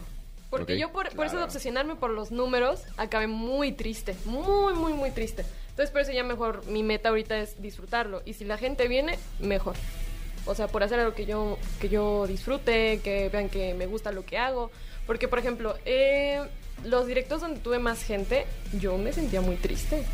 Porque 0.50 0.78
yo 0.78 0.90
por, 0.90 1.08
por 1.14 1.26
eso 1.26 1.36
de 1.36 1.44
obsesionarme 1.44 1.94
por 1.94 2.10
los 2.10 2.32
números, 2.32 2.82
acabé 2.96 3.28
muy 3.28 3.70
triste. 3.70 4.16
Muy, 4.24 4.74
muy, 4.74 4.92
muy 4.92 5.12
triste. 5.12 5.44
Entonces 5.68 5.90
por 5.92 6.00
eso 6.00 6.10
ya 6.10 6.24
mejor 6.24 6.66
mi 6.66 6.82
meta 6.82 7.10
ahorita 7.10 7.38
es 7.38 7.62
disfrutarlo. 7.62 8.22
Y 8.24 8.34
si 8.34 8.44
la 8.44 8.58
gente 8.58 8.88
viene, 8.88 9.16
mejor. 9.38 9.76
O 10.46 10.54
sea, 10.54 10.66
por 10.66 10.82
hacer 10.82 10.98
algo 10.98 11.14
que 11.14 11.24
yo, 11.24 11.56
que 11.80 11.88
yo 11.88 12.26
disfrute, 12.26 13.00
que 13.04 13.28
vean 13.28 13.48
que 13.48 13.74
me 13.74 13.86
gusta 13.86 14.10
lo 14.10 14.24
que 14.24 14.38
hago. 14.38 14.72
Porque, 15.06 15.28
por 15.28 15.38
ejemplo, 15.38 15.76
eh, 15.84 16.42
los 16.84 17.06
directos 17.06 17.42
donde 17.42 17.60
tuve 17.60 17.78
más 17.78 18.02
gente, 18.02 18.46
yo 18.72 18.98
me 18.98 19.12
sentía 19.12 19.40
muy 19.40 19.56
triste. 19.56 20.04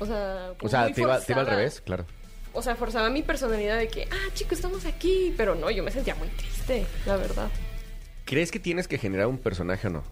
O 0.00 0.06
sea, 0.06 0.52
O 0.60 0.68
sea, 0.68 0.92
te 0.92 1.00
iba, 1.00 1.20
te 1.20 1.32
iba 1.32 1.42
al 1.42 1.46
revés, 1.46 1.80
claro. 1.80 2.06
O 2.56 2.62
sea, 2.62 2.74
forzaba 2.76 3.10
mi 3.10 3.22
personalidad 3.22 3.78
de 3.78 3.88
que, 3.88 4.08
ah, 4.10 4.30
chicos, 4.34 4.54
estamos 4.54 4.84
aquí. 4.86 5.32
Pero 5.36 5.54
no, 5.54 5.70
yo 5.70 5.82
me 5.82 5.90
sentía 5.90 6.14
muy 6.14 6.28
triste, 6.28 6.86
la 7.06 7.16
verdad. 7.16 7.48
¿Crees 8.24 8.50
que 8.50 8.58
tienes 8.58 8.88
que 8.88 8.98
generar 8.98 9.26
un 9.28 9.38
personaje 9.38 9.86
o 9.86 9.90
no? 9.90 10.02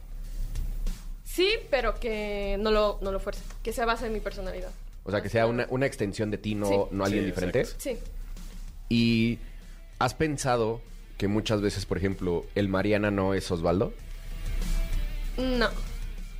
Sí, 1.25 1.49
pero 1.71 1.99
que 1.99 2.57
no 2.61 2.71
lo, 2.71 2.99
no 3.03 3.11
lo 3.13 3.19
fuerce. 3.19 3.43
Que 3.63 3.73
sea 3.73 3.87
base 3.87 4.07
en 4.07 4.13
mi 4.13 4.21
personalidad. 4.21 4.71
O 5.05 5.11
sea, 5.11 5.21
que 5.21 5.29
sea 5.29 5.47
una, 5.47 5.67
una 5.71 5.87
extensión 5.87 6.31
de 6.31 6.39
ti, 6.39 6.55
no, 6.55 6.67
Sí. 6.69 6.75
no 6.93 7.05
alguien 7.05 7.23
Sí, 7.25 7.27
diferente. 7.27 7.61
exacto. 7.63 7.83
Sí. 7.83 7.99
Y 8.89 9.39
has 9.99 10.15
pensado 10.15 10.81
que 11.19 11.27
muchas 11.29 11.61
veces, 11.61 11.87
por 11.87 11.99
ejemplo, 11.99 12.47
el 12.55 12.69
Mariana 12.69 13.11
no 13.11 13.35
es 13.35 13.51
Osvaldo. 13.51 13.93
No. 15.37 15.69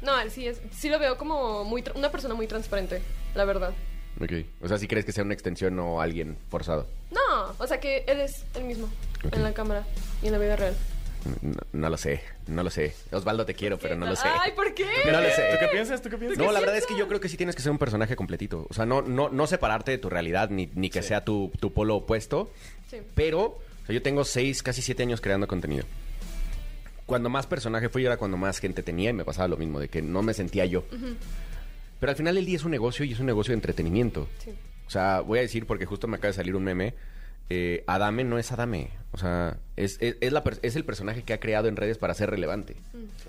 No, 0.03 0.21
él 0.21 0.31
sí 0.31 0.47
es. 0.47 0.61
Sí 0.71 0.89
lo 0.91 0.99
veo 0.99 1.17
como 1.17 1.65
muy 1.65 1.83
una 1.95 2.11
persona 2.11 2.35
muy 2.35 2.47
transparente, 2.47 3.01
la 3.35 3.45
verdad. 3.45 3.73
Ok. 4.21 4.33
O 4.63 4.69
sea, 4.69 4.79
si 4.79 4.87
crees 4.87 5.05
que 5.05 5.13
sea 5.13 5.25
una 5.25 5.35
extensión 5.35 5.79
o 5.79 6.01
alguien 6.01 6.37
forzado. 6.51 6.87
No, 7.11 7.55
o 7.59 7.67
sea 7.67 7.81
que 7.81 8.05
él 8.07 8.21
es 8.21 8.45
el 8.55 8.65
mismo 8.65 8.89
Ok. 9.25 9.35
en 9.35 9.43
la 9.43 9.53
cámara 9.53 9.85
y 10.23 10.27
en 10.27 10.33
la 10.33 10.39
vida 10.39 10.57
real. 10.57 10.75
No, 11.41 11.55
no 11.73 11.89
lo 11.89 11.97
sé, 11.97 12.21
no 12.49 12.63
lo 12.63 12.69
sé. 12.71 12.95
Osvaldo 13.11 13.47
te 13.47 13.55
quiero, 13.55 13.79
pero 13.79 13.97
no 13.97 14.05
lo 14.07 14.15
sé. 14.15 14.29
Ay, 14.29 14.53
¿por 14.53 14.75
qué? 14.75 14.85
No 15.11 15.21
lo 15.23 15.29
sé. 15.31 15.43
¿Tú 15.53 15.57
qué 15.59 15.69
piensas? 15.69 16.03
¿Tú 16.03 16.11
qué 16.11 16.19
piensas? 16.19 16.39
No, 16.39 16.53
la 16.53 16.61
verdad 16.61 16.77
es 16.77 16.87
que 16.87 16.97
yo 16.99 17.09
creo 17.09 17.19
que 17.19 17.29
sí 17.31 17.37
tienes 17.39 17.57
que 17.57 17.63
ser 17.63 17.73
un 17.73 17.79
personaje 17.79 18.15
completito. 18.15 18.67
O 18.69 18.75
sea, 18.75 18.85
no, 18.85 19.01
no, 19.01 19.31
no 19.31 19.47
separarte 19.47 19.91
de 19.91 19.99
tu 19.99 20.11
realidad, 20.11 20.51
ni, 20.51 20.71
ni 20.75 20.91
que 20.91 21.03
sea 21.03 21.25
tu, 21.25 21.51
tu 21.61 21.73
polo 21.73 21.97
opuesto. 21.97 22.51
Sí. 22.91 22.99
Pero, 23.15 23.41
o 23.43 23.87
sea, 23.87 23.95
yo 23.95 24.03
tengo 24.03 24.25
seis, 24.25 24.63
casi 24.63 24.83
siete 24.83 25.03
años 25.03 25.21
creando 25.23 25.49
contenido. 25.49 25.87
Cuando 27.07 27.31
más 27.31 27.47
personaje 27.47 27.89
fui, 27.89 28.05
era 28.05 28.17
cuando 28.19 28.37
más 28.37 28.59
gente 28.59 28.83
tenía 28.83 29.09
y 29.11 29.13
me 29.15 29.25
pasaba 29.25 29.49
lo 29.49 29.57
mismo, 29.57 29.81
de 29.81 29.89
que 29.89 30.03
no 30.03 30.21
me 30.23 30.35
sentía 30.35 30.67
yo. 30.67 30.85
Pero 32.05 32.11
al 32.11 32.17
final 32.19 32.35
del 32.35 32.45
día 32.45 32.57
es 32.57 32.65
un 32.65 32.71
negocio 32.71 33.03
y 33.07 33.13
es 33.13 33.19
un 33.19 33.25
negocio 33.25 33.53
de 33.53 33.55
entretenimiento. 33.55 34.29
Sí. 34.37 34.51
O 34.87 34.91
sea, 34.91 35.21
voy 35.23 35.39
a 35.39 35.41
decir, 35.41 35.65
porque 35.65 35.87
justo 35.87 36.07
me 36.07 36.19
acaba 36.19 36.33
de 36.33 36.35
salir 36.35 36.55
un 36.55 36.63
meme, 36.63 36.93
eh, 37.49 37.83
Adame 37.87 38.25
no 38.25 38.39
es 38.39 38.53
Adame. 38.53 38.91
O 39.13 39.17
sea, 39.17 39.57
es, 39.77 39.97
es, 40.03 40.19
es 40.21 40.31
la 40.31 40.45
es 40.61 40.77
el 40.77 40.85
personaje 40.85 41.23
que 41.23 41.33
ha 41.33 41.41
creado 41.41 41.67
en 41.67 41.77
redes 41.77 41.97
para 41.97 42.13
ser 42.13 42.29
relevante. 42.29 42.77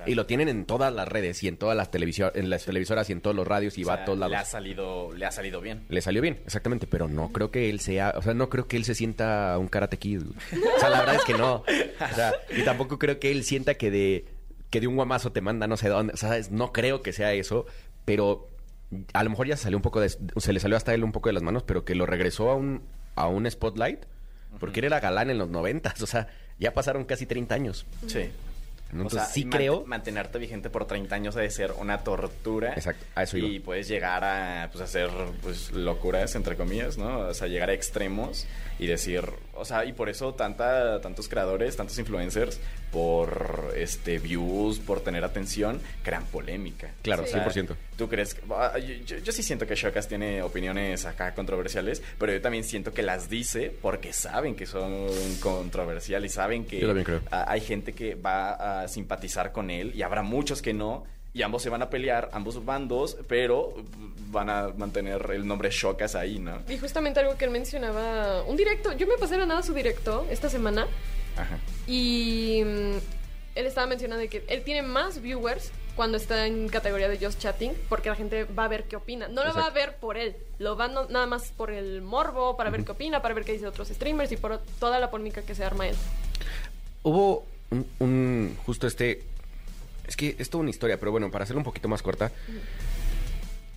Y 0.05 0.15
lo 0.15 0.25
tienen 0.25 0.49
en 0.49 0.65
todas 0.65 0.93
las 0.93 1.07
redes 1.07 1.41
y 1.41 1.47
en 1.47 1.55
todas 1.55 1.77
las, 1.77 1.89
en 1.93 2.49
las 2.49 2.65
televisoras 2.65 3.09
y 3.09 3.13
en 3.13 3.21
todos 3.21 3.33
los 3.33 3.47
radios 3.47 3.77
y 3.77 3.85
O 3.85 3.88
va 3.88 3.93
sea, 3.93 4.03
a 4.03 4.05
todos 4.07 4.19
lados. 4.19 4.31
Le 4.31 4.38
ha 4.39 4.43
salido, 4.43 5.13
le 5.13 5.25
ha 5.25 5.31
salido 5.31 5.61
bien. 5.61 5.85
Le 5.88 6.01
salió 6.01 6.21
bien, 6.21 6.41
exactamente, 6.43 6.85
pero 6.85 7.07
no 7.07 7.31
creo 7.31 7.51
que 7.51 7.69
él 7.69 7.79
sea, 7.79 8.13
o 8.17 8.21
sea, 8.21 8.33
no 8.33 8.49
creo 8.49 8.67
que 8.67 8.75
él 8.75 8.83
se 8.83 8.93
sienta 8.93 9.57
un 9.57 9.69
karate 9.69 9.97
kid. 9.97 10.21
O 10.75 10.79
sea, 10.81 10.89
la 10.89 10.99
verdad 10.99 11.15
es 11.15 11.23
que 11.23 11.35
no. 11.35 11.63
O 11.63 12.13
sea, 12.13 12.33
y 12.53 12.63
tampoco 12.63 12.99
creo 12.99 13.21
que 13.21 13.31
él 13.31 13.45
sienta 13.45 13.75
que 13.75 13.89
de 13.89 14.25
que 14.69 14.81
de 14.81 14.88
un 14.88 14.97
guamazo 14.97 15.31
te 15.31 15.39
manda 15.39 15.65
no 15.65 15.77
sé 15.77 15.88
dónde, 15.88 16.11
o 16.13 16.17
sea, 16.17 16.38
no 16.49 16.73
creo 16.73 17.01
que 17.01 17.13
sea 17.13 17.31
eso, 17.31 17.65
pero 18.03 18.49
a 19.13 19.24
lo 19.24 19.30
mejor 19.30 19.48
ya 19.48 19.58
salió 19.58 19.78
un 19.78 19.82
poco 19.82 20.00
de 20.00 20.10
se 20.10 20.54
le 20.54 20.60
salió 20.60 20.78
hasta 20.78 20.93
él 20.93 21.04
un 21.04 21.12
poco 21.12 21.30
de 21.30 21.34
las 21.34 21.43
manos, 21.43 21.63
pero 21.63 21.84
que 21.86 21.95
lo 21.95 22.06
regresó 22.06 22.50
a 22.50 22.56
un 22.56 22.84
a 23.15 23.28
un 23.28 23.50
spotlight 23.50 24.06
porque 24.60 24.80
él 24.80 24.86
era 24.86 25.00
galán 25.00 25.30
en 25.30 25.38
los 25.38 25.50
noventas, 25.50 26.02
o 26.02 26.08
sea, 26.08 26.28
ya 26.60 26.74
pasaron 26.74 27.04
casi 27.06 27.26
30 27.26 27.56
años. 27.56 27.86
Sí. 28.08 28.30
Entonces 28.91 29.19
sea, 29.24 29.26
sí 29.26 29.41
y 29.41 29.45
mant- 29.45 29.50
creo 29.56 29.86
Mantenerte 29.86 30.38
vigente 30.38 30.69
por 30.69 30.86
30 30.86 31.13
años 31.15 31.36
ha 31.36 31.41
de 31.41 31.50
ser 31.50 31.74
una 31.74 32.04
tortura. 32.04 32.74
Exacto, 32.74 33.04
a 33.15 33.24
eso 33.24 33.38
iba. 33.38 33.48
Y 33.48 33.60
puedes 33.60 33.88
llegar 33.89 34.24
a 34.24 34.69
pues, 34.71 34.82
hacer 34.82 35.10
pues, 35.41 35.71
locuras, 35.71 36.36
entre 36.36 36.56
comillas, 36.56 36.98
¿no? 36.98 37.19
O 37.19 37.34
sea, 37.34 37.48
llegar 37.48 37.69
a 37.69 37.74
extremos 37.74 38.45
y 38.80 38.86
decir... 38.88 39.26
O 39.56 39.65
sea, 39.65 39.86
y 39.86 39.94
por 39.94 40.10
eso 40.10 40.34
tanta, 40.34 41.00
tantos 41.02 41.28
creadores, 41.30 41.76
tantos 41.76 41.98
influencers, 42.00 42.60
por 42.91 43.74
este 43.76 44.20
views, 44.20 44.80
por 44.80 45.02
tener 45.02 45.24
atención, 45.24 45.82
crean 46.04 46.26
polémica. 46.26 46.91
Claro, 47.02 47.24
O 47.24 47.28
sea, 47.28 47.46
100%. 47.46 47.76
¿Tú 47.98 48.08
crees 48.10 48.34
que.? 48.34 48.41
ah, 48.52 48.78
Yo, 48.78 48.94
yo- 49.06 49.18
yo 49.18 49.32
sí 49.32 49.44
siento 49.44 49.65
que 49.68 49.76
Shokas 49.76 50.08
tiene 50.08 50.41
opiniones 50.41 51.06
acá 51.06 51.34
controversiales, 51.34 52.02
pero 52.18 52.32
yo 52.34 52.41
también 52.41 52.63
siento 52.63 52.94
que 52.94 53.02
las 53.04 53.30
dice 53.30 53.74
porque 53.82 54.13
saben 54.13 54.56
que 54.56 54.65
son 54.65 55.08
controversiales 55.41 56.32
y 56.32 56.36
saben 56.36 56.65
que 56.65 56.80
Yo 56.80 56.88
también 56.88 57.06
creo. 57.06 57.22
hay 57.32 57.62
gente 57.62 57.94
que 57.94 58.15
va 58.15 58.82
a 58.84 58.88
simpatizar 58.88 59.52
con 59.52 59.70
él 59.70 59.94
y 59.96 60.02
habrá 60.02 60.22
muchos 60.22 60.62
que 60.62 60.74
no. 60.74 61.06
Y 61.36 61.41
ambos 61.43 61.62
se 61.62 61.69
van 61.69 61.82
a 61.82 61.89
pelear, 61.89 62.30
ambos 62.32 62.63
bandos, 62.63 63.17
pero 63.28 63.74
van 64.32 64.50
a 64.50 64.69
mantener 64.69 65.30
el 65.34 65.45
nombre 65.45 65.69
Shokas 65.69 66.15
ahí, 66.15 66.39
¿no? 66.39 66.62
Y 66.69 66.78
justamente 66.78 67.19
algo 67.19 67.38
que 67.38 67.43
él 67.43 67.52
mencionaba, 67.52 68.41
un 68.43 68.56
directo, 68.56 68.93
yo 68.93 69.06
me 69.06 69.17
pasé 69.17 69.34
de 69.34 69.41
la 69.41 69.45
nada 69.45 69.62
su 69.62 69.74
directo 69.74 70.26
esta 70.32 70.48
semana 70.50 70.88
Ajá. 71.36 71.58
y 71.88 72.62
mm, 72.65 72.95
él 73.56 73.65
estaba 73.65 73.86
mencionando 73.86 74.21
de 74.21 74.30
que 74.30 74.45
él 74.48 74.63
tiene 74.63 74.82
más 74.82 75.21
viewers 75.21 75.71
cuando 75.98 76.15
está 76.17 76.48
en 76.48 76.69
categoría 76.69 77.10
de 77.10 77.17
Just 77.17 77.39
Chatting 77.41 77.74
porque 77.89 78.08
la 78.08 78.15
gente 78.15 78.45
va 78.45 78.63
a 78.63 78.67
ver 78.69 78.86
qué 78.86 78.95
opina. 78.95 79.28
No 79.28 79.43
lo 79.43 79.54
va 79.54 79.65
a 79.65 79.71
ver 79.71 79.98
por 79.98 80.15
él, 80.15 80.38
lo 80.58 80.78
va 80.78 80.88
no- 80.88 81.06
nada 81.10 81.26
más 81.26 81.52
por 81.52 81.69
el 81.69 82.02
morbo, 82.02 82.56
para 82.56 82.69
ver 82.69 82.86
qué 82.86 82.91
opina, 82.93 83.21
para 83.21 83.34
ver 83.34 83.43
qué 83.43 83.52
dice 83.52 83.67
otros 83.67 83.89
streamers 83.89 84.32
y 84.32 84.38
por 84.38 84.60
toda 84.80 85.00
la 85.02 85.12
polémica 85.12 85.41
que 85.41 85.54
se 85.54 85.65
arma 85.65 85.86
él. 85.89 85.95
Hubo 87.04 87.45
un, 87.71 87.86
un- 88.00 88.58
justo 88.65 88.88
este. 88.88 89.21
Es 90.08 90.15
que 90.15 90.36
es 90.39 90.50
toda 90.50 90.62
una 90.62 90.70
historia, 90.70 91.00
pero 91.00 91.12
bueno, 91.12 91.32
para 91.32 91.44
hacerlo 91.44 91.60
un 91.60 91.63
poquito 91.65 91.88
más 91.88 92.02
corta. 92.02 92.32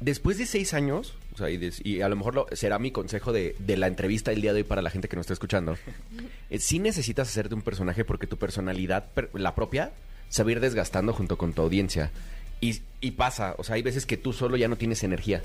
Después 0.00 0.38
de 0.38 0.46
seis 0.46 0.74
años, 0.74 1.14
o 1.34 1.38
sea, 1.38 1.50
y, 1.50 2.00
a 2.02 2.08
lo 2.08 2.14
mejor 2.14 2.34
lo- 2.34 2.46
será 2.52 2.78
mi 2.78 2.92
consejo 2.92 3.32
de, 3.32 3.56
de 3.58 3.76
la 3.76 3.88
entrevista 3.88 4.30
del 4.30 4.40
día 4.42 4.52
de 4.52 4.58
hoy 4.60 4.64
para 4.64 4.80
la 4.80 4.90
gente 4.90 5.08
que 5.08 5.16
nos 5.16 5.24
está 5.24 5.32
escuchando. 5.32 5.76
eh, 6.50 6.58
sí 6.60 6.78
necesitas 6.78 7.28
hacerte 7.28 7.54
un 7.56 7.62
personaje 7.62 8.04
porque 8.04 8.28
tu 8.28 8.36
personalidad, 8.36 9.06
per- 9.12 9.30
la 9.34 9.56
propia, 9.56 9.90
se 10.28 10.44
va 10.44 10.50
a 10.50 10.52
ir 10.52 10.60
desgastando 10.60 11.12
junto 11.12 11.36
con 11.36 11.52
tu 11.52 11.62
audiencia. 11.62 12.12
Y, 12.60 12.80
y 13.00 13.12
pasa, 13.12 13.56
o 13.58 13.64
sea, 13.64 13.74
hay 13.74 13.82
veces 13.82 14.06
que 14.06 14.16
tú 14.16 14.32
solo 14.32 14.56
ya 14.56 14.68
no 14.68 14.76
tienes 14.76 15.02
energía. 15.02 15.42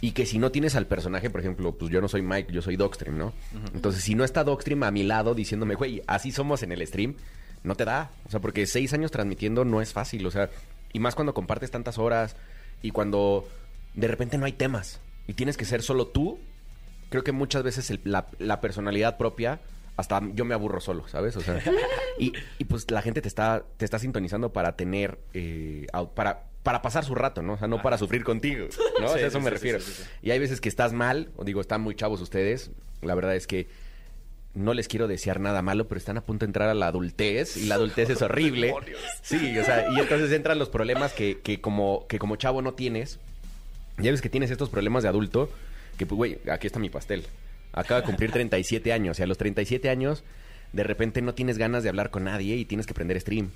Y 0.00 0.12
que 0.12 0.24
si 0.26 0.38
no 0.38 0.50
tienes 0.50 0.74
al 0.74 0.86
personaje, 0.86 1.28
por 1.28 1.40
ejemplo, 1.40 1.72
pues 1.72 1.90
yo 1.90 2.00
no 2.00 2.08
soy 2.08 2.22
Mike, 2.22 2.52
yo 2.52 2.62
soy 2.62 2.76
Dogstream, 2.76 3.16
¿no? 3.18 3.32
Entonces, 3.74 4.02
si 4.04 4.14
no 4.14 4.24
está 4.24 4.42
Dogstream 4.44 4.82
a 4.84 4.90
mi 4.90 5.02
lado 5.02 5.34
diciéndome, 5.34 5.74
güey, 5.74 6.02
así 6.06 6.32
somos 6.32 6.62
en 6.62 6.72
el 6.72 6.86
stream, 6.86 7.14
no 7.66 7.74
te 7.74 7.84
da. 7.84 8.10
O 8.26 8.30
sea, 8.30 8.40
porque 8.40 8.66
seis 8.66 8.92
años 8.94 9.10
transmitiendo 9.10 9.64
no 9.64 9.82
es 9.82 9.92
fácil, 9.92 10.24
o 10.26 10.30
sea, 10.30 10.48
y 10.92 10.98
más 11.00 11.14
cuando 11.14 11.34
compartes 11.34 11.70
tantas 11.70 11.98
horas 11.98 12.36
y 12.80 12.90
cuando 12.92 13.46
de 13.94 14.08
repente 14.08 14.38
no 14.38 14.46
hay 14.46 14.52
temas 14.52 15.00
y 15.26 15.34
tienes 15.34 15.56
que 15.56 15.64
ser 15.66 15.82
solo 15.82 16.06
tú, 16.06 16.38
creo 17.10 17.22
que 17.24 17.32
muchas 17.32 17.62
veces 17.62 17.90
el- 17.90 18.00
la, 18.04 18.26
la 18.38 18.60
personalidad 18.60 19.16
propia, 19.18 19.60
hasta 19.96 20.20
yo 20.34 20.44
me 20.44 20.54
aburro 20.54 20.80
solo, 20.80 21.08
¿sabes? 21.08 21.36
O 21.36 21.40
sea, 21.40 21.60
y, 22.18 22.32
y 22.58 22.64
pues 22.64 22.90
la 22.90 23.02
gente 23.02 23.20
te 23.20 23.28
está, 23.28 23.64
te 23.76 23.84
está 23.84 23.98
sintonizando 23.98 24.52
para 24.52 24.76
tener, 24.76 25.18
eh, 25.34 25.86
para, 26.14 26.44
para 26.62 26.82
pasar 26.82 27.04
su 27.04 27.14
rato, 27.14 27.42
¿no? 27.42 27.54
O 27.54 27.58
sea, 27.58 27.68
no 27.68 27.80
para 27.82 27.96
sufrir 27.98 28.22
contigo, 28.24 28.66
¿no? 29.00 29.06
O 29.06 29.08
sea, 29.08 29.18
Sí, 29.18 29.24
eso 29.24 29.38
sí, 29.38 29.44
me 29.44 29.50
sí, 29.50 29.54
refiero. 29.54 29.78
Y 30.22 30.30
hay 30.32 30.38
veces 30.38 30.60
que 30.60 30.68
estás 30.68 30.92
mal, 30.92 31.30
o 31.36 31.44
digo, 31.44 31.60
están 31.60 31.80
muy 31.80 31.94
chavos 31.94 32.20
ustedes, 32.20 32.70
la 33.02 33.14
verdad 33.14 33.34
es 33.36 33.46
que 33.46 33.68
no 34.56 34.74
les 34.74 34.88
quiero 34.88 35.06
desear 35.06 35.38
nada 35.38 35.62
malo, 35.62 35.86
pero 35.86 35.98
están 35.98 36.16
a 36.16 36.22
punto 36.22 36.44
de 36.44 36.48
entrar 36.48 36.68
a 36.68 36.74
la 36.74 36.88
adultez 36.88 37.56
y 37.56 37.66
la 37.66 37.76
adultez 37.76 38.10
es 38.10 38.22
horrible. 38.22 38.74
Sí, 39.22 39.58
o 39.58 39.64
sea, 39.64 39.86
y 39.94 40.00
entonces 40.00 40.32
entran 40.32 40.58
los 40.58 40.70
problemas 40.70 41.12
que, 41.12 41.40
que 41.40 41.60
como, 41.60 42.06
que 42.08 42.18
como 42.18 42.36
chavo 42.36 42.62
no 42.62 42.74
tienes. 42.74 43.20
Ya 43.98 44.10
ves 44.10 44.22
que 44.22 44.30
tienes 44.30 44.50
estos 44.50 44.68
problemas 44.70 45.02
de 45.02 45.10
adulto, 45.10 45.50
que 45.98 46.06
pues, 46.06 46.16
güey, 46.16 46.38
aquí 46.50 46.66
está 46.66 46.78
mi 46.78 46.90
pastel. 46.90 47.24
Acaba 47.72 48.00
de 48.00 48.06
cumplir 48.06 48.32
37 48.32 48.92
años 48.92 49.18
y 49.18 49.22
a 49.22 49.26
los 49.26 49.36
37 49.38 49.90
años 49.90 50.24
de 50.72 50.82
repente 50.82 51.22
no 51.22 51.34
tienes 51.34 51.58
ganas 51.58 51.82
de 51.82 51.90
hablar 51.90 52.10
con 52.10 52.24
nadie 52.24 52.56
y 52.56 52.64
tienes 52.64 52.86
que 52.86 52.94
prender 52.94 53.20
stream. 53.20 53.50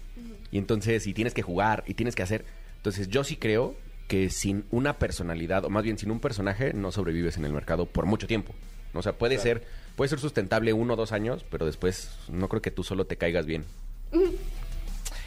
Y 0.53 0.59
entonces, 0.59 1.07
y 1.07 1.15
tienes 1.15 1.33
que 1.33 1.43
jugar 1.43 1.85
y 1.87 1.95
tienes 1.95 2.15
que 2.15 2.23
hacer. 2.23 2.45
Entonces, 2.77 3.09
yo 3.09 3.25
sí 3.25 3.37
creo 3.37 3.75
que 4.09 4.29
sin 4.29 4.65
una 4.71 4.99
personalidad, 4.99 5.65
o 5.65 5.71
más 5.71 5.85
bien 5.85 5.97
sin 5.97 6.11
un 6.11 6.21
personaje, 6.21 6.73
no 6.75 6.93
sobrevives 6.93 7.37
en 7.37 7.45
el 7.45 7.53
mercado 7.53 7.87
por 7.87 8.07
mucho 8.07 8.27
tiempo. 8.27 8.55
O 8.95 9.03
sea, 9.03 9.13
puede 9.13 9.39
ser, 9.39 9.63
puede 9.97 10.09
ser 10.09 10.19
sustentable 10.19 10.73
uno 10.73 10.95
o 10.95 10.97
dos 10.97 11.13
años, 11.13 11.45
pero 11.51 11.67
después 11.67 12.11
no 12.29 12.49
creo 12.49 12.63
que 12.63 12.71
tú 12.71 12.83
solo 12.83 13.07
te 13.07 13.17
caigas 13.17 13.47
bien. 13.47 13.65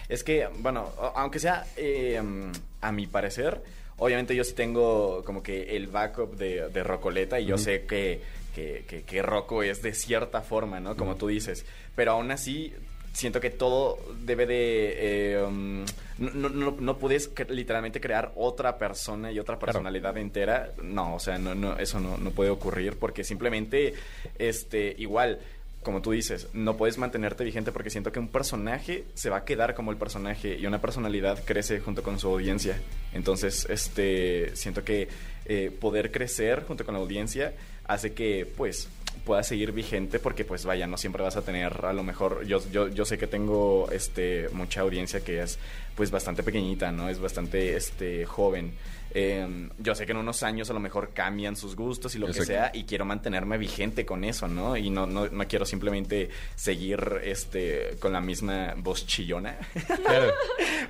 Es 0.10 0.24
que, 0.24 0.48
bueno, 0.60 0.92
aunque 1.16 1.40
sea 1.40 1.66
eh, 1.78 2.22
mm, 2.22 2.52
a 2.82 2.92
mi 2.92 3.08
parecer, 3.08 3.62
obviamente 3.98 4.36
yo 4.36 4.44
sí 4.44 4.54
tengo 4.54 5.24
como 5.24 5.42
que 5.42 5.76
el 5.76 5.88
backup 5.88 6.36
de, 6.36 6.70
de 6.70 6.84
Rocoleta 6.84 7.40
y 7.40 7.46
yo 7.46 7.58
sé 7.58 7.86
que, 7.86 8.22
que, 8.54 8.86
que, 8.88 9.04
que 9.04 9.22
Rocco 9.22 9.64
es 9.64 9.82
de 9.82 9.94
cierta 9.94 10.42
forma, 10.42 10.80
¿no? 10.80 10.98
Como 10.98 11.16
tú 11.16 11.28
dices. 11.28 11.66
Pero 11.96 12.12
aún 12.14 12.32
así, 12.32 12.74
siento 13.14 13.40
que 13.40 13.50
todo 13.52 14.00
debe 14.26 14.46
de... 14.46 14.96
eh, 14.98 15.48
mm, 15.48 15.84
no, 16.20 16.50
no, 16.50 16.76
no- 16.80 16.98
puedes 16.98 17.34
cre- 17.34 17.50
literalmente 17.50 18.02
crear 18.02 18.32
otra 18.36 18.78
persona 18.78 19.32
y 19.32 19.40
otra 19.40 19.58
personalidad 19.60 20.18
entera. 20.18 20.72
No, 20.82 21.16
o 21.16 21.20
sea, 21.20 21.38
no, 21.38 21.56
no, 21.56 21.78
eso 21.78 22.00
no, 22.00 22.18
no 22.18 22.32
puede 22.32 22.50
ocurrir 22.50 22.98
porque 22.98 23.24
simplemente, 23.24 23.94
este, 24.38 24.96
igual 24.98 25.40
como 25.84 26.02
tú 26.02 26.12
dices, 26.12 26.48
no 26.54 26.78
puedes 26.78 26.98
mantenerte 26.98 27.44
vigente 27.44 27.74
porque 27.74 27.90
siento 27.90 28.10
que 28.14 28.20
un 28.20 28.30
personaje 28.30 29.04
se 29.16 29.30
va 29.30 29.38
a 29.40 29.44
quedar 29.44 29.76
como 29.76 29.92
el 29.92 29.98
personaje 29.98 30.58
y 30.58 30.66
una 30.66 30.80
personalidad 30.80 31.44
crece 31.44 31.82
junto 31.82 32.04
con 32.04 32.20
su 32.20 32.30
audiencia. 32.30 32.80
Entonces, 33.12 33.68
este, 33.70 34.56
siento 34.56 34.86
que 34.86 35.10
eh, 35.46 35.72
poder 35.78 36.10
crecer 36.12 36.64
junto 36.64 36.86
con 36.86 36.94
la 36.94 37.02
audiencia 37.02 37.54
hace 37.86 38.14
que, 38.14 38.46
pues, 38.56 38.88
pueda 39.26 39.44
seguir 39.44 39.72
vigente 39.72 40.20
porque 40.20 40.46
pues 40.46 40.66
vaya, 40.66 40.88
no 40.88 40.98
siempre 40.98 41.24
vas 41.24 41.38
a 41.38 41.42
tener 41.42 41.86
a 41.86 41.94
lo 41.94 42.04
mejor, 42.04 42.46
yo, 42.46 42.60
yo, 42.72 42.88
yo 42.88 43.06
sé 43.06 43.18
que 43.18 43.28
tengo 43.28 43.90
este 43.92 44.50
mucha 44.52 44.82
audiencia 44.82 45.22
que 45.22 45.42
es 45.42 45.60
pues 45.96 46.12
bastante 46.12 46.44
pequeñita, 46.44 46.92
¿no? 46.92 47.10
Es 47.10 47.20
bastante 47.20 47.76
este 47.76 48.26
joven. 48.26 48.74
Eh, 49.14 49.70
yo 49.78 49.96
sé 49.96 50.06
que 50.06 50.12
en 50.12 50.18
unos 50.18 50.44
años 50.44 50.70
a 50.70 50.74
lo 50.74 50.80
mejor 50.80 51.12
cambian 51.14 51.56
sus 51.56 51.76
gustos 51.76 52.16
y 52.16 52.20
lo 52.20 52.28
que 52.28 52.34
sea 52.34 52.72
y 52.74 52.84
quiero 52.86 53.06
mantenerme 53.06 53.58
vigente 53.58 54.06
con 54.06 54.24
eso, 54.24 54.48
¿no? 54.48 54.76
Y 54.76 54.90
no, 54.90 55.06
no, 55.06 55.28
no 55.28 55.48
quiero 55.48 55.66
simplemente 55.66 56.30
seguir 56.56 57.22
este 57.24 57.98
con 58.00 58.14
la 58.14 58.22
misma 58.22 58.74
voz 58.78 59.06
chillona. 59.06 59.58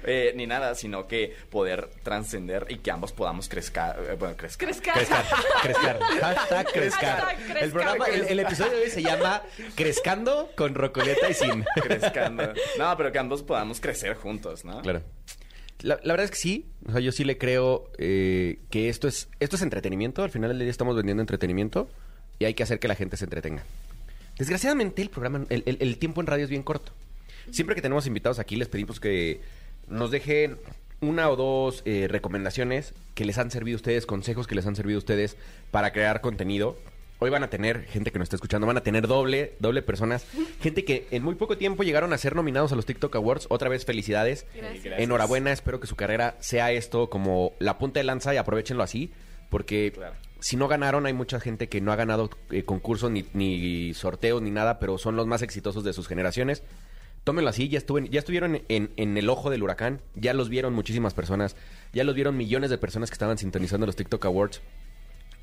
Eh, 0.06 0.34
ni 0.36 0.46
nada, 0.46 0.76
sino 0.76 1.08
que 1.08 1.34
poder 1.50 1.90
trascender 2.04 2.66
y 2.68 2.80
que 2.80 2.92
ambos 2.92 3.14
podamos 3.14 3.48
crezcar, 3.48 3.98
eh, 4.10 4.16
bueno, 4.20 4.36
crezcar. 4.36 4.68
Crezca. 4.68 4.94
Crescar, 4.94 5.26
crescar. 5.62 6.00
Hashtag 6.00 6.68
crescar. 6.74 7.22
Hashtag 7.22 7.38
crescar. 7.38 7.58
El 7.62 7.72
programa, 7.72 8.06
el, 8.08 8.24
el 8.24 8.40
episodio 8.40 8.72
de 8.74 8.82
hoy 8.84 8.90
se 8.90 9.02
llama 9.02 9.44
Crescando 9.76 10.52
con 10.58 10.76
Rocoleta 10.76 11.30
y 11.30 11.34
Sin. 11.34 11.64
Crezcando. 11.76 12.54
No, 12.78 12.98
pero 12.98 13.12
que 13.12 13.20
ambos 13.20 13.44
podamos 13.44 13.80
crecer 13.80 14.16
juntos, 14.16 14.66
¿no? 14.66 14.82
Claro. 14.82 15.04
La, 15.84 16.00
la 16.04 16.14
verdad 16.14 16.26
es 16.26 16.32
que 16.32 16.38
sí. 16.38 16.66
O 16.88 16.92
sea, 16.92 17.00
yo 17.02 17.12
sí 17.12 17.24
le 17.24 17.38
creo 17.38 17.92
eh, 17.98 18.60
que 18.72 18.90
esto 18.90 19.08
es, 19.08 19.28
esto 19.40 19.56
es 19.58 19.62
entretenimiento. 19.62 20.24
Al 20.24 20.32
final 20.32 20.50
del 20.50 20.60
día 20.60 20.70
estamos 20.70 20.96
vendiendo 20.96 21.22
entretenimiento 21.22 21.90
y 22.40 22.46
hay 22.46 22.54
que 22.56 22.64
hacer 22.64 22.80
que 22.80 22.88
la 22.88 22.96
gente 22.96 23.18
se 23.18 23.26
entretenga. 23.26 23.64
Desgraciadamente, 24.38 25.02
el 25.02 25.10
programa, 25.10 25.46
el, 25.50 25.64
el- 25.66 25.78
el 25.80 25.98
tiempo 25.98 26.22
en 26.22 26.28
radio 26.28 26.44
es 26.46 26.50
bien 26.50 26.64
corto. 26.64 26.92
Siempre 27.52 27.76
que 27.76 27.82
tenemos 27.82 28.08
invitados 28.08 28.40
aquí, 28.40 28.56
les 28.56 28.68
pedimos 28.70 29.00
que 29.00 29.42
nos 29.88 30.10
dejen 30.12 30.58
una 31.02 31.30
o 31.30 31.36
dos 31.36 31.82
eh, 31.86 32.08
recomendaciones 32.10 32.94
que 33.14 33.26
les 33.26 33.38
han 33.38 33.52
servido 33.52 33.76
a 33.76 33.78
ustedes, 33.78 34.06
consejos 34.06 34.48
que 34.48 34.56
les 34.56 34.66
han 34.66 34.76
servido 34.76 34.98
a 34.98 35.00
ustedes 35.00 35.36
para 35.70 35.92
crear 35.92 36.22
contenido. 36.22 36.78
Hoy 37.24 37.30
van 37.30 37.42
a 37.44 37.50
tener, 37.50 37.86
gente 37.86 38.12
que 38.12 38.20
nos 38.20 38.26
está 38.26 38.36
escuchando, 38.36 38.68
van 38.68 38.76
a 38.76 38.84
tener 38.84 39.08
doble, 39.08 39.54
doble 39.60 39.82
personas. 39.82 40.26
Gente 40.60 40.84
que 40.84 41.08
en 41.10 41.24
muy 41.24 41.36
poco 41.36 41.58
tiempo 41.58 41.84
llegaron 41.84 42.12
a 42.12 42.18
ser 42.18 42.36
nominados 42.36 42.74
a 42.74 42.76
los 42.76 42.86
TikTok 42.86 43.16
Awards. 43.16 43.46
Otra 43.50 43.70
vez, 43.70 43.86
felicidades. 43.86 44.46
Gracias. 44.54 45.00
Enhorabuena, 45.00 45.54
espero 45.54 45.80
que 45.80 45.88
su 45.88 45.96
carrera 45.96 46.36
sea 46.42 46.74
esto 46.74 47.10
como 47.10 47.54
la 47.60 47.78
punta 47.78 48.02
de 48.02 48.04
lanza 48.04 48.34
y 48.34 48.38
aprovechenlo 48.38 48.84
así, 48.84 49.14
porque 49.50 49.94
Claro. 49.96 50.16
si 50.42 50.58
no 50.58 50.68
ganaron, 50.68 51.06
hay 51.06 51.14
mucha 51.14 51.40
gente 51.40 51.70
que 51.70 51.80
no 51.80 51.94
ha 51.94 51.96
ganado 51.96 52.30
eh, 52.52 52.66
concursos 52.66 53.10
ni, 53.10 53.24
ni 53.32 53.94
sorteos 53.94 54.42
ni 54.42 54.52
nada, 54.52 54.78
pero 54.78 54.98
son 54.98 55.16
los 55.16 55.26
más 55.26 55.44
exitosos 55.44 55.86
de 55.86 55.94
sus 55.94 56.10
generaciones. 56.10 56.62
Tómenlo 57.24 57.50
así, 57.50 57.70
ya, 57.70 57.78
estuven, 57.78 58.10
ya 58.12 58.20
estuvieron 58.20 58.64
en, 58.68 58.92
en 58.98 59.18
el 59.18 59.30
ojo 59.30 59.50
del 59.50 59.64
huracán, 59.64 60.02
ya 60.14 60.34
los 60.34 60.50
vieron 60.50 60.74
muchísimas 60.74 61.14
personas, 61.14 61.56
ya 61.94 62.04
los 62.04 62.16
vieron 62.16 62.36
millones 62.36 62.70
de 62.70 62.78
personas 62.78 63.10
que 63.10 63.14
estaban 63.14 63.38
sintonizando 63.38 63.86
los 63.86 63.96
TikTok 63.96 64.26
Awards, 64.26 64.62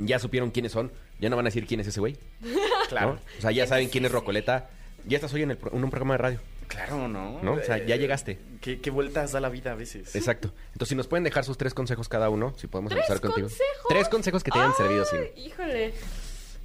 ya 0.01 0.19
supieron 0.19 0.51
quiénes 0.51 0.73
son, 0.73 0.93
ya 1.21 1.29
no 1.31 1.37
van 1.37 1.47
a 1.47 1.49
decir 1.49 1.67
quién 1.67 1.81
es 1.81 1.87
ese 1.87 2.01
güey. 2.01 2.17
Claro. 2.89 3.15
¿no? 3.15 3.21
O 3.39 3.41
sea, 3.41 3.53
ya 3.53 3.67
saben 3.69 3.89
quién 3.89 4.05
es 4.05 4.11
Rocoleta, 4.11 4.69
ya 5.07 5.17
estás 5.17 5.33
hoy 5.33 5.43
en, 5.43 5.53
el 5.53 5.57
pro- 5.57 5.71
en 5.73 5.85
un 5.85 5.91
programa 5.91 6.15
de 6.15 6.19
radio. 6.19 6.41
Claro, 6.67 7.07
¿no? 7.09 7.41
¿No? 7.43 7.53
O 7.55 7.63
sea, 7.63 7.79
ya 7.85 7.95
Eh, 7.95 7.99
llegaste. 7.99 8.39
¿Qué, 8.61 8.81
qué 8.81 8.91
vueltas 8.91 9.31
da 9.33 9.41
la 9.41 9.49
vida 9.49 9.73
a 9.73 9.75
veces? 9.77 10.15
Exacto. 10.17 10.53
Entonces, 10.73 10.89
si 10.89 10.95
nos 10.97 11.07
pueden 11.07 11.23
dejar 11.25 11.45
sus 11.45 11.57
tres 11.57 11.73
consejos 11.75 12.09
cada 12.09 12.31
uno, 12.31 12.53
si 12.59 12.67
podemos 12.67 12.91
¿Tres 12.91 13.03
empezar 13.05 13.21
contigo. 13.21 13.49
consejos? 13.49 13.85
Tres 13.89 14.09
consejos 14.09 14.43
que 14.45 14.51
te 14.51 14.59
hayan 14.59 14.71
Ay, 14.73 14.77
servido, 14.77 15.05
sí. 15.05 15.17
Híjole. 15.41 15.95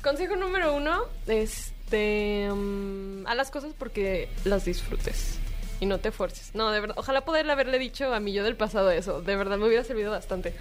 Consejo 0.03 0.35
número 0.35 0.75
uno, 0.75 1.03
este, 1.27 2.49
mm, 2.51 3.27
haz 3.27 3.35
las 3.35 3.51
cosas 3.51 3.73
porque 3.77 4.29
las 4.43 4.65
disfrutes 4.65 5.39
y 5.79 5.85
no 5.85 5.99
te 5.99 6.11
fuerces. 6.11 6.51
No, 6.53 6.71
de 6.71 6.79
verdad, 6.79 6.95
ojalá 6.97 7.25
poderle 7.25 7.51
haberle 7.51 7.79
dicho 7.79 8.13
a 8.13 8.19
mi 8.19 8.33
yo 8.33 8.43
del 8.43 8.55
pasado 8.55 8.91
eso. 8.91 9.21
De 9.21 9.35
verdad, 9.35 9.57
me 9.57 9.65
hubiera 9.67 9.83
servido 9.83 10.11
bastante. 10.11 10.53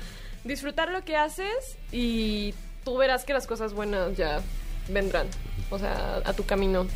Disfrutar 0.44 0.90
lo 0.90 1.04
que 1.04 1.16
haces 1.16 1.78
y 1.90 2.54
tú 2.84 2.96
verás 2.98 3.24
que 3.24 3.32
las 3.32 3.46
cosas 3.46 3.72
buenas 3.72 4.16
ya 4.16 4.40
vendrán. 4.88 5.26
O 5.70 5.78
sea, 5.78 6.16
a 6.24 6.32
tu 6.34 6.44
camino. 6.44 6.86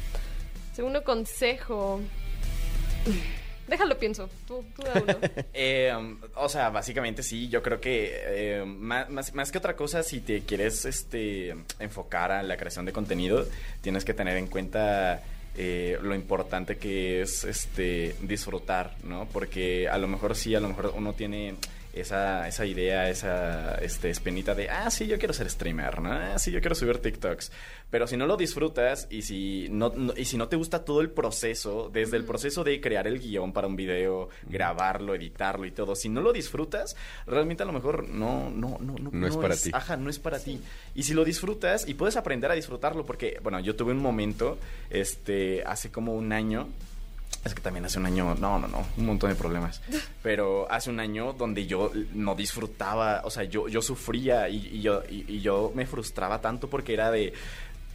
Segundo 0.75 1.03
consejo. 1.03 2.01
Déjalo, 3.67 3.99
pienso. 3.99 4.29
Tú, 4.47 4.65
tú. 4.77 4.83
Eh, 5.53 5.93
um, 5.97 6.19
o 6.37 6.49
sea, 6.49 6.71
básicamente 6.71 7.23
sí, 7.23 7.49
yo 7.49 7.63
creo 7.63 7.81
que 7.81 8.13
eh, 8.15 8.65
más, 8.65 9.09
más- 9.11 9.35
más 9.35 9.51
que 9.51 9.59
otra 9.59 9.75
cosa, 9.77 10.03
si 10.03 10.21
te 10.21 10.43
quieres 10.43 10.85
este, 10.85 11.55
enfocar 11.79 12.31
a 12.33 12.43
la 12.43 12.57
creación 12.57 12.85
de 12.87 12.93
contenido, 12.93 13.47
tienes 13.83 14.05
que 14.05 14.15
tener 14.15 14.37
en 14.37 14.47
cuenta 14.47 15.23
eh, 15.57 15.99
lo 16.01 16.15
importante 16.15 16.77
que 16.79 17.23
es 17.23 17.45
este, 17.45 18.15
disfrutar, 18.23 18.95
¿no? 19.03 19.27
Porque 19.33 19.89
a 19.89 19.99
lo 19.99 20.07
mejor 20.07 20.37
sí, 20.37 20.55
a 20.55 20.61
lo 20.61 20.69
mejor 20.69 20.93
uno 20.97 21.13
tiene 21.13 21.57
esa, 21.93 22.47
esa 22.47 22.65
idea, 22.67 23.09
esa 23.09 23.75
este, 23.77 24.11
espinita 24.11 24.55
de, 24.55 24.69
ah, 24.71 24.91
sí, 24.91 25.07
yo 25.07 25.19
quiero 25.19 25.33
ser 25.35 25.49
streamer, 25.51 26.01
¿no? 26.01 26.13
Ah, 26.13 26.39
sí, 26.39 26.51
yo 26.53 26.61
quiero 26.61 26.75
subir 26.75 26.99
TikToks. 26.99 27.51
Pero 27.91 28.07
si 28.07 28.17
no 28.17 28.27
lo 28.27 28.37
disfrutas 28.37 29.07
y 29.11 29.23
si 29.23 29.69
no, 29.71 29.93
no- 29.97 30.13
y 30.17 30.25
si 30.27 30.37
no 30.37 30.49
te 30.49 30.57
gusta 30.57 30.85
todo 30.85 31.01
el 31.01 31.11
proceso, 31.11 31.91
desde 31.93 32.17
el 32.19 32.25
proceso 32.25 32.63
de 32.63 32.81
crear 32.81 33.07
el 33.07 33.19
guion 33.19 33.53
para 33.53 33.67
un 33.67 33.77
video, 33.77 34.29
grabarlo, 34.47 35.15
editarlo 35.15 35.65
y 35.67 35.71
todo, 35.71 35.95
si 35.97 36.09
no 36.09 36.21
lo 36.21 36.33
disfrutas, 36.33 36.95
realmente 37.27 37.63
a 37.63 37.67
lo 37.67 37.73
mejor 37.73 38.09
no, 38.09 38.51
no, 38.51 38.77
no, 38.81 38.95
no, 38.99 39.11
No 39.11 39.27
es 39.27 39.37
para 39.37 39.57
ti. 39.57 39.71
Ajá, 39.73 39.97
no 39.97 40.11
es 40.11 40.19
para 40.19 40.39
ti. 40.39 40.61
Y 40.95 41.03
si 41.05 41.15
lo 41.15 41.25
disfrutas 41.25 41.89
y 41.89 41.95
puedes 41.95 42.17
aprender 42.17 42.51
a 42.51 42.55
disfrutarlo, 42.55 43.07
porque, 43.07 43.39
bueno, 43.43 43.59
yo 43.61 43.75
tuve 43.75 43.93
un 43.93 43.99
momento, 44.03 44.59
este, 44.91 45.63
hace 45.65 45.91
como 45.91 46.15
un 46.15 46.33
año, 46.33 46.69
es 47.49 47.55
que 47.55 47.63
también 47.63 47.85
hace 47.85 47.99
un 47.99 48.07
año, 48.07 48.35
no, 48.35 48.59
no, 48.59 48.69
no, 48.69 48.87
un 48.97 49.07
montón 49.07 49.31
de 49.31 49.37
problemas. 49.37 49.83
Pero 50.23 50.71
hace 50.71 50.91
un 50.91 51.01
año 51.01 51.33
donde 51.33 51.67
yo 51.67 51.91
no 52.15 52.35
disfrutaba, 52.35 53.23
o 53.25 53.31
sea, 53.31 53.45
yo, 53.45 53.69
yo 53.69 53.83
sufría 53.83 54.49
y, 54.49 54.69
y 54.69 54.81
yo, 54.83 55.03
y, 55.09 55.25
y 55.27 55.41
yo 55.41 55.73
me 55.75 55.87
frustraba 55.87 56.41
tanto 56.41 56.69
porque 56.69 56.95
era 56.95 57.11
de 57.11 57.33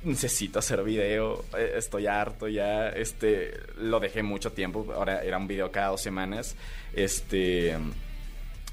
necesito 0.04 0.60
hacer 0.60 0.84
video, 0.84 1.46
eh, 1.58 1.74
estoy 1.78 2.08
harto 2.08 2.48
ya, 2.48 2.90
este, 2.90 3.58
lo 3.78 4.00
dejé 4.00 4.24
mucho 4.24 4.52
tiempo, 4.52 4.86
ahora 4.94 5.24
era 5.24 5.38
un 5.38 5.48
video 5.48 5.72
cada 5.72 5.88
dos 5.90 6.02
semanas, 6.02 6.56
este, 6.94 7.78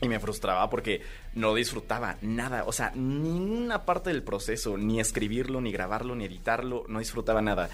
y 0.01 0.09
me 0.09 0.19
frustraba 0.19 0.69
porque 0.69 1.03
no 1.35 1.55
disfrutaba 1.55 2.17
nada, 2.23 2.65
o 2.65 2.73
sea, 2.73 2.91
ninguna 2.95 3.85
parte 3.85 4.11
del 4.11 4.23
proceso, 4.23 4.77
ni 4.77 5.01
escribirlo, 5.01 5.61
ni 5.61 5.73
grabarlo, 5.73 6.15
ni 6.15 6.25
editarlo, 6.25 6.85
no 6.89 6.99
disfrutaba 6.99 7.41
nada. 7.41 7.71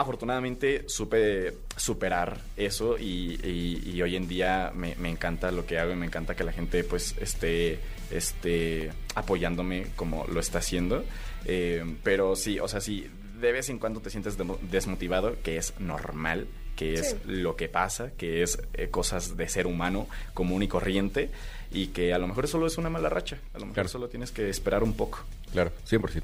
Afortunadamente 0.00 0.84
supe 0.88 1.52
superar 1.76 2.40
eso 2.56 2.96
y, 2.98 3.38
y- 3.46 3.90
y 3.94 4.00
hoy 4.00 4.16
en 4.16 4.26
día 4.28 4.72
me, 4.74 4.94
me 4.96 5.10
encanta 5.10 5.52
lo 5.52 5.66
que 5.66 5.78
hago 5.78 5.92
y 5.92 5.96
me 5.96 6.06
encanta 6.06 6.34
que 6.34 6.42
la 6.42 6.52
gente 6.52 6.82
pues 6.84 7.14
esté, 7.20 7.78
esté 8.10 8.92
apoyándome 9.14 9.88
como 9.96 10.26
lo 10.26 10.40
está 10.40 10.58
haciendo. 10.60 11.04
Eh, 11.44 11.84
pero 12.02 12.34
sí, 12.34 12.58
o 12.60 12.66
sea, 12.66 12.80
sí, 12.80 13.08
de 13.40 13.52
vez 13.52 13.68
en 13.68 13.78
cuando 13.78 14.00
te 14.00 14.08
sientes 14.08 14.38
demo- 14.38 14.58
desmotivado, 14.70 15.36
que 15.42 15.58
es 15.58 15.78
normal, 15.78 16.46
que 16.76 16.94
es 16.94 17.10
Sí. 17.10 17.16
lo 17.26 17.56
que 17.56 17.68
pasa, 17.68 18.10
que 18.16 18.42
es 18.42 18.58
eh, 18.72 18.88
cosas 18.88 19.36
de 19.36 19.48
ser 19.50 19.66
humano 19.66 20.08
común 20.32 20.62
y 20.62 20.68
corriente 20.68 21.28
y 21.70 21.88
que 21.88 22.14
a 22.14 22.18
lo 22.18 22.26
mejor 22.26 22.48
solo 22.48 22.66
es 22.66 22.78
una 22.78 22.88
mala 22.88 23.10
racha, 23.10 23.36
a 23.52 23.58
lo 23.58 23.66
mejor 23.66 23.74
Claro. 23.74 23.88
solo 23.90 24.08
tienes 24.08 24.30
que 24.32 24.48
esperar 24.48 24.82
un 24.82 24.94
poco. 24.94 25.20
Claro, 25.52 25.72
100%. 25.86 26.22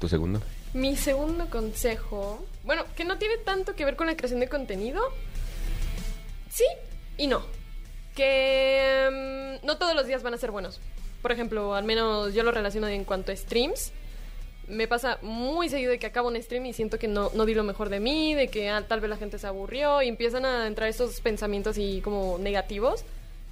¿Tu 0.00 0.06
segundo? 0.08 0.42
Mi 0.72 0.96
segundo 0.96 1.50
consejo, 1.50 2.44
bueno, 2.62 2.84
que 2.96 3.04
no 3.04 3.18
tiene 3.18 3.38
tanto 3.38 3.74
que 3.74 3.84
ver 3.84 3.96
con 3.96 4.06
la 4.06 4.16
creación 4.16 4.38
de 4.40 4.48
contenido. 4.48 5.02
Sí 6.48 6.64
y 7.16 7.26
no. 7.26 7.42
Que 8.14 9.58
mm, 9.62 9.66
no 9.66 9.78
todos 9.78 9.94
los 9.94 10.06
días 10.06 10.22
van 10.22 10.34
a 10.34 10.38
ser 10.38 10.50
buenos. 10.52 10.80
Por 11.22 11.32
ejemplo, 11.32 11.74
al 11.74 11.84
menos 11.84 12.34
yo 12.34 12.44
lo 12.44 12.52
relaciono 12.52 12.86
en 12.88 13.04
cuanto 13.04 13.32
a 13.32 13.36
streams. 13.36 13.92
Me 14.68 14.86
pasa 14.86 15.18
muy 15.22 15.68
seguido 15.68 15.98
que 15.98 16.06
acabo 16.06 16.28
un 16.28 16.40
stream 16.40 16.66
y 16.66 16.72
siento 16.72 16.98
que 16.98 17.08
no, 17.08 17.30
no 17.34 17.44
di 17.44 17.54
lo 17.54 17.64
mejor 17.64 17.88
de 17.88 17.98
mí, 17.98 18.34
de 18.34 18.48
que 18.48 18.70
ah, 18.70 18.84
tal 18.86 19.00
vez 19.00 19.10
la 19.10 19.16
gente 19.16 19.38
se 19.38 19.46
aburrió 19.48 20.00
y 20.02 20.08
empiezan 20.08 20.44
a 20.44 20.68
entrar 20.68 20.88
estos 20.88 21.20
pensamientos 21.20 21.76
y 21.78 22.00
como 22.00 22.38
negativos. 22.38 23.04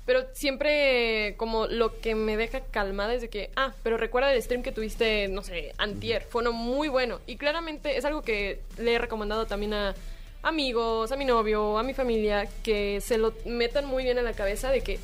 Pero 0.09 0.25
siempre 0.33 1.35
como 1.37 1.67
lo 1.67 2.01
que 2.01 2.15
me 2.15 2.39
deja 2.39 2.61
calmada 2.61 3.13
es 3.13 3.21
de 3.21 3.29
que, 3.29 3.51
ah, 3.57 3.75
pero 3.83 3.99
recuerda 3.99 4.33
el 4.33 4.43
stream 4.43 4.63
que 4.63 4.73
tuviste, 4.73 5.29
no 5.29 5.43
sé, 5.43 5.75
antier, 5.77 6.23
fue 6.23 6.41
uno 6.41 6.53
muy 6.53 6.89
bueno. 6.89 7.21
Y 7.27 7.37
claramente 7.37 7.99
es 7.99 8.07
algo 8.07 8.23
que 8.23 8.63
le 8.79 8.95
he 8.95 8.99
recomendado 8.99 9.45
también 9.45 9.75
a 9.75 9.95
amigos, 10.41 11.13
a 11.13 11.17
mi 11.17 11.27
novio, 11.27 11.77
a 11.77 11.83
mi 11.83 11.93
familia, 11.93 12.49
que 12.63 13.03
se 13.03 13.19
lo 13.19 13.35
metan 13.45 13.85
muy 13.85 14.03
bien 14.05 14.17
en 14.17 14.25
la 14.25 14.33
cabeza 14.33 14.71
de 14.71 14.81
que 14.81 14.99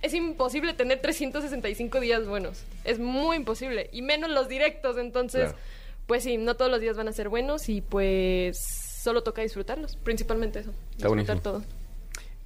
es 0.00 0.14
imposible 0.14 0.72
tener 0.72 1.02
365 1.02 2.00
días 2.00 2.26
buenos. 2.26 2.62
Es 2.84 2.98
muy 2.98 3.36
imposible. 3.36 3.90
Y 3.92 4.00
menos 4.00 4.30
los 4.30 4.48
directos. 4.48 4.96
Entonces, 4.96 5.50
Claro. 5.50 5.58
pues 6.06 6.22
sí, 6.24 6.38
no 6.38 6.54
todos 6.56 6.70
los 6.70 6.80
días 6.80 6.96
van 6.96 7.08
a 7.08 7.12
ser 7.12 7.28
buenos 7.28 7.68
y 7.68 7.82
pues 7.82 8.56
solo 9.02 9.22
toca 9.22 9.42
disfrutarlos. 9.42 9.96
Principalmente 9.96 10.60
eso. 10.60 10.70
Está 10.70 11.08
disfrutar 11.08 11.08
buenísimo. 11.10 11.40
todo. 11.42 11.62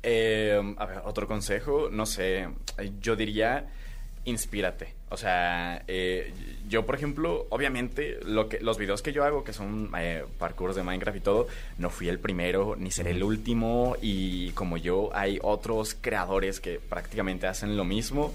Eh, 0.02 0.74
a 0.78 0.86
ver, 0.86 1.02
otro 1.04 1.26
consejo, 1.26 1.88
no 1.90 2.06
sé, 2.06 2.48
yo 3.00 3.16
diría 3.16 3.68
inspírate. 4.24 4.94
O 5.08 5.16
sea, 5.16 5.82
eh, 5.88 6.32
yo 6.68 6.86
por 6.86 6.94
ejemplo, 6.94 7.46
obviamente, 7.50 8.18
lo 8.24 8.48
que, 8.48 8.60
los 8.60 8.78
videos 8.78 9.02
que 9.02 9.12
yo 9.12 9.24
hago, 9.24 9.44
que 9.44 9.52
son 9.52 9.90
eh, 9.98 10.24
parkours 10.38 10.76
de 10.76 10.82
Minecraft 10.82 11.18
y 11.18 11.20
todo, 11.20 11.48
no 11.78 11.90
fui 11.90 12.08
el 12.08 12.18
primero, 12.18 12.76
ni 12.76 12.90
seré 12.90 13.10
el 13.10 13.22
último, 13.22 13.96
y 14.00 14.50
como 14.52 14.76
yo, 14.76 15.10
hay 15.12 15.38
otros 15.42 15.96
creadores 16.00 16.60
que 16.60 16.78
prácticamente 16.78 17.46
hacen 17.46 17.76
lo 17.76 17.84
mismo, 17.84 18.32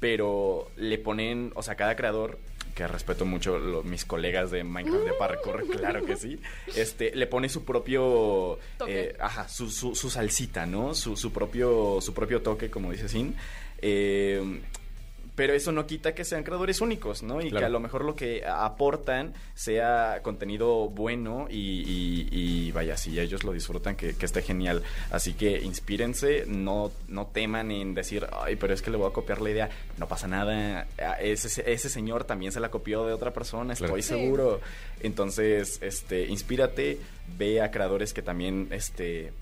pero 0.00 0.68
le 0.76 0.98
ponen, 0.98 1.52
o 1.54 1.62
sea, 1.62 1.74
cada 1.74 1.96
creador 1.96 2.38
que 2.74 2.86
respeto 2.88 3.24
mucho 3.24 3.58
lo- 3.58 3.82
mis 3.82 4.04
colegas 4.04 4.50
de 4.50 4.64
Minecraft 4.64 5.04
de 5.04 5.12
parkour, 5.14 5.66
claro 5.70 6.04
que 6.04 6.16
sí, 6.16 6.38
este, 6.76 7.14
le 7.14 7.26
pone 7.26 7.48
su 7.48 7.64
propio, 7.64 8.58
eh, 8.86 9.14
ajá, 9.20 9.48
su, 9.48 9.70
su, 9.70 9.94
su 9.94 10.08
salsita, 10.10 10.66
¿no? 10.66 10.94
Su, 10.94 11.16
su 11.16 11.32
propio, 11.32 12.00
su 12.00 12.14
propio 12.14 12.42
toque, 12.42 12.70
como 12.70 12.90
dice 12.92 13.08
Sin. 13.08 13.34
Eh, 13.80 14.60
pero 15.34 15.54
eso 15.54 15.72
no 15.72 15.86
quita 15.86 16.14
que 16.14 16.24
sean 16.24 16.44
creadores 16.44 16.80
únicos, 16.82 17.22
¿no? 17.22 17.40
Y 17.40 17.48
Claro. 17.48 17.60
que 17.60 17.64
a 17.66 17.68
lo 17.70 17.80
mejor 17.80 18.04
lo 18.04 18.14
que 18.14 18.44
aportan 18.46 19.32
sea 19.54 20.20
contenido 20.22 20.88
bueno 20.88 21.46
y, 21.48 21.56
y- 21.86 22.28
y 22.30 22.72
vaya, 22.72 22.96
si 22.98 23.18
ellos 23.18 23.42
lo 23.42 23.52
disfrutan, 23.52 23.96
que, 23.96 24.14
que 24.14 24.26
esté 24.26 24.42
genial. 24.42 24.82
Así 25.10 25.32
que 25.32 25.60
inspírense, 25.62 26.44
no, 26.46 26.92
no 27.08 27.26
teman 27.28 27.70
en 27.70 27.94
decir, 27.94 28.26
ay, 28.32 28.56
pero 28.56 28.74
es 28.74 28.82
que 28.82 28.90
le 28.90 28.98
voy 28.98 29.08
a 29.08 29.12
copiar 29.14 29.40
la 29.40 29.50
idea. 29.50 29.70
No 29.98 30.06
pasa 30.06 30.28
nada. 30.28 30.86
Ese, 31.20 31.72
ese 31.72 31.88
señor 31.88 32.24
también 32.24 32.52
se 32.52 32.60
la 32.60 32.70
copió 32.70 33.06
de 33.06 33.14
otra 33.14 33.32
persona, 33.32 33.74
Claro. 33.74 33.96
estoy 33.96 34.02
Sí. 34.02 34.22
seguro. 34.22 34.60
Entonces, 35.00 35.78
este, 35.82 36.26
inspírate, 36.26 36.98
ve 37.38 37.60
a 37.62 37.70
creadores 37.70 38.12
que 38.12 38.22
también, 38.22 38.68
este, 38.70 39.32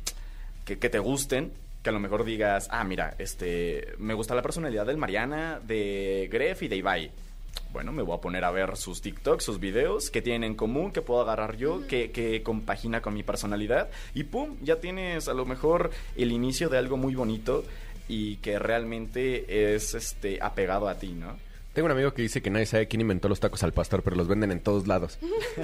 que, 0.64 0.78
que 0.78 0.88
te 0.88 0.98
gusten, 1.00 1.52
que 1.82 1.90
a 1.90 1.92
lo 1.92 2.00
mejor 2.00 2.24
digas, 2.24 2.68
ah, 2.70 2.84
mira, 2.84 3.14
este, 3.18 3.94
me 3.98 4.14
gusta 4.14 4.34
la 4.34 4.42
personalidad 4.42 4.86
del 4.86 4.96
Mariana, 4.96 5.60
de 5.66 6.28
Gref 6.30 6.62
y 6.62 6.68
de 6.68 6.76
Ibai. 6.76 7.10
Bueno, 7.72 7.92
me 7.92 8.02
voy 8.02 8.16
a 8.16 8.20
poner 8.20 8.44
a 8.44 8.50
ver 8.50 8.76
sus 8.76 9.00
TikToks, 9.00 9.44
sus 9.44 9.60
videos, 9.60 10.10
que 10.10 10.22
tienen 10.22 10.44
en 10.44 10.54
común, 10.54 10.92
que 10.92 11.02
puedo 11.02 11.20
agarrar 11.20 11.56
yo, 11.56 11.86
que, 11.86 12.10
que 12.10 12.42
compagina 12.42 13.00
con 13.00 13.14
mi 13.14 13.22
personalidad. 13.22 13.88
Y 14.14 14.24
pum, 14.24 14.56
ya 14.62 14.76
tienes 14.76 15.28
a 15.28 15.34
lo 15.34 15.46
mejor 15.46 15.90
el 16.16 16.32
inicio 16.32 16.68
de 16.68 16.78
algo 16.78 16.96
muy 16.96 17.14
bonito 17.14 17.64
y 18.08 18.36
que 18.36 18.58
realmente 18.58 19.74
es 19.74 19.94
este 19.94 20.38
apegado 20.42 20.88
a 20.88 20.96
ti, 20.96 21.12
¿no? 21.12 21.38
Tengo 21.72 21.86
un 21.86 21.92
amigo 21.92 22.12
que 22.12 22.22
dice 22.22 22.42
que 22.42 22.50
nadie 22.50 22.66
sabe 22.66 22.88
quién 22.88 23.00
inventó 23.00 23.28
los 23.28 23.38
tacos 23.38 23.62
al 23.62 23.72
pastor, 23.72 24.02
pero 24.02 24.16
los 24.16 24.26
venden 24.26 24.50
en 24.50 24.58
todos 24.58 24.88
lados. 24.88 25.18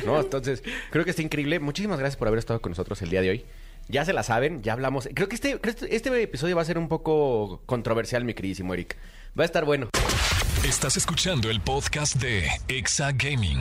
¿No? 0.05 0.21
Entonces, 0.21 0.63
creo 0.91 1.05
que 1.05 1.11
está 1.11 1.23
increíble. 1.23 1.59
Muchísimas 1.59 1.99
gracias 1.99 2.17
por 2.17 2.29
haber 2.29 2.39
estado 2.39 2.61
con 2.61 2.71
nosotros 2.71 3.03
el 3.03 3.11
día 3.11 3.21
de 3.21 3.31
hoy. 3.31 3.45
Ya 3.89 4.05
se 4.05 4.13
la 4.13 4.23
saben, 4.23 4.63
ya 4.63 4.73
hablamos. 4.73 5.09
Creo 5.15 5.29
que 5.29 5.37
este, 5.37 5.61
creo 5.61 5.75
que 5.75 5.95
este 5.95 6.23
episodio 6.23 6.57
va 6.57 6.63
a 6.63 6.65
ser 6.65 6.79
un 6.79 6.89
poco 6.89 7.63
controversial, 7.67 8.25
mi 8.25 8.35
queridísimo 8.35 8.75
Eric. 8.75 8.97
Va 9.39 9.45
a 9.45 9.47
estar 9.47 9.65
bueno. 9.65 9.89
Estás 10.65 10.97
escuchando 10.97 11.51
el 11.51 11.61
podcast 11.61 12.17
de 12.17 12.49
Exa 12.67 13.13
Gaming. 13.13 13.61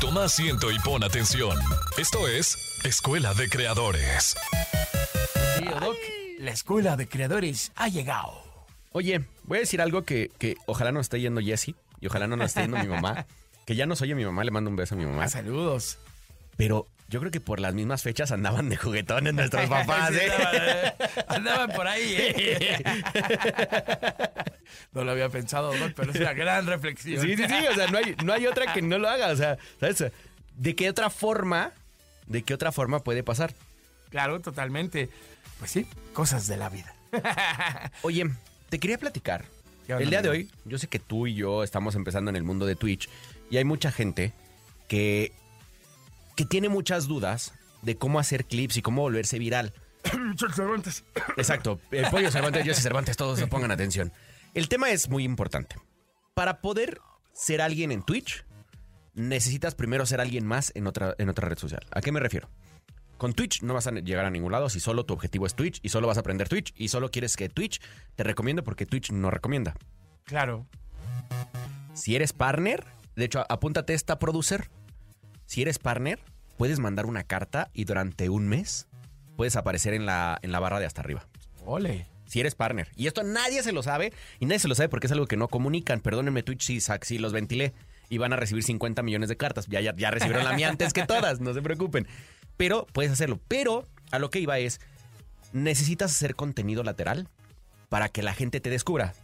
Toma 0.00 0.24
asiento 0.24 0.70
y 0.72 0.78
pon 0.78 1.04
atención. 1.04 1.58
Esto 1.98 2.26
es 2.26 2.56
Escuela 2.84 3.34
de 3.34 3.50
Creadores. 3.50 4.36
La 6.38 6.50
escuela 6.52 6.96
de 6.96 7.08
creadores 7.08 7.72
ha 7.76 7.88
llegado. 7.88 8.42
Oye, 8.92 9.24
voy 9.44 9.58
a 9.58 9.60
decir 9.60 9.82
algo 9.82 10.04
que, 10.04 10.30
que 10.38 10.56
ojalá 10.66 10.92
no 10.92 11.00
esté 11.00 11.20
yendo 11.20 11.40
Jesse 11.40 11.74
y 12.00 12.06
ojalá 12.06 12.26
no 12.26 12.36
nos 12.36 12.46
esté 12.46 12.62
yendo 12.62 12.78
mi 12.78 12.88
mamá. 12.88 13.26
Que 13.66 13.74
ya 13.74 13.84
nos 13.84 14.00
oye 14.00 14.14
mi 14.14 14.24
mamá, 14.24 14.44
le 14.44 14.52
mando 14.52 14.70
un 14.70 14.76
beso 14.76 14.94
a 14.94 14.98
mi 14.98 15.04
mamá. 15.04 15.24
Ah, 15.24 15.28
saludos. 15.28 15.98
Pero 16.56 16.86
yo 17.08 17.20
creo 17.20 17.30
que 17.30 17.40
por 17.40 17.60
las 17.60 17.74
mismas 17.74 18.02
fechas 18.02 18.32
andaban 18.32 18.68
de 18.68 18.76
juguetones 18.76 19.34
nuestros 19.34 19.68
papás, 19.68 20.10
Sí, 20.12 20.18
¿eh? 20.20 20.32
andaban, 20.32 20.94
andaban 21.28 21.70
por 21.72 21.86
ahí, 21.86 22.14
¿eh? 22.18 22.82
No 24.92 25.04
lo 25.04 25.12
había 25.12 25.28
pensado, 25.28 25.76
Doc, 25.76 25.92
pero 25.94 26.10
es 26.10 26.20
una 26.20 26.32
gran 26.32 26.66
reflexión. 26.66 27.22
Sí, 27.22 27.36
sí, 27.36 27.44
sí, 27.46 27.66
o 27.70 27.74
sea, 27.74 27.86
no 27.88 27.98
hay, 27.98 28.16
no 28.24 28.32
hay 28.32 28.46
otra 28.46 28.72
que 28.72 28.82
no 28.82 28.98
lo 28.98 29.08
haga, 29.08 29.28
o 29.28 29.36
sea, 29.36 29.58
¿sabes? 29.78 30.04
¿De 30.56 30.74
qué 30.74 30.88
otra 30.88 31.10
forma, 31.10 31.72
de 32.26 32.42
qué 32.42 32.54
otra 32.54 32.72
forma 32.72 33.00
puede 33.00 33.22
pasar? 33.22 33.52
Claro, 34.10 34.40
totalmente. 34.40 35.08
Pues 35.58 35.70
sí, 35.70 35.86
cosas 36.12 36.46
de 36.46 36.56
la 36.56 36.68
vida. 36.68 36.94
Oye, 38.02 38.30
te 38.68 38.78
quería 38.78 38.98
platicar. 38.98 39.44
¿Qué 39.86 39.94
onda, 39.94 40.04
El 40.04 40.10
día 40.10 40.22
de 40.22 40.28
hoy, 40.28 40.50
yo 40.64 40.78
sé 40.78 40.88
que 40.88 40.98
tú 40.98 41.26
y 41.26 41.34
yo 41.34 41.62
estamos 41.62 41.94
empezando 41.94 42.30
en 42.30 42.36
el 42.36 42.42
mundo 42.42 42.66
de 42.66 42.74
Twitch 42.74 43.08
y 43.50 43.58
hay 43.58 43.64
mucha 43.64 43.92
gente 43.92 44.32
que, 44.88 45.32
que 46.36 46.44
tiene 46.44 46.68
muchas 46.68 47.08
dudas 47.08 47.52
de 47.82 47.96
cómo 47.96 48.20
hacer 48.20 48.44
clips 48.44 48.76
y 48.76 48.82
cómo 48.82 49.02
volverse 49.02 49.38
viral. 49.38 49.72
Exacto. 51.36 51.80
El 51.90 52.06
pollo 52.10 52.30
Cervantes, 52.30 52.66
José 52.66 52.82
Cervantes, 52.82 53.16
todos 53.16 53.38
se 53.38 53.46
pongan 53.46 53.70
atención. 53.70 54.12
El 54.54 54.68
tema 54.68 54.90
es 54.90 55.08
muy 55.08 55.24
importante. 55.24 55.76
Para 56.34 56.60
poder 56.60 57.00
ser 57.32 57.60
alguien 57.60 57.90
en 57.90 58.02
Twitch, 58.02 58.44
necesitas 59.14 59.74
primero 59.74 60.06
ser 60.06 60.20
alguien 60.20 60.46
más 60.46 60.72
en 60.74 60.86
otra, 60.86 61.14
en 61.18 61.28
otra 61.28 61.48
red 61.48 61.58
social. 61.58 61.84
¿A 61.90 62.00
qué 62.00 62.12
me 62.12 62.20
refiero? 62.20 62.48
Con 63.18 63.32
Twitch 63.32 63.62
no 63.62 63.72
vas 63.72 63.86
a 63.86 63.92
llegar 63.92 64.26
a 64.26 64.30
ningún 64.30 64.52
lado 64.52 64.68
si 64.68 64.78
solo 64.78 65.06
tu 65.06 65.14
objetivo 65.14 65.46
es 65.46 65.54
Twitch 65.54 65.80
y 65.82 65.88
solo 65.88 66.06
vas 66.06 66.18
a 66.18 66.20
aprender 66.20 66.48
Twitch 66.48 66.74
y 66.76 66.88
solo 66.88 67.10
quieres 67.10 67.36
que 67.36 67.48
Twitch 67.48 67.80
te 68.14 68.22
recomiende 68.22 68.62
porque 68.62 68.84
Twitch 68.84 69.10
no 69.10 69.30
recomienda. 69.30 69.74
Claro. 70.24 70.66
Si 71.94 72.14
eres 72.14 72.34
partner, 72.34 72.84
de 73.14 73.24
hecho, 73.24 73.44
apúntate 73.48 73.94
esta 73.94 74.18
producer. 74.18 74.68
Si 75.46 75.62
eres 75.62 75.78
partner, 75.78 76.18
puedes 76.56 76.78
mandar 76.78 77.06
una 77.06 77.24
carta 77.24 77.70
y 77.72 77.84
durante 77.84 78.28
un 78.28 78.48
mes 78.48 78.88
puedes 79.36 79.56
aparecer 79.56 79.94
en 79.94 80.06
la, 80.06 80.38
en 80.42 80.52
la 80.52 80.60
barra 80.60 80.80
de 80.80 80.86
hasta 80.86 81.00
arriba. 81.00 81.26
Ole. 81.64 82.06
Si 82.26 82.40
eres 82.40 82.54
partner. 82.54 82.88
Y 82.96 83.06
esto 83.06 83.22
nadie 83.22 83.62
se 83.62 83.72
lo 83.72 83.82
sabe. 83.82 84.12
Y 84.40 84.46
nadie 84.46 84.58
se 84.58 84.68
lo 84.68 84.74
sabe 84.74 84.88
porque 84.88 85.06
es 85.06 85.12
algo 85.12 85.26
que 85.26 85.36
no 85.36 85.48
comunican. 85.48 86.00
Perdónenme, 86.00 86.42
Twitch, 86.42 86.62
si, 86.62 86.80
si 86.80 87.18
los 87.18 87.32
ventilé. 87.32 87.72
Y 88.08 88.18
van 88.18 88.32
a 88.32 88.36
recibir 88.36 88.64
50 88.64 89.02
millones 89.02 89.28
de 89.28 89.36
cartas. 89.36 89.66
Ya, 89.68 89.80
ya, 89.80 89.94
ya 89.96 90.10
recibieron 90.10 90.44
la 90.44 90.52
mía 90.52 90.68
antes 90.68 90.92
que 90.92 91.06
todas. 91.06 91.40
No 91.40 91.54
se 91.54 91.62
preocupen. 91.62 92.06
Pero 92.56 92.86
puedes 92.92 93.12
hacerlo. 93.12 93.40
Pero 93.46 93.86
a 94.10 94.18
lo 94.18 94.30
que 94.30 94.40
iba 94.40 94.58
es, 94.58 94.80
necesitas 95.52 96.12
hacer 96.12 96.34
contenido 96.34 96.82
lateral 96.82 97.28
para 97.88 98.08
que 98.08 98.22
la 98.22 98.34
gente 98.34 98.60
te 98.60 98.70
descubra. 98.70 99.14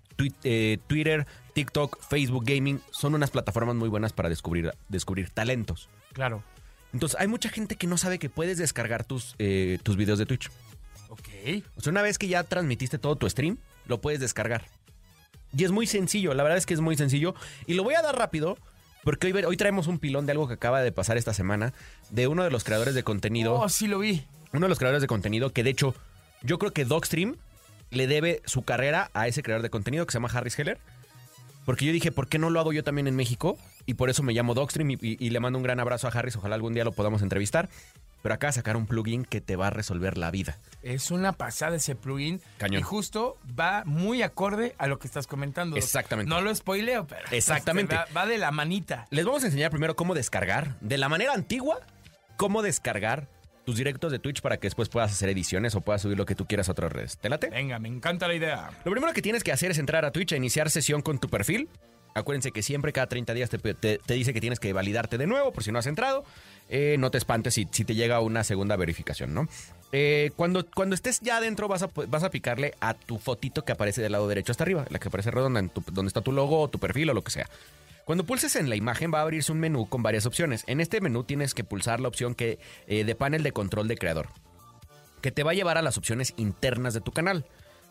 Eh, 0.45 0.79
Twitter, 0.87 1.27
TikTok, 1.55 1.99
Facebook 2.03 2.45
Gaming 2.45 2.81
son 2.91 3.15
unas 3.15 3.31
plataformas 3.31 3.75
muy 3.77 3.89
buenas 3.89 4.13
para 4.13 4.29
descubrir, 4.29 4.73
descubrir 4.89 5.31
talentos. 5.31 5.89
Claro. 6.13 6.43
Entonces, 6.93 7.19
hay 7.19 7.27
mucha 7.27 7.49
gente 7.49 7.77
que 7.77 7.87
no 7.87 7.97
sabe 7.97 8.19
que 8.19 8.29
puedes 8.29 8.59
descargar 8.59 9.05
tus, 9.05 9.35
eh, 9.39 9.79
tus 9.83 9.97
videos 9.97 10.19
de 10.19 10.27
Twitch. 10.27 10.51
Ok. 11.09 11.29
O 11.77 11.81
sea, 11.81 11.91
una 11.91 12.03
vez 12.03 12.19
que 12.19 12.29
ya 12.29 12.45
transmitiste 12.45 12.99
todo 12.99 13.17
tu 13.17 13.29
stream, 13.29 13.59
lo 13.87 14.01
puedes 14.01 14.21
descargar. 14.21 14.65
Y 15.57 15.65
es 15.65 15.71
muy 15.71 15.87
sencillo, 15.87 16.33
la 16.35 16.43
verdad 16.43 16.59
es 16.59 16.67
que 16.67 16.75
es 16.75 16.81
muy 16.81 16.97
sencillo. 16.97 17.35
Y 17.67 17.75
lo 17.75 17.85
voy 17.85 17.95
a 17.95 18.03
dar 18.03 18.17
rápido, 18.17 18.57
porque 19.05 19.27
hoy, 19.27 19.45
hoy 19.45 19.57
traemos 19.57 19.87
un 19.87 19.99
pilón 19.99 20.27
de 20.27 20.33
algo 20.33 20.49
que 20.49 20.55
acaba 20.55 20.81
de 20.81 20.93
pasar 20.93 21.17
esta 21.17 21.35
semana, 21.35 21.75
de 22.11 22.27
uno 22.27 22.45
de 22.45 22.51
los 22.51 22.65
creadores 22.65 22.95
de 22.95 23.03
contenido. 23.03 23.55
Oh, 23.55 23.69
sí 23.69 23.87
lo 23.87 23.99
vi. 23.99 24.25
Uno 24.53 24.67
de 24.67 24.69
los 24.69 24.79
creadores 24.79 25.03
de 25.03 25.09
contenido 25.09 25.51
que 25.51 25.63
de 25.63 25.71
hecho, 25.71 25.95
yo 26.43 26.59
creo 26.59 26.73
que 26.73 26.85
Dogstream 26.85 27.37
le 27.93 28.07
debe 28.07 28.43
su 28.45 28.63
carrera 28.63 29.11
a 29.15 29.29
ese 29.29 29.43
creador 29.43 29.63
de 29.63 29.71
contenido 29.71 30.05
que 30.07 30.13
se 30.13 30.17
llama 30.17 30.31
Harris 30.33 30.59
Heller. 30.59 30.79
Porque 31.65 31.85
yo 31.85 31.93
dije, 31.93 32.11
¿por 32.11 32.27
qué 32.29 32.39
no 32.39 32.51
lo 32.51 32.59
hago 32.59 32.73
yo 32.73 32.83
también 32.83 33.07
en 33.07 33.15
México? 33.15 33.57
Y 33.87 33.95
por 33.95 34.11
eso 34.11 34.23
me 34.25 34.33
llamo 34.33 34.55
Dogstream 34.55 34.91
y, 34.91 34.95
y- 35.01 35.17
y 35.21 35.31
le 35.31 35.39
mando 35.39 35.59
un 35.59 35.63
gran 35.63 35.79
abrazo 35.79 36.09
a 36.09 36.11
Harris. 36.11 36.35
Ojalá 36.37 36.57
algún 36.57 36.75
día 36.75 36.83
lo 36.85 36.91
podamos 36.93 37.23
entrevistar. 37.23 37.69
Pero 38.23 38.35
de 38.35 38.53
sacar 38.53 38.77
un 38.77 38.87
plugin 38.87 39.25
que 39.25 39.41
te 39.41 39.57
va 39.57 39.67
a 39.67 39.71
resolver 39.71 40.17
la 40.17 40.31
vida. 40.31 40.57
Es 40.83 41.11
una 41.11 41.33
pasada 41.33 41.77
ese 41.77 41.95
plugin. 41.97 42.41
Cañón. 42.59 42.81
Y 42.81 42.83
justo 42.83 43.37
va 43.59 43.83
muy 43.85 44.23
acorde 44.23 44.75
a 44.79 44.87
lo 44.87 44.99
que 45.01 45.07
estás 45.09 45.27
comentando. 45.27 45.77
Exactamente. 45.77 46.29
No 46.29 46.41
lo 46.41 46.55
spoileo, 46.55 47.07
pero. 47.07 47.23
Exactamente. 47.33 47.95
Va, 47.97 48.07
va 48.17 48.27
de 48.27 48.39
la 48.39 48.51
manita. 48.53 49.07
Les 49.11 49.25
vamos 49.25 49.43
a 49.43 49.47
enseñar 49.47 49.71
primero 49.71 49.97
cómo 49.97 50.15
descargar, 50.15 50.77
de 50.81 50.99
la 50.99 51.09
manera 51.09 51.33
antigua, 51.33 51.81
cómo 52.37 52.63
descargar 52.63 53.27
tus 53.65 53.77
directos 53.77 54.11
de 54.13 54.19
Twitch 54.19 54.41
para 54.41 54.57
que 54.57 54.67
después 54.67 54.89
puedas 54.89 55.13
hacer 55.13 55.29
ediciones 55.29 55.75
o 55.75 55.81
puedas 55.81 56.03
subir 56.03 56.17
lo 56.19 56.27
que 56.27 56.35
tú 56.35 56.47
quieras 56.47 56.69
a 56.69 56.73
otras 56.73 56.93
redes. 56.93 57.17
¿Te 57.19 57.29
late? 57.29 57.49
Venga, 57.51 57.79
me 57.79 57.89
encanta 57.89 58.27
la 58.29 58.35
idea. 58.35 58.71
Lo 58.85 58.91
primero 58.91 59.13
que 59.13 59.23
tienes 59.23 59.45
que 59.45 59.53
hacer 59.53 59.71
es 59.71 59.79
entrar 59.79 60.05
a 60.05 60.11
Twitch 60.11 60.33
a 60.33 60.37
iniciar 60.37 60.71
sesión 60.71 61.01
con 61.03 61.19
tu 61.19 61.29
perfil. 61.29 61.69
Acuérdense 62.15 62.53
que 62.53 62.63
siempre 62.63 62.93
cada 62.93 63.07
30 63.07 63.33
días 63.33 63.49
te, 63.49 63.57
te- 63.59 63.99
te 63.99 64.15
dice 64.15 64.35
que 64.35 64.41
tienes 64.41 64.61
que 64.61 64.73
validarte 64.75 65.17
de 65.17 65.27
nuevo 65.27 65.51
por 65.53 65.63
si 65.65 65.73
no 65.73 65.79
has 65.79 65.87
entrado. 65.87 66.25
Eh, 66.69 66.97
no 66.99 67.11
te 67.11 67.17
espantes 67.19 67.55
si, 67.55 67.67
si 67.71 67.85
te 67.85 67.95
llega 67.95 68.21
una 68.21 68.45
segunda 68.45 68.77
verificación, 68.77 69.33
¿no? 69.33 69.49
Eh, 69.93 70.31
cuando, 70.37 70.67
cuando 70.71 70.95
estés 70.95 71.21
ya 71.21 71.39
adentro 71.39 71.69
vas 71.69 71.83
a, 71.83 71.91
vas 72.09 72.23
a 72.23 72.31
picarle 72.31 72.75
a 72.81 72.93
tu 72.95 73.19
fotito 73.19 73.65
que 73.65 73.73
aparece 73.73 74.03
del 74.03 74.13
lado 74.13 74.29
derecho 74.29 74.53
hasta 74.53 74.65
arriba, 74.65 74.85
la 74.91 74.99
que 74.99 75.09
aparece 75.09 75.31
redonda, 75.31 75.61
en 75.61 75.71
tu- 75.71 75.83
donde 75.91 76.09
está 76.09 76.21
tu 76.21 76.33
logo 76.33 76.61
o 76.61 76.69
tu 76.69 76.79
perfil 76.79 77.09
o 77.11 77.15
lo 77.15 77.23
que 77.23 77.31
sea. 77.31 77.49
Cuando 78.05 78.25
pulses 78.25 78.57
en 78.57 78.69
la 78.69 78.77
imagen 78.77 79.13
va 79.15 79.21
a 79.21 79.23
abrirse 79.23 79.53
un 79.53 79.61
menú 79.61 79.89
con 79.89 80.03
varias 80.03 80.27
opciones. 80.27 80.65
En 80.67 80.81
este 80.81 81.01
menú 81.01 81.25
tienes 81.25 81.55
que 81.55 81.65
pulsar 81.65 82.01
la 82.01 82.09
opción 82.09 82.35
que, 82.35 82.59
eh, 82.87 83.05
de 83.05 83.15
panel 83.15 83.43
de 83.43 83.53
control 83.53 83.89
de 83.89 83.97
creador 83.97 84.29
que 85.21 85.31
te 85.31 85.45
va 85.45 85.53
a 85.53 85.55
llevar 85.55 85.79
a 85.79 85.83
las 85.83 85.97
opciones 85.99 86.35
internas 86.37 86.95
de 86.95 87.01
tu 87.01 87.13
canal. 87.13 87.47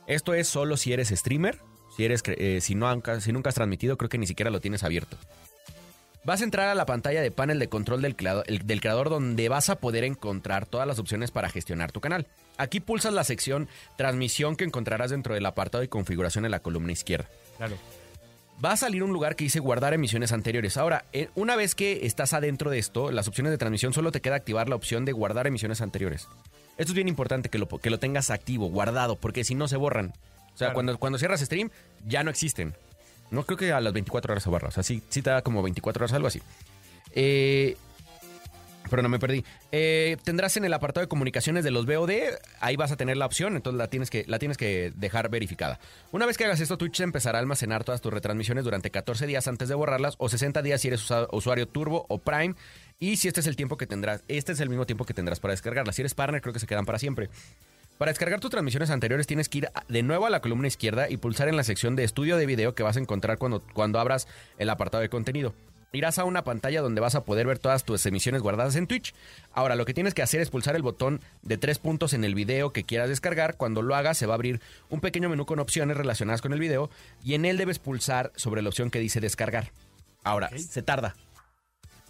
Esto 0.06 0.34
es 0.34 0.50
solo 0.50 0.76
si 0.76 0.92
eres 0.92 1.08
streamer, 1.10 1.60
si 1.96 2.04
eres 2.04 2.22
eh, 2.26 2.60
si 2.60 2.76
no 2.76 2.94
si 3.22 3.32
nunca 3.32 3.48
has 3.50 3.56
transmitido, 3.56 3.98
creo 3.98 4.10
que 4.10 4.18
ni 4.18 4.28
siquiera 4.28 4.52
lo 4.52 4.60
tienes 4.60 4.84
abierto. 4.84 5.16
Vas 6.26 6.42
a 6.42 6.44
entrar 6.44 6.68
a 6.68 6.76
la 6.76 6.86
pantalla 6.86 7.22
de 7.22 7.32
panel 7.32 7.58
de 7.58 7.70
control 7.70 8.02
del 8.02 8.18
creador, 8.18 8.44
el- 8.48 8.68
del 8.68 8.82
creador 8.82 9.10
donde 9.10 9.48
vas 9.48 9.70
a 9.70 9.78
poder 9.78 10.04
encontrar 10.04 10.66
todas 10.66 10.86
las 10.86 11.00
opciones 11.00 11.32
para 11.32 11.50
gestionar 11.50 11.94
tu 11.94 12.02
canal. 12.02 12.28
Aquí 12.58 12.82
pulsas 12.82 13.14
la 13.14 13.24
sección 13.24 13.70
transmisión 13.98 14.58
que 14.58 14.66
encontrarás 14.66 15.10
dentro 15.12 15.34
del 15.34 15.46
apartado 15.46 15.82
de 15.82 15.88
configuración 15.88 16.44
en 16.44 16.52
la 16.52 16.60
columna 16.60 16.92
izquierda 16.92 17.30
Claro. 17.58 17.78
Va 18.64 18.74
a 18.74 18.78
salir 18.78 19.04
un 19.04 19.12
lugar 19.14 19.36
que 19.36 19.44
dice 19.44 19.60
guardar 19.60 19.94
emisiones 19.94 20.32
anteriores. 20.32 20.78
Ahora, 20.78 21.06
eh, 21.14 21.30
una 21.36 21.56
vez 21.56 21.74
que 21.76 22.06
estás 22.06 22.34
adentro 22.34 22.70
de 22.70 22.80
esto, 22.80 23.12
las 23.12 23.28
opciones 23.28 23.52
de 23.52 23.58
transmisión 23.58 23.94
solo 23.94 24.12
te 24.12 24.22
queda 24.22 24.36
activar 24.36 24.70
la 24.70 24.76
opción 24.76 25.06
de 25.06 25.12
guardar 25.12 25.48
emisiones 25.48 25.82
anteriores. 25.82 26.28
Esto 26.78 26.92
es 26.92 26.96
bien 26.96 27.08
importante 27.08 27.50
que 27.50 27.58
lo, 27.58 27.68
que 27.68 27.90
lo 27.90 28.00
tengas 28.00 28.30
activo, 28.30 28.68
guardado, 28.70 29.16
porque 29.16 29.44
si 29.44 29.56
no 29.56 29.68
se 29.68 29.78
borran. 29.78 30.14
O 30.54 30.58
sea, 30.58 30.68
Claro. 30.68 30.74
cuando, 30.74 30.98
cuando 31.00 31.18
cierras 31.20 31.42
stream, 31.42 31.70
ya 32.08 32.24
no 32.24 32.30
existen. 32.30 32.76
No, 33.30 33.46
creo 33.46 33.58
que 33.58 33.72
a 33.72 33.80
las 33.82 33.94
24 33.94 34.34
horas 34.34 34.44
se 34.44 34.50
borra. 34.50 34.68
O 34.68 34.72
sea, 34.72 34.84
sí, 34.84 35.02
sí 35.10 35.22
te 35.22 35.30
da 35.30 35.42
como 35.42 35.62
24 35.64 36.04
horas, 36.04 36.14
algo 36.14 36.28
así. 36.28 36.42
Eh, 37.14 37.78
pero 38.92 39.02
no 39.02 39.10
me 39.10 39.18
perdí. 39.18 39.44
Eh, 39.72 40.18
tendrás 40.24 40.58
en 40.58 40.66
el 40.66 40.74
apartado 40.74 41.04
de 41.04 41.08
comunicaciones 41.08 41.64
de 41.64 41.72
los 41.72 41.86
VOD, 41.86 42.12
ahí 42.60 42.76
vas 42.76 42.92
a 42.92 42.98
tener 42.98 43.18
la 43.18 43.26
opción, 43.26 43.56
entonces 43.56 43.78
la 43.78 43.88
tienes, 43.88 44.10
que, 44.10 44.26
la 44.28 44.38
tienes 44.38 44.58
que 44.58 44.92
dejar 44.96 45.30
verificada. 45.30 45.80
Una 46.12 46.26
vez 46.26 46.38
que 46.38 46.46
hagas 46.46 46.60
esto, 46.60 46.78
Twitch 46.78 47.00
empezará 47.00 47.40
a 47.40 47.42
almacenar 47.42 47.86
todas 47.86 48.02
tus 48.02 48.14
retransmisiones 48.14 48.66
durante 48.66 48.92
14 48.92 49.26
días 49.26 49.48
antes 49.48 49.70
de 49.70 49.76
borrarlas 49.76 50.16
o 50.18 50.30
60 50.30 50.62
días 50.62 50.82
si 50.82 50.90
eres 50.90 51.10
usuario 51.32 51.68
Turbo 51.68 52.06
o 52.10 52.20
Prime. 52.20 52.54
Y 53.00 53.18
si 53.18 53.30
este 53.30 53.40
es 53.40 53.48
el 53.48 53.56
tiempo 53.56 53.78
que 53.78 53.88
tendrás, 53.88 54.24
este 54.28 54.52
es 54.52 54.60
el 54.60 54.70
mismo 54.70 54.86
tiempo 54.86 55.06
que 55.06 55.14
tendrás 55.14 55.40
para 55.40 55.54
descargarlas. 55.54 55.96
Si 55.96 56.02
eres 56.02 56.14
partner, 56.14 56.42
creo 56.42 56.54
que 56.54 56.60
se 56.60 56.68
quedan 56.68 56.86
para 56.86 57.00
siempre. 57.00 57.30
Para 57.98 58.12
descargar 58.12 58.40
tus 58.40 58.52
transmisiones 58.52 58.90
anteriores 58.90 59.26
tienes 59.26 59.48
que 59.48 59.60
ir 59.60 59.70
de 59.88 60.04
nuevo 60.04 60.26
a 60.26 60.30
la 60.30 60.42
columna 60.42 60.68
izquierda 60.68 61.10
y 61.10 61.18
pulsar 61.18 61.48
en 61.48 61.56
la 61.56 61.64
sección 61.64 61.96
de 61.96 62.04
estudio 62.04 62.36
de 62.36 62.46
video 62.46 62.76
que 62.76 62.84
vas 62.84 62.98
a 62.98 63.00
encontrar 63.00 63.38
cuando, 63.38 63.62
cuando 63.74 64.00
abras 64.00 64.28
el 64.58 64.70
apartado 64.70 65.02
de 65.02 65.10
contenido. 65.10 65.54
Irás 65.94 66.20
a 66.20 66.24
una 66.24 66.46
pantalla 66.46 66.82
donde 66.82 67.02
vas 67.02 67.16
a 67.16 67.26
poder 67.26 67.48
ver 67.48 67.60
todas 67.60 67.84
tus 67.84 68.06
emisiones 68.06 68.42
guardadas 68.42 68.78
en 68.78 68.88
Twitch. 68.88 69.14
Ahora, 69.52 69.76
lo 69.76 69.86
que 69.86 69.94
tienes 69.94 70.14
que 70.14 70.22
hacer 70.22 70.40
es 70.40 70.50
pulsar 70.50 70.78
el 70.78 70.82
botón 70.82 71.20
de 71.42 71.58
tres 71.58 71.80
puntos 71.80 72.14
en 72.14 72.24
el 72.24 72.34
video 72.34 72.72
que 72.72 72.86
quieras 72.86 73.10
descargar. 73.10 73.58
Cuando 73.58 73.82
lo 73.82 73.94
hagas, 73.96 74.18
se 74.18 74.26
va 74.26 74.34
a 74.34 74.36
abrir 74.36 74.62
un 74.90 75.02
pequeño 75.02 75.28
menú 75.28 75.46
con 75.46 75.60
opciones 75.60 75.98
relacionadas 75.98 76.42
con 76.42 76.54
el 76.54 76.60
video 76.60 76.90
y 77.24 77.34
en 77.34 77.44
él 77.44 77.58
debes 77.58 77.80
pulsar 77.80 78.32
sobre 78.38 78.62
la 78.62 78.70
opción 78.70 78.90
que 78.90 79.00
dice 79.00 79.20
descargar. 79.20 79.72
Ahora, 80.24 80.50
se 80.58 80.82
tarda. 80.82 81.16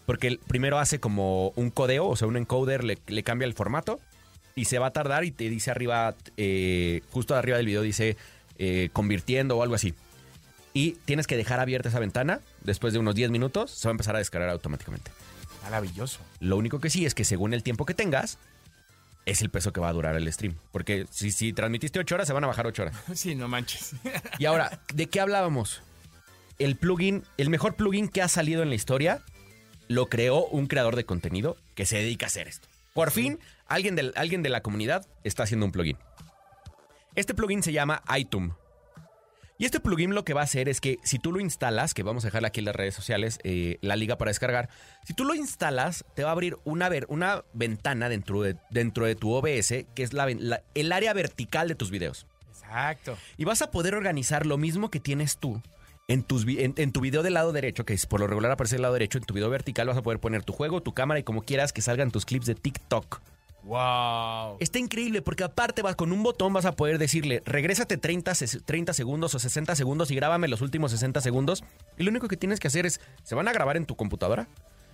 Porque 0.05 0.27
el 0.27 0.37
primero 0.37 0.77
hace 0.77 0.99
como 0.99 1.49
un 1.55 1.71
codeo, 1.71 2.07
o 2.07 2.15
sea, 2.15 2.27
un 2.27 2.37
encoder 2.37 2.83
le, 2.83 2.99
le 3.07 3.23
cambia 3.23 3.47
el 3.47 3.53
formato 3.53 3.99
y 4.55 4.65
se 4.65 4.77
va 4.77 4.87
a 4.87 4.93
tardar 4.93 5.23
y 5.23 5.31
te 5.31 5.49
dice 5.49 5.71
arriba, 5.71 6.15
eh, 6.37 7.01
justo 7.09 7.35
arriba 7.35 7.57
del 7.57 7.65
video 7.65 7.81
dice 7.81 8.17
eh, 8.59 8.89
convirtiendo 8.93 9.57
o 9.57 9.63
algo 9.63 9.73
así. 9.73 9.95
Y 10.73 10.93
tienes 11.05 11.27
que 11.27 11.37
dejar 11.37 11.59
abierta 11.59 11.89
esa 11.89 11.99
ventana. 11.99 12.39
Después 12.61 12.93
de 12.93 12.99
unos 12.99 13.15
10 13.15 13.31
minutos 13.31 13.71
se 13.71 13.87
va 13.87 13.91
a 13.91 13.93
empezar 13.93 14.15
a 14.15 14.19
descargar 14.19 14.49
automáticamente. 14.49 15.11
Maravilloso. 15.63 16.19
Lo 16.39 16.57
único 16.57 16.79
que 16.79 16.89
sí 16.89 17.05
es 17.05 17.13
que 17.13 17.23
según 17.23 17.53
el 17.53 17.63
tiempo 17.63 17.85
que 17.85 17.93
tengas, 17.93 18.37
es 19.25 19.41
el 19.41 19.49
peso 19.49 19.71
que 19.73 19.79
va 19.79 19.89
a 19.89 19.93
durar 19.93 20.15
el 20.15 20.31
stream. 20.31 20.55
Porque 20.71 21.05
si, 21.11 21.31
si 21.31 21.53
transmitiste 21.53 21.99
8 21.99 22.15
horas, 22.15 22.27
se 22.27 22.33
van 22.33 22.43
a 22.43 22.47
bajar 22.47 22.67
8 22.67 22.81
horas. 22.83 22.95
Sí, 23.15 23.35
no 23.35 23.47
manches. 23.47 23.93
Y 24.39 24.45
ahora, 24.45 24.79
¿de 24.93 25.07
qué 25.07 25.19
hablábamos? 25.19 25.81
El 26.59 26.75
plugin, 26.75 27.23
el 27.37 27.49
mejor 27.49 27.75
plugin 27.75 28.07
que 28.07 28.21
ha 28.21 28.27
salido 28.27 28.63
en 28.63 28.69
la 28.69 28.75
historia, 28.75 29.21
lo 29.87 30.07
creó 30.07 30.45
un 30.45 30.67
creador 30.67 30.95
de 30.95 31.05
contenido 31.05 31.57
que 31.75 31.85
se 31.85 31.97
dedica 31.97 32.25
a 32.25 32.27
hacer 32.27 32.47
esto. 32.47 32.67
Por 32.93 33.11
fin, 33.11 33.39
alguien, 33.67 33.95
del, 33.95 34.13
alguien 34.15 34.43
de 34.43 34.49
la 34.49 34.61
comunidad 34.61 35.05
está 35.23 35.43
haciendo 35.43 35.65
un 35.65 35.71
plugin. 35.71 35.97
Este 37.15 37.33
plugin 37.33 37.63
se 37.63 37.73
llama 37.73 38.03
iTunes. 38.17 38.53
Y 39.61 39.65
este 39.65 39.79
plugin 39.79 40.15
lo 40.15 40.25
que 40.25 40.33
va 40.33 40.41
a 40.41 40.45
hacer 40.45 40.67
es 40.69 40.81
que 40.81 40.97
si 41.03 41.19
tú 41.19 41.31
lo 41.31 41.39
instalas, 41.39 41.93
que 41.93 42.01
vamos 42.01 42.23
a 42.23 42.29
dejarle 42.29 42.47
aquí 42.47 42.61
en 42.61 42.65
las 42.65 42.75
redes 42.75 42.95
sociales 42.95 43.37
eh, 43.43 43.77
la 43.81 43.95
liga 43.95 44.17
para 44.17 44.31
descargar, 44.31 44.69
si 45.05 45.13
tú 45.13 45.23
lo 45.23 45.35
instalas, 45.35 46.03
te 46.15 46.23
va 46.23 46.29
a 46.29 46.31
abrir 46.31 46.57
una, 46.63 46.89
ver- 46.89 47.05
una 47.09 47.43
ventana 47.53 48.09
dentro 48.09 48.41
de, 48.41 48.57
dentro 48.71 49.05
de 49.05 49.13
tu 49.13 49.31
OBS, 49.31 49.67
que 49.93 50.01
es 50.01 50.13
la 50.13 50.25
el 50.73 50.91
área 50.91 51.13
vertical 51.13 51.67
de 51.67 51.75
tus 51.75 51.91
videos. 51.91 52.25
Exacto. 52.47 53.15
Y 53.37 53.45
vas 53.45 53.61
a 53.61 53.69
poder 53.69 53.93
organizar 53.93 54.47
lo 54.47 54.57
mismo 54.57 54.89
que 54.89 54.99
tienes 54.99 55.37
tú. 55.37 55.61
En, 56.07 56.23
tus, 56.23 56.47
en, 56.47 56.73
en 56.77 56.91
tu 56.91 56.99
video 56.99 57.21
del 57.21 57.35
lado 57.35 57.53
derecho, 57.53 57.85
que 57.85 57.93
es 57.93 58.07
por 58.07 58.19
lo 58.19 58.25
regular 58.25 58.51
aparece 58.51 58.77
del 58.77 58.81
lado 58.81 58.95
derecho, 58.95 59.19
en 59.19 59.25
tu 59.25 59.35
video 59.35 59.51
vertical 59.51 59.85
vas 59.85 59.97
a 59.97 60.01
poder 60.01 60.19
poner 60.19 60.43
tu 60.43 60.53
juego, 60.53 60.81
tu 60.81 60.95
cámara 60.95 61.19
y 61.19 61.23
como 61.23 61.43
quieras 61.43 61.71
que 61.71 61.83
salgan 61.83 62.09
tus 62.09 62.25
clips 62.25 62.47
de 62.47 62.55
TikTok. 62.55 63.21
Wow. 63.63 64.57
Está 64.59 64.79
increíble 64.79 65.21
porque 65.21 65.43
aparte 65.43 65.81
vas 65.81 65.95
con 65.95 66.11
un 66.11 66.23
botón 66.23 66.51
vas 66.51 66.65
a 66.65 66.71
poder 66.75 66.97
decirle, 66.97 67.43
regrésate 67.45 67.97
30, 67.97 68.31
ses- 68.31 68.61
30 68.65 68.93
segundos 68.93 69.35
o 69.35 69.39
60 69.39 69.75
segundos 69.75 70.09
y 70.11 70.15
grábame 70.15 70.47
los 70.47 70.61
últimos 70.61 70.91
60 70.91 71.21
segundos. 71.21 71.63
Y 71.97 72.03
lo 72.03 72.09
único 72.09 72.27
que 72.27 72.37
tienes 72.37 72.59
que 72.59 72.67
hacer 72.67 72.85
es, 72.85 72.99
se 73.23 73.35
van 73.35 73.47
a 73.47 73.53
grabar 73.53 73.77
en 73.77 73.85
tu 73.85 73.95
computadora. 73.95 74.47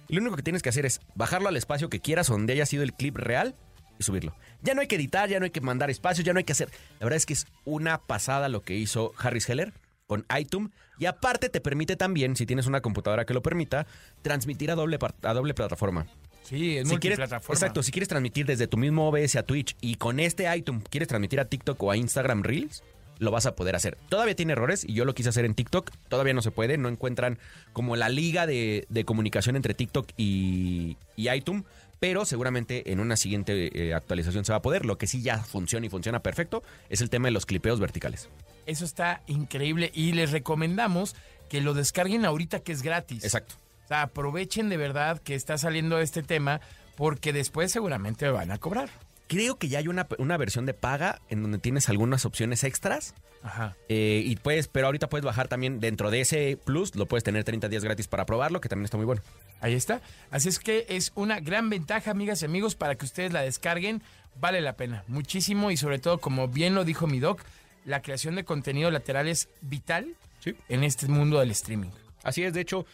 Y 0.09 0.15
lo 0.15 0.22
único 0.22 0.36
que 0.36 0.43
tienes 0.43 0.61
que 0.61 0.70
hacer 0.70 0.86
es 0.86 1.01
bajarlo 1.15 1.49
al 1.49 1.57
espacio 1.57 1.89
que 1.89 1.99
quieras 1.99 2.28
donde 2.28 2.53
haya 2.53 2.65
sido 2.65 2.84
el 2.84 2.93
clip 2.93 3.18
real 3.18 3.55
y 3.99 4.03
subirlo. 4.03 4.36
Ya 4.61 4.74
no 4.74 4.82
hay 4.82 4.88
que 4.88 4.95
editar, 4.95 5.28
ya 5.30 5.39
no 5.39 5.45
hay 5.45 5.51
que 5.51 5.61
mandar 5.61 5.89
espacios, 5.89 6.26
ya 6.26 6.34
no 6.34 6.38
hay 6.39 6.43
que 6.45 6.53
hacer. 6.53 6.70
La 6.99 7.05
verdad 7.05 7.18
es 7.18 7.26
que 7.26 7.34
es 7.34 7.45
una 7.65 7.99
pasada 7.99 8.47
lo 8.49 8.61
que 8.63 8.76
hizo 8.76 9.13
Harris 9.18 9.49
Heller 9.49 9.74
con 10.07 10.26
iTunes. 10.38 10.72
Y 10.99 11.05
aparte 11.05 11.49
te 11.49 11.59
permite 11.61 11.95
también, 11.95 12.36
si 12.36 12.45
tienes 12.45 12.68
una 12.68 12.82
computadora 12.82 13.26
que 13.26 13.34
lo 13.34 13.41
permita, 13.41 13.86
transmitir 14.22 14.72
a 14.72 14.76
doble, 14.76 14.97
a 15.24 15.34
doble 15.34 15.53
plataforma. 15.53 16.05
Sí, 16.48 16.78
es 16.78 16.88
Si 16.88 16.98
quieres, 16.98 17.20
exacto, 17.20 17.84
si 17.84 17.91
quieres 17.91 18.08
transmitir 18.08 18.45
desde 18.45 18.68
tu 18.68 18.78
mismo 18.78 19.10
OBS 19.10 19.36
a 19.36 19.43
Twitch 19.43 19.76
y 19.82 19.95
con 19.95 20.22
este 20.22 20.48
item 20.56 20.82
quieres 20.82 21.10
transmitir 21.10 21.41
a 21.41 21.45
TikTok 21.45 21.82
o 21.84 21.91
a 21.91 21.98
Instagram 21.98 22.43
Reels, 22.43 22.84
lo 23.20 23.32
vas 23.32 23.45
a 23.48 23.56
poder 23.56 23.76
hacer. 23.76 23.98
Todavía 24.08 24.34
tiene 24.34 24.54
errores 24.54 24.86
y 24.88 24.93
yo 24.93 25.04
lo 25.04 25.14
quise 25.14 25.28
hacer 25.28 25.43
en 25.43 25.56
TikTok, 25.56 25.91
todavía 26.08 26.34
no 26.34 26.41
se 26.41 26.52
puede, 26.52 26.78
no 26.78 26.88
encuentran 26.88 27.38
como 27.74 27.98
la 27.98 28.08
liga 28.08 28.48
de, 28.48 28.86
de 28.88 29.04
comunicación 29.04 29.58
entre 29.58 29.74
TikTok 29.74 30.10
y, 30.16 30.95
y 31.18 31.30
iTunes, 31.30 31.66
pero 32.00 32.24
seguramente 32.24 32.93
en 32.93 33.02
una 33.02 33.18
siguiente 33.18 33.89
eh, 33.89 33.93
actualización 33.93 34.45
se 34.45 34.54
va 34.54 34.60
a 34.60 34.62
poder. 34.62 34.86
Lo 34.86 34.98
que 34.98 35.08
sí 35.08 35.22
ya 35.22 35.39
funciona 35.39 35.86
y 35.86 35.89
funciona 35.89 36.22
perfecto 36.22 36.64
es 36.89 37.02
el 37.02 37.10
tema 37.10 37.28
de 37.28 37.32
los 37.32 37.45
clipeos 37.45 37.82
verticales. 37.82 38.30
Eso 38.66 38.86
está 38.86 39.22
increíble 39.28 39.91
y 39.93 40.14
les 40.14 40.32
recomendamos 40.32 41.14
que 41.50 41.60
lo 41.60 41.74
descarguen 41.74 42.24
ahorita 42.24 42.60
que 42.60 42.72
es 42.72 42.82
gratis. 42.84 43.24
Exacto. 43.24 43.56
O 43.88 43.90
sea, 43.90 44.02
aprovechen 44.02 44.68
de 44.68 44.76
verdad 44.76 45.22
que 45.22 45.34
está 45.34 45.58
saliendo 45.58 45.98
este 46.00 46.22
tema 46.22 46.60
porque 46.98 47.32
después 47.32 47.72
seguramente 47.72 48.28
van 48.30 48.52
a 48.52 48.58
cobrar. 48.58 48.90
Creo 49.28 49.56
que 49.58 49.70
ya 49.70 49.80
hay 49.80 49.88
una, 49.88 50.08
una 50.18 50.36
versión 50.36 50.66
de 50.66 50.74
paga 50.74 51.22
en 51.30 51.42
donde 51.42 51.58
tienes 51.58 51.88
algunas 51.88 52.26
opciones 52.26 52.66
extras. 52.66 53.14
Ajá. 53.44 53.78
Eh, 53.88 54.24
y 54.26 54.36
puedes, 54.36 54.68
pero 54.68 54.88
ahorita 54.88 55.08
puedes 55.08 55.24
bajar 55.24 55.48
también 55.48 55.80
dentro 55.80 56.12
de 56.12 56.20
ese 56.20 56.58
plus, 56.66 56.96
lo 56.96 57.06
puedes 57.06 57.24
tener 57.24 57.46
30 57.46 57.70
días 57.70 57.86
gratis 57.86 58.10
para 58.10 58.26
probarlo, 58.26 58.60
que 58.60 58.68
también 58.68 58.84
está 58.86 58.98
muy 58.98 59.06
bueno. 59.06 59.22
Ahí 59.62 59.74
está. 59.74 60.02
Así 60.32 60.50
es 60.50 60.60
que 60.60 60.86
es 60.90 61.14
una 61.16 61.40
gran 61.40 61.70
ventaja, 61.70 62.12
amigas 62.12 62.42
y 62.42 62.46
amigos, 62.46 62.76
para 62.76 62.96
que 62.96 63.06
ustedes 63.06 63.32
la 63.32 63.42
descarguen. 63.42 64.02
Vale 64.36 64.60
la 64.60 64.74
pena, 64.74 65.06
muchísimo 65.08 65.72
y 65.72 65.78
sobre 65.78 66.00
todo, 66.00 66.18
como 66.20 66.50
bien 66.50 66.76
lo 66.76 66.84
dijo 66.84 67.08
mi 67.08 67.20
doc, 67.20 67.42
la 67.86 68.02
creación 68.02 68.36
de 68.36 68.44
contenido 68.44 68.92
lateral 68.92 69.30
es 69.30 69.48
vital 69.62 70.14
Sí. 70.42 70.56
en 70.68 70.84
este 70.84 71.08
mundo 71.08 71.40
del 71.40 71.52
streaming. 71.52 71.90
Así 72.24 72.44
es, 72.44 72.54
de 72.54 72.62
hecho, 72.62 72.86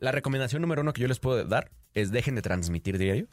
la 0.00 0.12
recomendación 0.12 0.62
número 0.62 0.82
uno 0.82 0.92
que 0.92 1.02
yo 1.02 1.08
les 1.08 1.20
puedo 1.20 1.44
dar 1.44 1.70
es 1.94 2.10
dejen 2.10 2.34
de 2.34 2.42
transmitir 2.42 2.98
diario. 2.98 3.28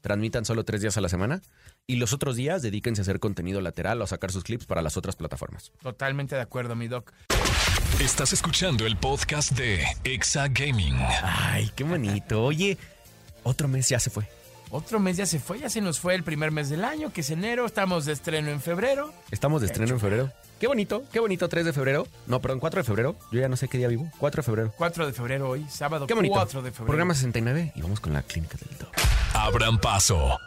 Transmitan 0.00 0.44
solo 0.44 0.64
tres 0.64 0.80
días 0.80 0.96
a 0.96 1.00
la 1.00 1.08
semana 1.08 1.40
y 1.86 1.96
los 1.96 2.12
otros 2.12 2.34
días 2.34 2.60
dedíquense 2.60 3.00
a 3.00 3.02
hacer 3.02 3.20
contenido 3.20 3.60
lateral 3.60 4.00
o 4.00 4.04
a 4.04 4.08
sacar 4.08 4.32
sus 4.32 4.42
clips 4.42 4.66
para 4.66 4.82
las 4.82 4.96
otras 4.96 5.14
plataformas. 5.14 5.70
Totalmente 5.80 6.34
de 6.34 6.40
acuerdo, 6.40 6.74
mi 6.74 6.88
doc. 6.88 7.12
Estás 8.00 8.32
escuchando 8.32 8.84
el 8.84 8.96
podcast 8.96 9.52
de 9.52 9.84
Exa 10.02 10.48
Gaming. 10.48 10.96
Ay, 11.22 11.70
qué 11.76 11.84
bonito. 11.84 12.42
Oye, 12.42 12.78
otro 13.44 13.68
mes 13.68 13.88
ya 13.88 14.00
se 14.00 14.10
fue. 14.10 14.26
Otro 14.70 14.98
mes 14.98 15.18
ya 15.18 15.26
se 15.26 15.38
fue, 15.38 15.60
ya 15.60 15.68
se 15.68 15.80
nos 15.80 16.00
fue 16.00 16.14
el 16.14 16.24
primer 16.24 16.50
mes 16.50 16.68
del 16.68 16.82
año, 16.82 17.12
que 17.12 17.20
es 17.20 17.30
enero, 17.30 17.66
estamos 17.66 18.06
de 18.06 18.14
estreno 18.14 18.50
en 18.50 18.60
febrero. 18.60 19.12
Estamos 19.30 19.60
de 19.60 19.66
estreno 19.68 19.92
en 19.92 20.00
febrero. 20.00 20.32
Qué 20.62 20.68
bonito, 20.68 21.02
qué 21.12 21.18
bonito, 21.18 21.48
3 21.48 21.64
de 21.64 21.72
febrero. 21.72 22.06
No, 22.28 22.40
perdón, 22.40 22.60
4 22.60 22.82
de 22.82 22.84
febrero. 22.84 23.16
Yo 23.32 23.40
ya 23.40 23.48
no 23.48 23.56
sé 23.56 23.66
qué 23.66 23.78
día 23.78 23.88
vivo. 23.88 24.08
4 24.18 24.42
de 24.42 24.46
febrero. 24.46 24.72
4 24.76 25.06
de 25.08 25.12
febrero 25.12 25.48
hoy, 25.48 25.66
sábado 25.68 26.06
Qué 26.06 26.14
bonito. 26.14 26.34
4 26.34 26.62
de 26.62 26.70
febrero. 26.70 26.86
Programa 26.86 27.14
69 27.14 27.72
y 27.74 27.82
vamos 27.82 27.98
con 27.98 28.12
la 28.12 28.22
clínica 28.22 28.56
del 28.58 28.78
doc. 28.78 28.94
Abran 29.34 29.80
paso. 29.80 30.38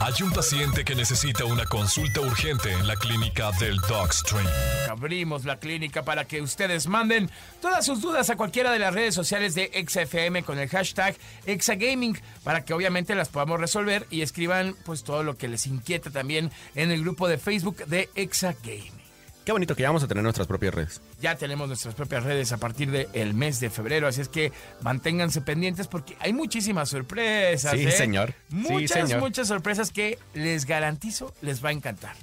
Hay 0.00 0.14
un 0.22 0.30
paciente 0.30 0.84
que 0.84 0.94
necesita 0.94 1.44
una 1.44 1.64
consulta 1.64 2.20
urgente 2.20 2.70
en 2.70 2.86
la 2.86 2.94
clínica 2.94 3.50
del 3.58 3.78
Dogstream. 3.78 4.46
Abrimos 4.88 5.44
la 5.44 5.58
clínica 5.58 6.04
para 6.04 6.24
que 6.24 6.40
ustedes 6.40 6.86
manden 6.86 7.28
todas 7.60 7.84
sus 7.84 8.00
dudas 8.00 8.30
a 8.30 8.36
cualquiera 8.36 8.70
de 8.70 8.78
las 8.78 8.94
redes 8.94 9.16
sociales 9.16 9.56
de 9.56 9.72
XFM 9.84 10.44
con 10.44 10.60
el 10.60 10.68
hashtag 10.68 11.16
Exagaming 11.46 12.16
para 12.44 12.64
que 12.64 12.74
obviamente 12.74 13.16
las 13.16 13.28
podamos 13.28 13.58
resolver 13.58 14.06
y 14.08 14.22
escriban 14.22 14.76
pues 14.84 15.02
todo 15.02 15.24
lo 15.24 15.36
que 15.36 15.48
les 15.48 15.66
inquieta 15.66 16.12
también 16.12 16.52
en 16.76 16.92
el 16.92 17.02
grupo 17.02 17.26
de 17.26 17.38
Facebook 17.38 17.86
de 17.86 18.08
Exagaming. 18.14 19.07
Qué 19.48 19.52
bonito 19.52 19.74
que 19.74 19.80
ya 19.80 19.88
vamos 19.88 20.02
a 20.02 20.06
tener 20.06 20.22
nuestras 20.22 20.46
propias 20.46 20.74
redes. 20.74 21.00
Ya 21.22 21.34
tenemos 21.36 21.68
nuestras 21.68 21.94
propias 21.94 22.22
redes 22.22 22.52
a 22.52 22.58
partir 22.58 22.90
del 22.90 23.32
mes 23.32 23.60
de 23.60 23.70
febrero, 23.70 24.06
así 24.06 24.20
es 24.20 24.28
que 24.28 24.52
manténganse 24.82 25.40
pendientes 25.40 25.86
porque 25.86 26.14
hay 26.20 26.34
muchísimas 26.34 26.90
sorpresas. 26.90 27.72
Sí, 27.72 27.86
¿eh? 27.86 27.90
señor. 27.90 28.34
Sí, 28.50 28.56
Muchas, 28.56 29.08
señor. 29.08 29.22
muchas 29.22 29.48
sorpresas 29.48 29.90
que 29.90 30.18
les 30.34 30.66
garantizo 30.66 31.32
les 31.40 31.64
va 31.64 31.70
a 31.70 31.72
encantar. 31.72 32.14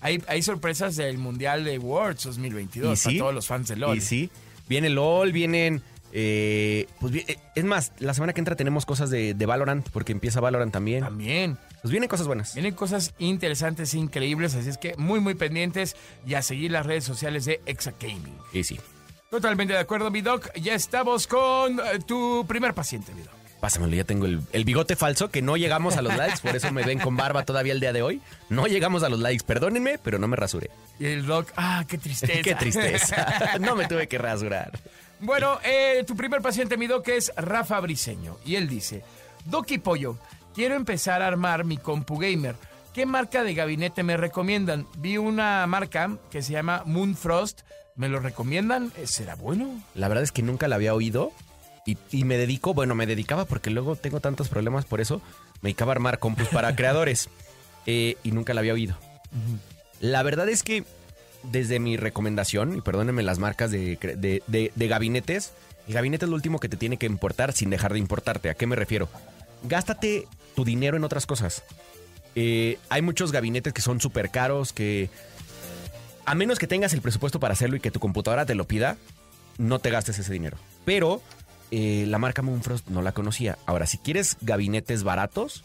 Hay, 0.00 0.22
hay 0.28 0.40
sorpresas 0.40 0.94
del 0.94 1.18
Mundial 1.18 1.64
de 1.64 1.80
Worlds 1.80 2.22
2022 2.22 3.02
para 3.02 3.18
todos 3.18 3.34
los 3.34 3.48
fans 3.48 3.66
de 3.66 3.74
LOL. 3.74 3.96
Y 3.96 4.00
sí, 4.00 4.30
viene 4.68 4.88
LOL, 4.88 5.32
vienen... 5.32 5.82
eh, 6.12 6.86
pues 7.00 7.12
eh, 7.12 7.40
es 7.56 7.64
más, 7.64 7.90
la 7.98 8.14
semana 8.14 8.34
que 8.34 8.40
entra 8.40 8.54
tenemos 8.54 8.86
cosas 8.86 9.10
de, 9.10 9.34
de 9.34 9.46
Valorant, 9.46 9.88
porque 9.90 10.12
empieza 10.12 10.38
Valorant 10.38 10.72
también. 10.72 11.00
También. 11.02 11.58
Pues 11.82 11.92
vienen 11.92 12.08
cosas 12.08 12.26
buenas. 12.26 12.54
Vienen 12.54 12.74
cosas 12.74 13.14
interesantes 13.18 13.94
e 13.94 13.98
increíbles, 13.98 14.54
así 14.54 14.68
es 14.68 14.78
que 14.78 14.96
muy, 14.96 15.20
muy 15.20 15.34
pendientes 15.34 15.96
y 16.26 16.34
a 16.34 16.42
seguir 16.42 16.72
las 16.72 16.86
redes 16.86 17.04
sociales 17.04 17.44
de 17.44 17.60
Exagaming. 17.66 18.36
Y 18.52 18.64
sí. 18.64 18.80
Totalmente 19.30 19.74
de 19.74 19.78
acuerdo, 19.78 20.10
mi 20.10 20.22
doc. 20.22 20.52
Ya 20.54 20.74
estamos 20.74 21.26
con 21.26 21.78
eh, 21.78 21.98
tu 22.06 22.44
primer 22.48 22.74
paciente, 22.74 23.12
mi 23.14 23.22
doc. 23.22 23.32
Pásamelo, 23.60 23.94
ya 23.94 24.04
tengo 24.04 24.26
el, 24.26 24.40
el 24.52 24.64
bigote 24.64 24.94
falso, 24.94 25.30
que 25.30 25.42
no 25.42 25.56
llegamos 25.56 25.96
a 25.96 26.02
los 26.02 26.16
likes, 26.16 26.38
por 26.42 26.54
eso 26.54 26.70
me 26.72 26.84
ven 26.84 27.00
con 27.00 27.16
barba 27.16 27.44
todavía 27.44 27.72
el 27.72 27.80
día 27.80 27.92
de 27.92 28.02
hoy. 28.02 28.22
No 28.48 28.66
llegamos 28.68 29.02
a 29.02 29.08
los 29.08 29.18
likes, 29.18 29.44
perdónenme, 29.44 29.98
pero 29.98 30.18
no 30.20 30.28
me 30.28 30.36
rasuré. 30.36 30.70
Y 31.00 31.06
el 31.06 31.26
doc, 31.26 31.50
ah, 31.56 31.84
qué 31.88 31.98
tristeza. 31.98 32.42
Qué 32.42 32.54
tristeza. 32.54 33.26
No 33.60 33.74
me 33.74 33.86
tuve 33.88 34.06
que 34.06 34.16
rasurar. 34.16 34.78
Bueno, 35.20 35.58
eh, 35.64 36.04
tu 36.06 36.16
primer 36.16 36.40
paciente, 36.40 36.76
mi 36.76 36.86
doc, 36.86 37.08
es 37.08 37.32
Rafa 37.36 37.80
Briseño. 37.80 38.36
Y 38.44 38.54
él 38.54 38.68
dice, 38.68 39.02
Doc 39.44 39.70
y 39.72 39.78
Pollo, 39.78 40.18
quiero 40.58 40.74
empezar 40.74 41.22
a 41.22 41.28
armar 41.28 41.62
mi 41.64 41.76
compu 41.76 42.18
gamer. 42.18 42.56
¿Qué 42.92 43.06
marca 43.06 43.44
de 43.44 43.54
gabinete 43.54 44.02
me 44.02 44.16
recomiendan? 44.16 44.88
Vi 44.98 45.16
una 45.16 45.64
marca 45.68 46.16
que 46.32 46.42
se 46.42 46.52
llama 46.52 46.82
Moonfrost. 46.84 47.60
¿Me 47.94 48.08
lo 48.08 48.18
recomiendan? 48.18 48.90
Eh, 48.96 49.06
¿Será 49.06 49.36
bueno? 49.36 49.80
La 49.94 50.08
verdad 50.08 50.24
es 50.24 50.32
que 50.32 50.42
nunca 50.42 50.66
la 50.66 50.74
había 50.74 50.94
oído 50.94 51.30
y, 51.86 51.96
y 52.10 52.24
me 52.24 52.36
dedico, 52.38 52.74
bueno, 52.74 52.96
me 52.96 53.06
dedicaba 53.06 53.44
porque 53.44 53.70
luego 53.70 53.94
tengo 53.94 54.18
tantos 54.18 54.48
problemas 54.48 54.84
por 54.84 55.00
eso, 55.00 55.22
me 55.62 55.68
dedicaba 55.68 55.92
a 55.92 55.94
armar 55.94 56.18
compus 56.18 56.48
para 56.48 56.74
creadores 56.76 57.28
eh, 57.86 58.16
y 58.24 58.32
nunca 58.32 58.52
la 58.52 58.58
había 58.60 58.72
oído. 58.74 58.96
La 60.00 60.24
verdad 60.24 60.48
es 60.48 60.64
que 60.64 60.82
desde 61.44 61.78
mi 61.78 61.96
recomendación, 61.96 62.76
y 62.76 62.80
perdónenme 62.80 63.22
las 63.22 63.38
marcas 63.38 63.70
de, 63.70 63.96
cre- 64.00 64.16
de- 64.16 64.42
de- 64.48 64.72
de 64.74 64.88
gabinetes, 64.88 65.52
el 65.86 65.94
gabinete 65.94 66.24
es 66.24 66.28
lo 66.30 66.34
último 66.34 66.58
que 66.58 66.68
te 66.68 66.76
tiene 66.76 66.96
que 66.96 67.06
importar 67.06 67.52
sin 67.52 67.70
dejar 67.70 67.92
de 67.92 68.00
importarte. 68.00 68.50
¿A 68.50 68.54
qué 68.54 68.66
me 68.66 68.74
refiero? 68.74 69.08
Gástate 69.62 70.26
tu 70.58 70.64
dinero 70.64 70.96
en 70.96 71.04
otras 71.04 71.24
cosas. 71.24 71.62
Eh, 72.34 72.80
hay 72.88 73.00
muchos 73.00 73.30
gabinetes 73.30 73.72
que 73.72 73.80
son 73.80 74.00
súper 74.00 74.28
caros, 74.30 74.72
que 74.72 75.08
a 76.24 76.34
menos 76.34 76.58
que 76.58 76.66
tengas 76.66 76.92
el 76.94 77.00
presupuesto 77.00 77.38
para 77.38 77.52
hacerlo 77.52 77.76
y 77.76 77.80
que 77.80 77.92
tu 77.92 78.00
computadora 78.00 78.44
te 78.44 78.56
lo 78.56 78.66
pida, 78.66 78.96
no 79.56 79.78
te 79.78 79.90
gastes 79.90 80.18
ese 80.18 80.32
dinero. 80.32 80.56
Pero 80.84 81.22
eh, 81.70 82.06
la 82.08 82.18
marca 82.18 82.42
Moonfrost 82.42 82.88
no 82.88 83.02
la 83.02 83.12
conocía. 83.12 83.56
Ahora, 83.66 83.86
si 83.86 83.98
quieres 83.98 84.36
gabinetes 84.40 85.04
baratos, 85.04 85.62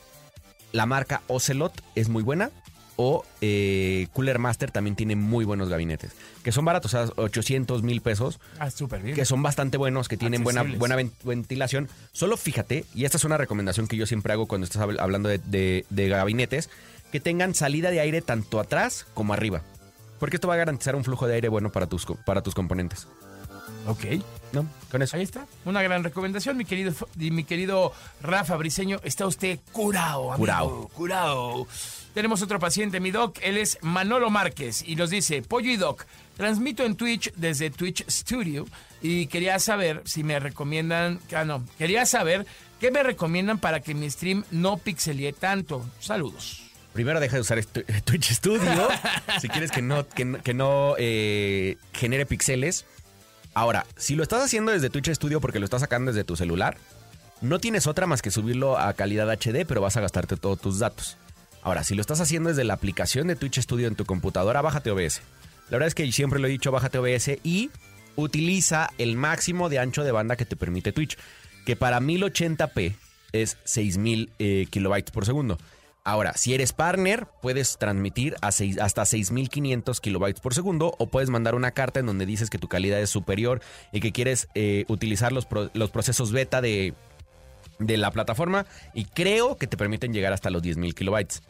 la 0.73 0.85
marca 0.85 1.23
Ocelot 1.25 1.73
es 1.95 2.07
muy 2.07 2.21
buena. 2.21 2.51
O 2.95 3.25
eh, 3.41 4.07
Cooler 4.13 4.37
Master 4.37 4.69
también 4.69 4.95
tiene 4.95 5.15
muy 5.15 5.45
buenos 5.45 5.67
gabinetes. 5.69 6.11
Que 6.43 6.51
son 6.51 6.63
baratos, 6.65 6.93
o 6.93 7.05
sea, 7.07 7.13
800 7.15 7.81
mil 7.81 8.01
pesos. 8.01 8.39
Ah, 8.59 8.69
súper 8.69 9.01
bien. 9.01 9.15
Que 9.15 9.25
son 9.25 9.41
bastante 9.41 9.77
buenos, 9.77 10.07
que 10.07 10.15
tienen 10.17 10.43
buena, 10.43 10.63
buena 10.63 10.95
ven- 10.95 11.11
ventilación. 11.23 11.89
Solo 12.11 12.37
fíjate, 12.37 12.85
y 12.93 13.05
esta 13.05 13.17
es 13.17 13.23
una 13.23 13.37
recomendación 13.37 13.87
que 13.87 13.97
yo 13.97 14.05
siempre 14.05 14.33
hago 14.33 14.47
cuando 14.47 14.65
estás 14.65 14.81
habl- 14.81 14.99
hablando 14.99 15.27
de, 15.29 15.39
de- 15.39 15.85
de 15.89 16.07
gabinetes, 16.09 16.69
que 17.11 17.19
tengan 17.19 17.55
salida 17.55 17.89
de 17.91 17.99
aire 17.99 18.21
tanto 18.21 18.59
atrás 18.59 19.07
como 19.13 19.33
arriba. 19.33 19.61
Porque 20.19 20.37
esto 20.37 20.47
va 20.47 20.53
a 20.53 20.57
garantizar 20.57 20.95
un 20.95 21.03
flujo 21.03 21.27
de 21.27 21.35
aire 21.35 21.49
bueno 21.49 21.71
para 21.71 21.87
tus, 21.87 22.05
para 22.25 22.41
tus 22.43 22.53
componentes. 22.55 23.07
Ok. 23.87 24.05
¿No? 24.53 24.67
Con 24.91 25.01
eso. 25.01 25.17
Ahí 25.17 25.23
está. 25.23 25.45
Una 25.65 25.81
gran 25.81 26.03
recomendación, 26.03 26.55
mi 26.57 26.63
querido, 26.65 26.93
mi 27.17 27.43
querido 27.43 27.91
Rafa 28.21 28.55
Briseño. 28.55 28.99
Está 29.03 29.25
usted 29.25 29.59
curado, 29.71 30.31
amigo. 30.31 30.37
Curado. 30.37 30.87
Curado. 30.93 31.67
Tenemos 32.14 32.41
otro 32.41 32.59
paciente, 32.59 32.99
mi 32.99 33.11
doc. 33.11 33.38
Él 33.41 33.57
es 33.57 33.78
Manolo 33.82 34.30
Márquez 34.30 34.84
y 34.88 34.95
nos 34.95 35.09
dice, 35.09 35.41
Pollo 35.41 35.72
y 35.72 35.78
Doc, 35.78 36.05
transmito 36.38 36.84
en 36.84 36.95
Twitch 36.95 37.32
desde 37.36 37.70
Twitch 37.72 38.05
Studio 38.07 38.66
y 39.01 39.28
quería 39.28 39.57
saber 39.59 40.01
si 40.05 40.24
me 40.24 40.39
recomiendan, 40.39 41.20
ah, 41.36 41.43
no, 41.43 41.66
quería 41.78 42.05
saber 42.05 42.45
qué 42.80 42.91
me 42.91 43.01
recomiendan 43.01 43.57
para 43.57 43.80
que 43.80 43.95
mi 43.95 44.09
stream 44.09 44.43
no 44.51 44.78
pixelie 44.78 45.34
tanto. 45.34 45.86
Saludos. 45.99 46.61
Primero 46.93 47.20
deja 47.20 47.38
de 47.38 47.41
usar 47.41 47.57
estu- 47.57 47.84
Twitch 48.03 48.32
Studio 48.34 48.88
si 49.41 49.49
quieres 49.49 49.72
que 49.72 49.82
no, 49.82 50.07
que 50.07 50.26
no, 50.26 50.41
que 50.43 50.53
no, 50.53 50.93
eh, 50.99 51.78
genere 51.93 52.28
píxeles. 52.28 52.86
Ahora, 53.55 53.86
si 53.97 54.16
lo 54.16 54.22
estás 54.22 54.43
haciendo 54.43 54.72
desde 54.72 54.91
Twitch 54.91 55.09
Studio 55.14 55.41
porque 55.41 55.57
lo 55.59 55.66
estás 55.66 55.82
sacando 55.82 56.11
desde 56.11 56.24
tu 56.24 56.36
celular, 56.36 56.78
no 57.41 57.59
tienes 57.59 57.88
otra 57.88 58.05
más 58.05 58.22
que 58.22 58.30
subirlo 58.30 58.78
a 58.78 58.93
calidad 58.93 59.30
HD, 59.32 59.66
pero 59.68 59.82
vas 59.82 59.97
a 59.97 60.01
gastarte 60.01 60.38
todos 60.38 60.59
tus 60.61 60.78
datos. 60.80 61.18
Ahora, 61.64 61.84
si 61.84 61.95
lo 61.95 62.01
estás 62.01 62.20
haciendo 62.20 62.49
desde 62.49 62.66
la 62.66 62.74
aplicación 62.74 63.28
de 63.28 63.38
Twitch 63.38 63.59
Studio 63.59 63.88
en 63.88 63.95
tu 63.95 64.05
computadora, 64.05 64.61
bájate 64.61 64.91
OBS. 64.91 65.22
La 65.70 65.78
verdad 65.78 65.88
es 65.88 65.95
que 65.95 66.11
siempre 66.11 66.39
lo 66.39 66.47
he 66.47 66.51
dicho, 66.51 66.72
bájate 66.72 66.97
OBS 66.97 67.39
y 67.43 67.72
utiliza 68.16 68.89
el 68.97 69.16
máximo 69.16 69.70
de 69.70 69.80
ancho 69.80 70.03
de 70.03 70.11
banda 70.11 70.36
que 70.36 70.45
te 70.45 70.57
permite 70.57 70.91
Twitch, 70.91 71.18
que 71.66 71.76
para 71.76 72.01
1080p 72.01 72.95
es 73.32 73.57
6000 73.64 74.30
eh, 74.39 74.68
kilobytes 74.70 75.11
por 75.11 75.26
segundo. 75.26 75.57
Ahora, 76.03 76.34
si 76.36 76.53
eres 76.53 76.74
partner, 76.74 77.28
puedes 77.41 77.78
transmitir 77.78 78.36
hasta 78.41 79.05
6500 79.05 80.01
kilobytes 80.01 80.41
por 80.41 80.53
segundo 80.53 80.93
o 80.99 81.07
puedes 81.07 81.30
mandar 81.30 81.55
una 81.55 81.72
carta 81.72 82.01
en 82.01 82.07
donde 82.07 82.26
dices 82.26 82.49
que 82.49 82.57
tu 82.57 82.68
calidad 82.68 82.99
es 82.99 83.09
superior 83.09 83.61
y 83.93 84.01
que 84.01 84.11
quieres 84.11 84.49
eh, 84.53 84.84
utilizar 84.89 85.32
los 85.32 85.45
procesos 85.91 86.34
beta 86.34 86.59
de, 86.59 86.93
de 87.80 87.97
la 87.97 88.11
plataforma 88.11 88.66
y 88.93 89.05
creo 89.05 89.57
que 89.57 89.68
te 89.68 89.78
permiten 89.78 90.14
llegar 90.14 90.34
hasta 90.34 90.49
los 90.49 90.61
10.000 90.61 90.93
kilobytes. 90.93 91.41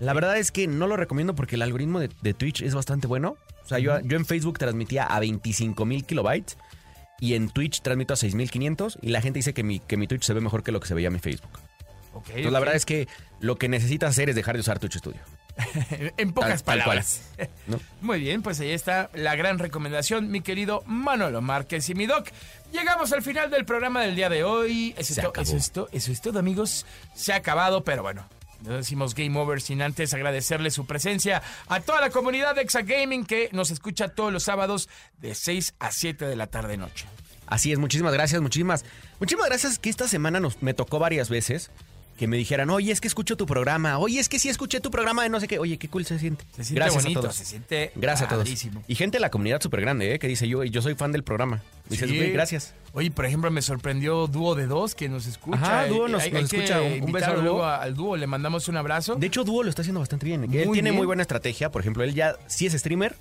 La 0.00 0.12
verdad 0.12 0.36
es 0.38 0.50
que 0.52 0.66
no 0.66 0.86
lo 0.86 0.96
recomiendo 0.96 1.34
porque 1.34 1.56
el 1.56 1.62
algoritmo 1.62 2.00
de, 2.00 2.10
de 2.22 2.34
Twitch 2.34 2.62
es 2.62 2.74
bastante 2.74 3.06
bueno. 3.06 3.36
O 3.64 3.68
sea, 3.68 3.78
yo, 3.78 4.00
yo 4.00 4.16
en 4.16 4.26
Facebook 4.26 4.58
transmitía 4.58 5.04
a 5.04 5.20
25.000 5.20 6.04
kilobytes 6.04 6.56
y 7.20 7.34
en 7.34 7.48
Twitch 7.50 7.80
transmito 7.82 8.14
a 8.14 8.16
6.500 8.16 8.98
y 9.00 9.10
la 9.10 9.20
gente 9.20 9.38
dice 9.38 9.54
que 9.54 9.62
mi, 9.62 9.78
que 9.78 9.96
mi 9.96 10.06
Twitch 10.08 10.24
se 10.24 10.32
ve 10.34 10.40
mejor 10.40 10.62
que 10.62 10.72
lo 10.72 10.80
que 10.80 10.88
se 10.88 10.94
veía 10.94 11.10
mi 11.10 11.18
Facebook. 11.20 11.52
Ok, 12.14 12.26
Entonces 12.28 12.52
la 12.52 12.58
verdad 12.58 12.74
es 12.76 12.84
que 12.84 13.08
lo 13.40 13.56
que 13.56 13.68
necesitas 13.68 14.10
hacer 14.10 14.28
es 14.28 14.34
dejar 14.36 14.54
de 14.56 14.60
usar 14.60 14.78
Twitch 14.78 14.98
Studio. 14.98 15.20
en 16.16 16.32
pocas 16.32 16.62
Tal- 16.62 16.78
tal 16.78 16.84
cual. 16.84 16.96
palabras. 16.98 17.22
¿no? 17.66 17.78
Muy 18.00 18.20
bien, 18.20 18.42
pues 18.42 18.58
ahí 18.60 18.70
está 18.70 19.10
la 19.14 19.36
gran 19.36 19.58
recomendación, 19.58 20.30
mi 20.30 20.40
querido 20.40 20.82
Manolo 20.86 21.40
Márquez 21.42 21.88
y 21.90 21.94
mi 21.94 22.06
doc. 22.06 22.28
Llegamos 22.72 23.12
al 23.12 23.22
final 23.22 23.50
del 23.50 23.64
programa 23.64 24.02
del 24.02 24.16
día 24.16 24.28
de 24.28 24.44
hoy. 24.44 24.94
Eso, 24.96 25.14
Se 25.14 25.20
es, 25.20 25.26
acabó. 25.26 25.42
eso, 25.42 25.56
es, 25.56 25.70
to- 25.70 25.88
eso 25.92 26.10
es 26.10 26.20
todo, 26.20 26.38
amigos. 26.38 26.84
Se 27.14 27.32
ha 27.32 27.36
acabado, 27.36 27.84
pero 27.84 28.02
bueno. 28.02 28.26
No 28.62 28.76
decimos 28.76 29.14
Game 29.14 29.38
Over 29.38 29.60
sin 29.60 29.82
antes 29.82 30.14
agradecerle 30.14 30.70
su 30.70 30.86
presencia 30.86 31.42
a 31.68 31.80
toda 31.80 32.00
la 32.00 32.10
comunidad 32.10 32.54
de 32.54 32.62
Exagaming 32.62 33.24
que 33.24 33.48
nos 33.52 33.70
escucha 33.70 34.08
todos 34.08 34.32
los 34.32 34.44
sábados 34.44 34.88
de 35.18 35.34
6 35.34 35.74
a 35.78 35.90
7 35.90 36.26
de 36.26 36.36
la 36.36 36.46
tarde 36.46 36.76
noche. 36.76 37.06
Así 37.46 37.72
es, 37.72 37.78
muchísimas 37.78 38.12
gracias, 38.12 38.40
muchísimas, 38.40 38.84
muchísimas 39.20 39.46
gracias 39.46 39.78
que 39.78 39.90
esta 39.90 40.08
semana 40.08 40.40
nos, 40.40 40.62
me 40.62 40.74
tocó 40.74 40.98
varias 40.98 41.28
veces 41.28 41.70
que 42.16 42.26
me 42.26 42.36
dijeran, 42.36 42.70
oye, 42.70 42.92
es 42.92 43.00
que 43.00 43.08
escucho 43.08 43.36
tu 43.36 43.46
programa, 43.46 43.98
oye, 43.98 44.20
es 44.20 44.28
que 44.28 44.38
sí 44.38 44.48
escuché 44.48 44.80
tu 44.80 44.90
programa 44.90 45.22
de 45.22 45.28
no 45.28 45.40
sé 45.40 45.48
qué, 45.48 45.58
oye, 45.58 45.78
qué 45.78 45.88
cool 45.88 46.04
se 46.06 46.18
siente. 46.18 46.44
Se 46.54 46.62
siente 46.62 46.74
gracias 46.74 47.02
bonito, 47.02 47.20
a 47.20 47.22
todos. 47.22 47.36
se 47.36 47.44
siente 47.44 47.92
Gracias 47.96 48.30
a 48.30 48.34
todos. 48.34 48.48
Y 48.86 48.94
gente 48.94 49.16
de 49.16 49.20
la 49.20 49.30
comunidad 49.30 49.60
súper 49.60 49.80
grande, 49.80 50.14
¿eh? 50.14 50.18
que 50.18 50.28
dice, 50.28 50.46
yo, 50.46 50.62
yo 50.62 50.82
soy 50.82 50.94
fan 50.94 51.12
del 51.12 51.24
programa. 51.24 51.62
Me 51.92 51.96
dices, 51.96 52.10
Sí. 52.10 52.16
güey, 52.16 52.32
gracias. 52.32 52.74
Oye, 52.94 53.10
por 53.10 53.24
ejemplo, 53.24 53.50
me 53.50 53.62
sorprendió 53.62 54.26
Dúo 54.26 54.54
de 54.54 54.66
Dos 54.66 54.94
que 54.94 55.08
nos 55.08 55.26
escucha. 55.26 55.56
Ajá, 55.58 55.86
Dúo 55.86 56.08
nos- 56.08 56.22
Hay- 56.22 56.30
nos 56.32 56.42
hay 56.42 56.48
que 56.48 56.56
escucha. 56.64 56.80
Un- 56.82 57.02
un 57.04 57.12
beso 57.12 57.32
Dúo. 57.40 57.64
al 57.64 57.94
Dúo, 57.94 58.16
le 58.16 58.26
mandamos 58.26 58.68
un 58.68 58.76
abrazo. 58.76 59.14
De 59.16 59.26
hecho, 59.26 59.44
Duo 59.44 59.62
lo 59.62 59.70
está 59.70 59.82
haciendo 59.82 60.00
bastante 60.00 60.26
bien. 60.26 60.40
Muy 60.40 60.56
él 60.58 60.64
tiene 60.72 60.90
bien. 60.90 60.96
muy 60.96 61.06
buena 61.06 61.22
estrategia. 61.22 61.70
Por 61.70 61.80
ejemplo, 61.82 62.02
él 62.04 62.14
ya 62.14 62.36
sí 62.48 62.66
es 62.66 62.72
streamer, 62.74 63.14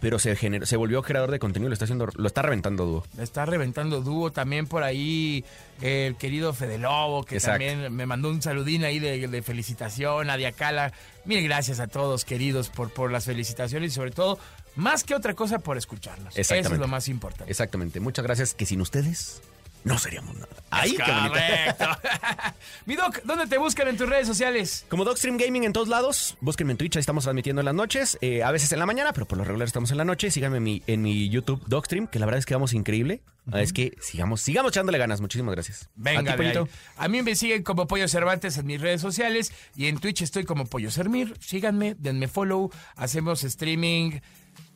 pero 0.00 0.18
se, 0.18 0.36
generó- 0.36 0.66
se 0.66 0.76
volvió 0.76 1.00
creador 1.02 1.30
de 1.30 1.38
contenido, 1.38 1.70
lo 1.70 1.72
está 1.72 1.86
haciendo, 1.86 2.06
lo 2.14 2.26
está 2.26 2.42
reventando. 2.42 3.04
Me 3.16 3.22
está 3.22 3.46
reventando 3.46 4.02
dúo 4.02 4.30
también 4.30 4.66
por 4.66 4.82
ahí 4.82 5.44
el 5.80 6.16
querido 6.16 6.52
Fede 6.52 6.76
Lobo, 6.78 7.24
que 7.24 7.36
Exacto. 7.36 7.64
también 7.64 7.94
me 7.94 8.04
mandó 8.04 8.28
un 8.28 8.42
saludín 8.42 8.84
ahí 8.84 8.98
de, 8.98 9.26
de 9.28 9.42
felicitación, 9.42 10.28
a 10.28 10.36
Diacala. 10.36 10.92
Mil 11.24 11.42
gracias 11.42 11.80
a 11.80 11.86
todos, 11.86 12.26
queridos, 12.26 12.68
por, 12.68 12.90
por 12.90 13.10
las 13.10 13.24
felicitaciones 13.24 13.92
y 13.92 13.94
sobre 13.94 14.10
todo, 14.10 14.38
más 14.76 15.04
que 15.04 15.14
otra 15.14 15.34
cosa, 15.34 15.58
por 15.58 15.76
escucharnos. 15.76 16.36
Eso 16.36 16.54
es 16.54 16.70
lo 16.70 16.88
más 16.88 17.08
importante. 17.08 17.50
Exactamente. 17.50 18.00
Muchas 18.00 18.24
gracias, 18.24 18.54
que 18.54 18.66
sin 18.66 18.80
ustedes 18.80 19.42
no 19.84 19.98
seríamos 19.98 20.34
nada. 20.34 20.48
¡Ay, 20.70 20.96
qué 20.96 21.12
bonito! 21.12 21.28
Correcto. 21.28 21.84
Mi 22.86 22.96
Doc, 22.96 23.20
¿dónde 23.24 23.46
te 23.46 23.58
buscan 23.58 23.86
en 23.86 23.98
tus 23.98 24.08
redes 24.08 24.26
sociales? 24.26 24.86
Como 24.88 25.04
Dogstream 25.04 25.36
Gaming 25.36 25.64
en 25.64 25.74
todos 25.74 25.88
lados, 25.88 26.38
búsquenme 26.40 26.72
en 26.72 26.78
Twitch, 26.78 26.96
ahí 26.96 27.00
estamos 27.00 27.24
transmitiendo 27.24 27.60
en 27.60 27.66
las 27.66 27.74
noches, 27.74 28.18
eh, 28.22 28.42
a 28.42 28.50
veces 28.50 28.72
en 28.72 28.78
la 28.78 28.86
mañana, 28.86 29.12
pero 29.12 29.26
por 29.26 29.36
lo 29.36 29.44
regular 29.44 29.66
estamos 29.66 29.90
en 29.90 29.98
la 29.98 30.04
noche. 30.04 30.30
Síganme 30.30 30.56
en 30.56 30.62
mi, 30.62 30.82
en 30.86 31.02
mi 31.02 31.28
YouTube 31.28 31.62
Dogstream, 31.66 32.06
que 32.06 32.18
la 32.18 32.24
verdad 32.24 32.38
es 32.38 32.46
que 32.46 32.54
vamos 32.54 32.72
increíble. 32.72 33.22
Es 33.52 33.74
que 33.74 33.94
sigamos, 34.00 34.40
sigamos 34.40 34.72
echándole 34.72 34.96
ganas. 34.96 35.20
Muchísimas 35.20 35.54
gracias. 35.54 35.90
Venga, 35.96 36.20
¿A 36.20 36.22
ti, 36.22 36.42
de 36.42 36.48
ahí. 36.48 36.54
Polito? 36.54 36.68
A 36.96 37.08
mí 37.08 37.20
me 37.20 37.36
siguen 37.36 37.62
como 37.62 37.86
Pollo 37.86 38.08
Cervantes 38.08 38.56
en 38.56 38.64
mis 38.64 38.80
redes 38.80 39.02
sociales 39.02 39.52
y 39.76 39.88
en 39.88 39.98
Twitch 39.98 40.22
estoy 40.22 40.44
como 40.44 40.64
Pollo 40.64 40.90
Sermir. 40.90 41.36
Síganme, 41.40 41.94
denme 41.98 42.26
follow. 42.26 42.70
Hacemos 42.96 43.44
streaming, 43.44 44.20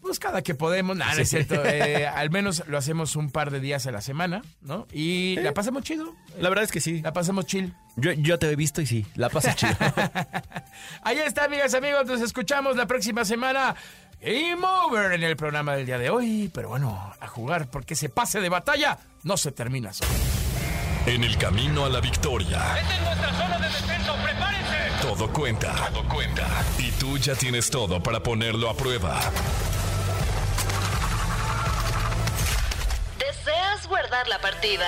pues 0.01 0.19
cada 0.19 0.43
que 0.43 0.55
podemos. 0.55 0.97
Nada, 0.97 1.21
es 1.21 1.31
cierto. 1.31 1.63
Eh, 1.65 2.07
al 2.07 2.31
menos 2.31 2.65
lo 2.67 2.79
hacemos 2.79 3.17
un 3.17 3.31
par 3.31 3.51
de 3.51 3.61
días 3.61 3.87
a 3.87 3.93
la 3.93 4.01
semana, 4.01 4.43
¿no? 4.61 4.87
Y 4.93 5.37
la 5.37 5.53
pasamos 5.53 5.83
chido. 5.83 6.15
La 6.39 6.49
verdad 6.49 6.65
es 6.65 6.73
que 6.73 6.81
sí. 6.81 7.01
La 7.03 7.13
pasamos 7.13 7.47
chill. 7.47 7.75
Yo, 7.97 8.13
yo 8.13 8.39
te 8.39 8.51
he 8.51 8.57
visto 8.57 8.81
y 8.81 8.87
sí, 8.87 9.07
la 9.15 9.29
pasas 9.29 9.57
chido. 9.57 9.77
Ahí 11.03 11.19
está, 11.19 11.45
amigas, 11.45 11.75
amigos. 11.75 12.07
Nos 12.07 12.21
escuchamos 12.21 12.77
la 12.77 12.87
próxima 12.87 13.25
semana. 13.25 13.75
Game 14.21 14.59
over 14.65 15.13
en 15.13 15.23
el 15.23 15.37
programa 15.37 15.77
del 15.77 15.87
día 15.87 15.99
de 15.99 16.11
hoy. 16.11 16.51
Pero 16.53 16.71
bueno, 16.71 17.13
a 17.21 17.27
jugar 17.29 17.71
porque 17.71 17.95
ese 17.95 18.09
pase 18.09 18.41
de 18.41 18.49
batalla 18.49 18.99
no 19.23 19.37
se 19.37 19.53
termina 19.53 19.93
solo. 19.93 20.11
En 21.07 21.25
el 21.25 21.39
camino 21.39 21.85
a 21.85 21.89
la 21.89 22.01
victoria, 22.01 22.79
¡Esta 22.79 22.97
es 22.97 23.03
nuestra 23.03 23.33
zona 23.33 23.59
de 23.59 23.67
defensa! 23.69 24.13
¡Prepárense! 24.23 24.68
Todo 25.01 25.33
cuenta. 25.33 25.75
Todo 25.93 26.09
cuenta. 26.09 26.47
Y 26.79 26.91
tú 26.93 27.19
ya 27.19 27.35
tienes 27.35 27.71
todo 27.71 28.03
para 28.03 28.21
ponerlo 28.21 28.69
a 28.69 28.75
prueba. 28.75 29.21
¿Deseas 33.19 33.87
guardar 33.87 34.29
la 34.29 34.41
partida? 34.41 34.87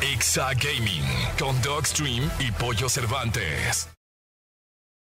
Exa 0.00 0.50
Gaming 0.54 1.04
con 1.38 1.60
Dogstream 1.62 2.30
y 2.38 2.52
Pollo 2.52 2.88
Cervantes. 2.88 3.88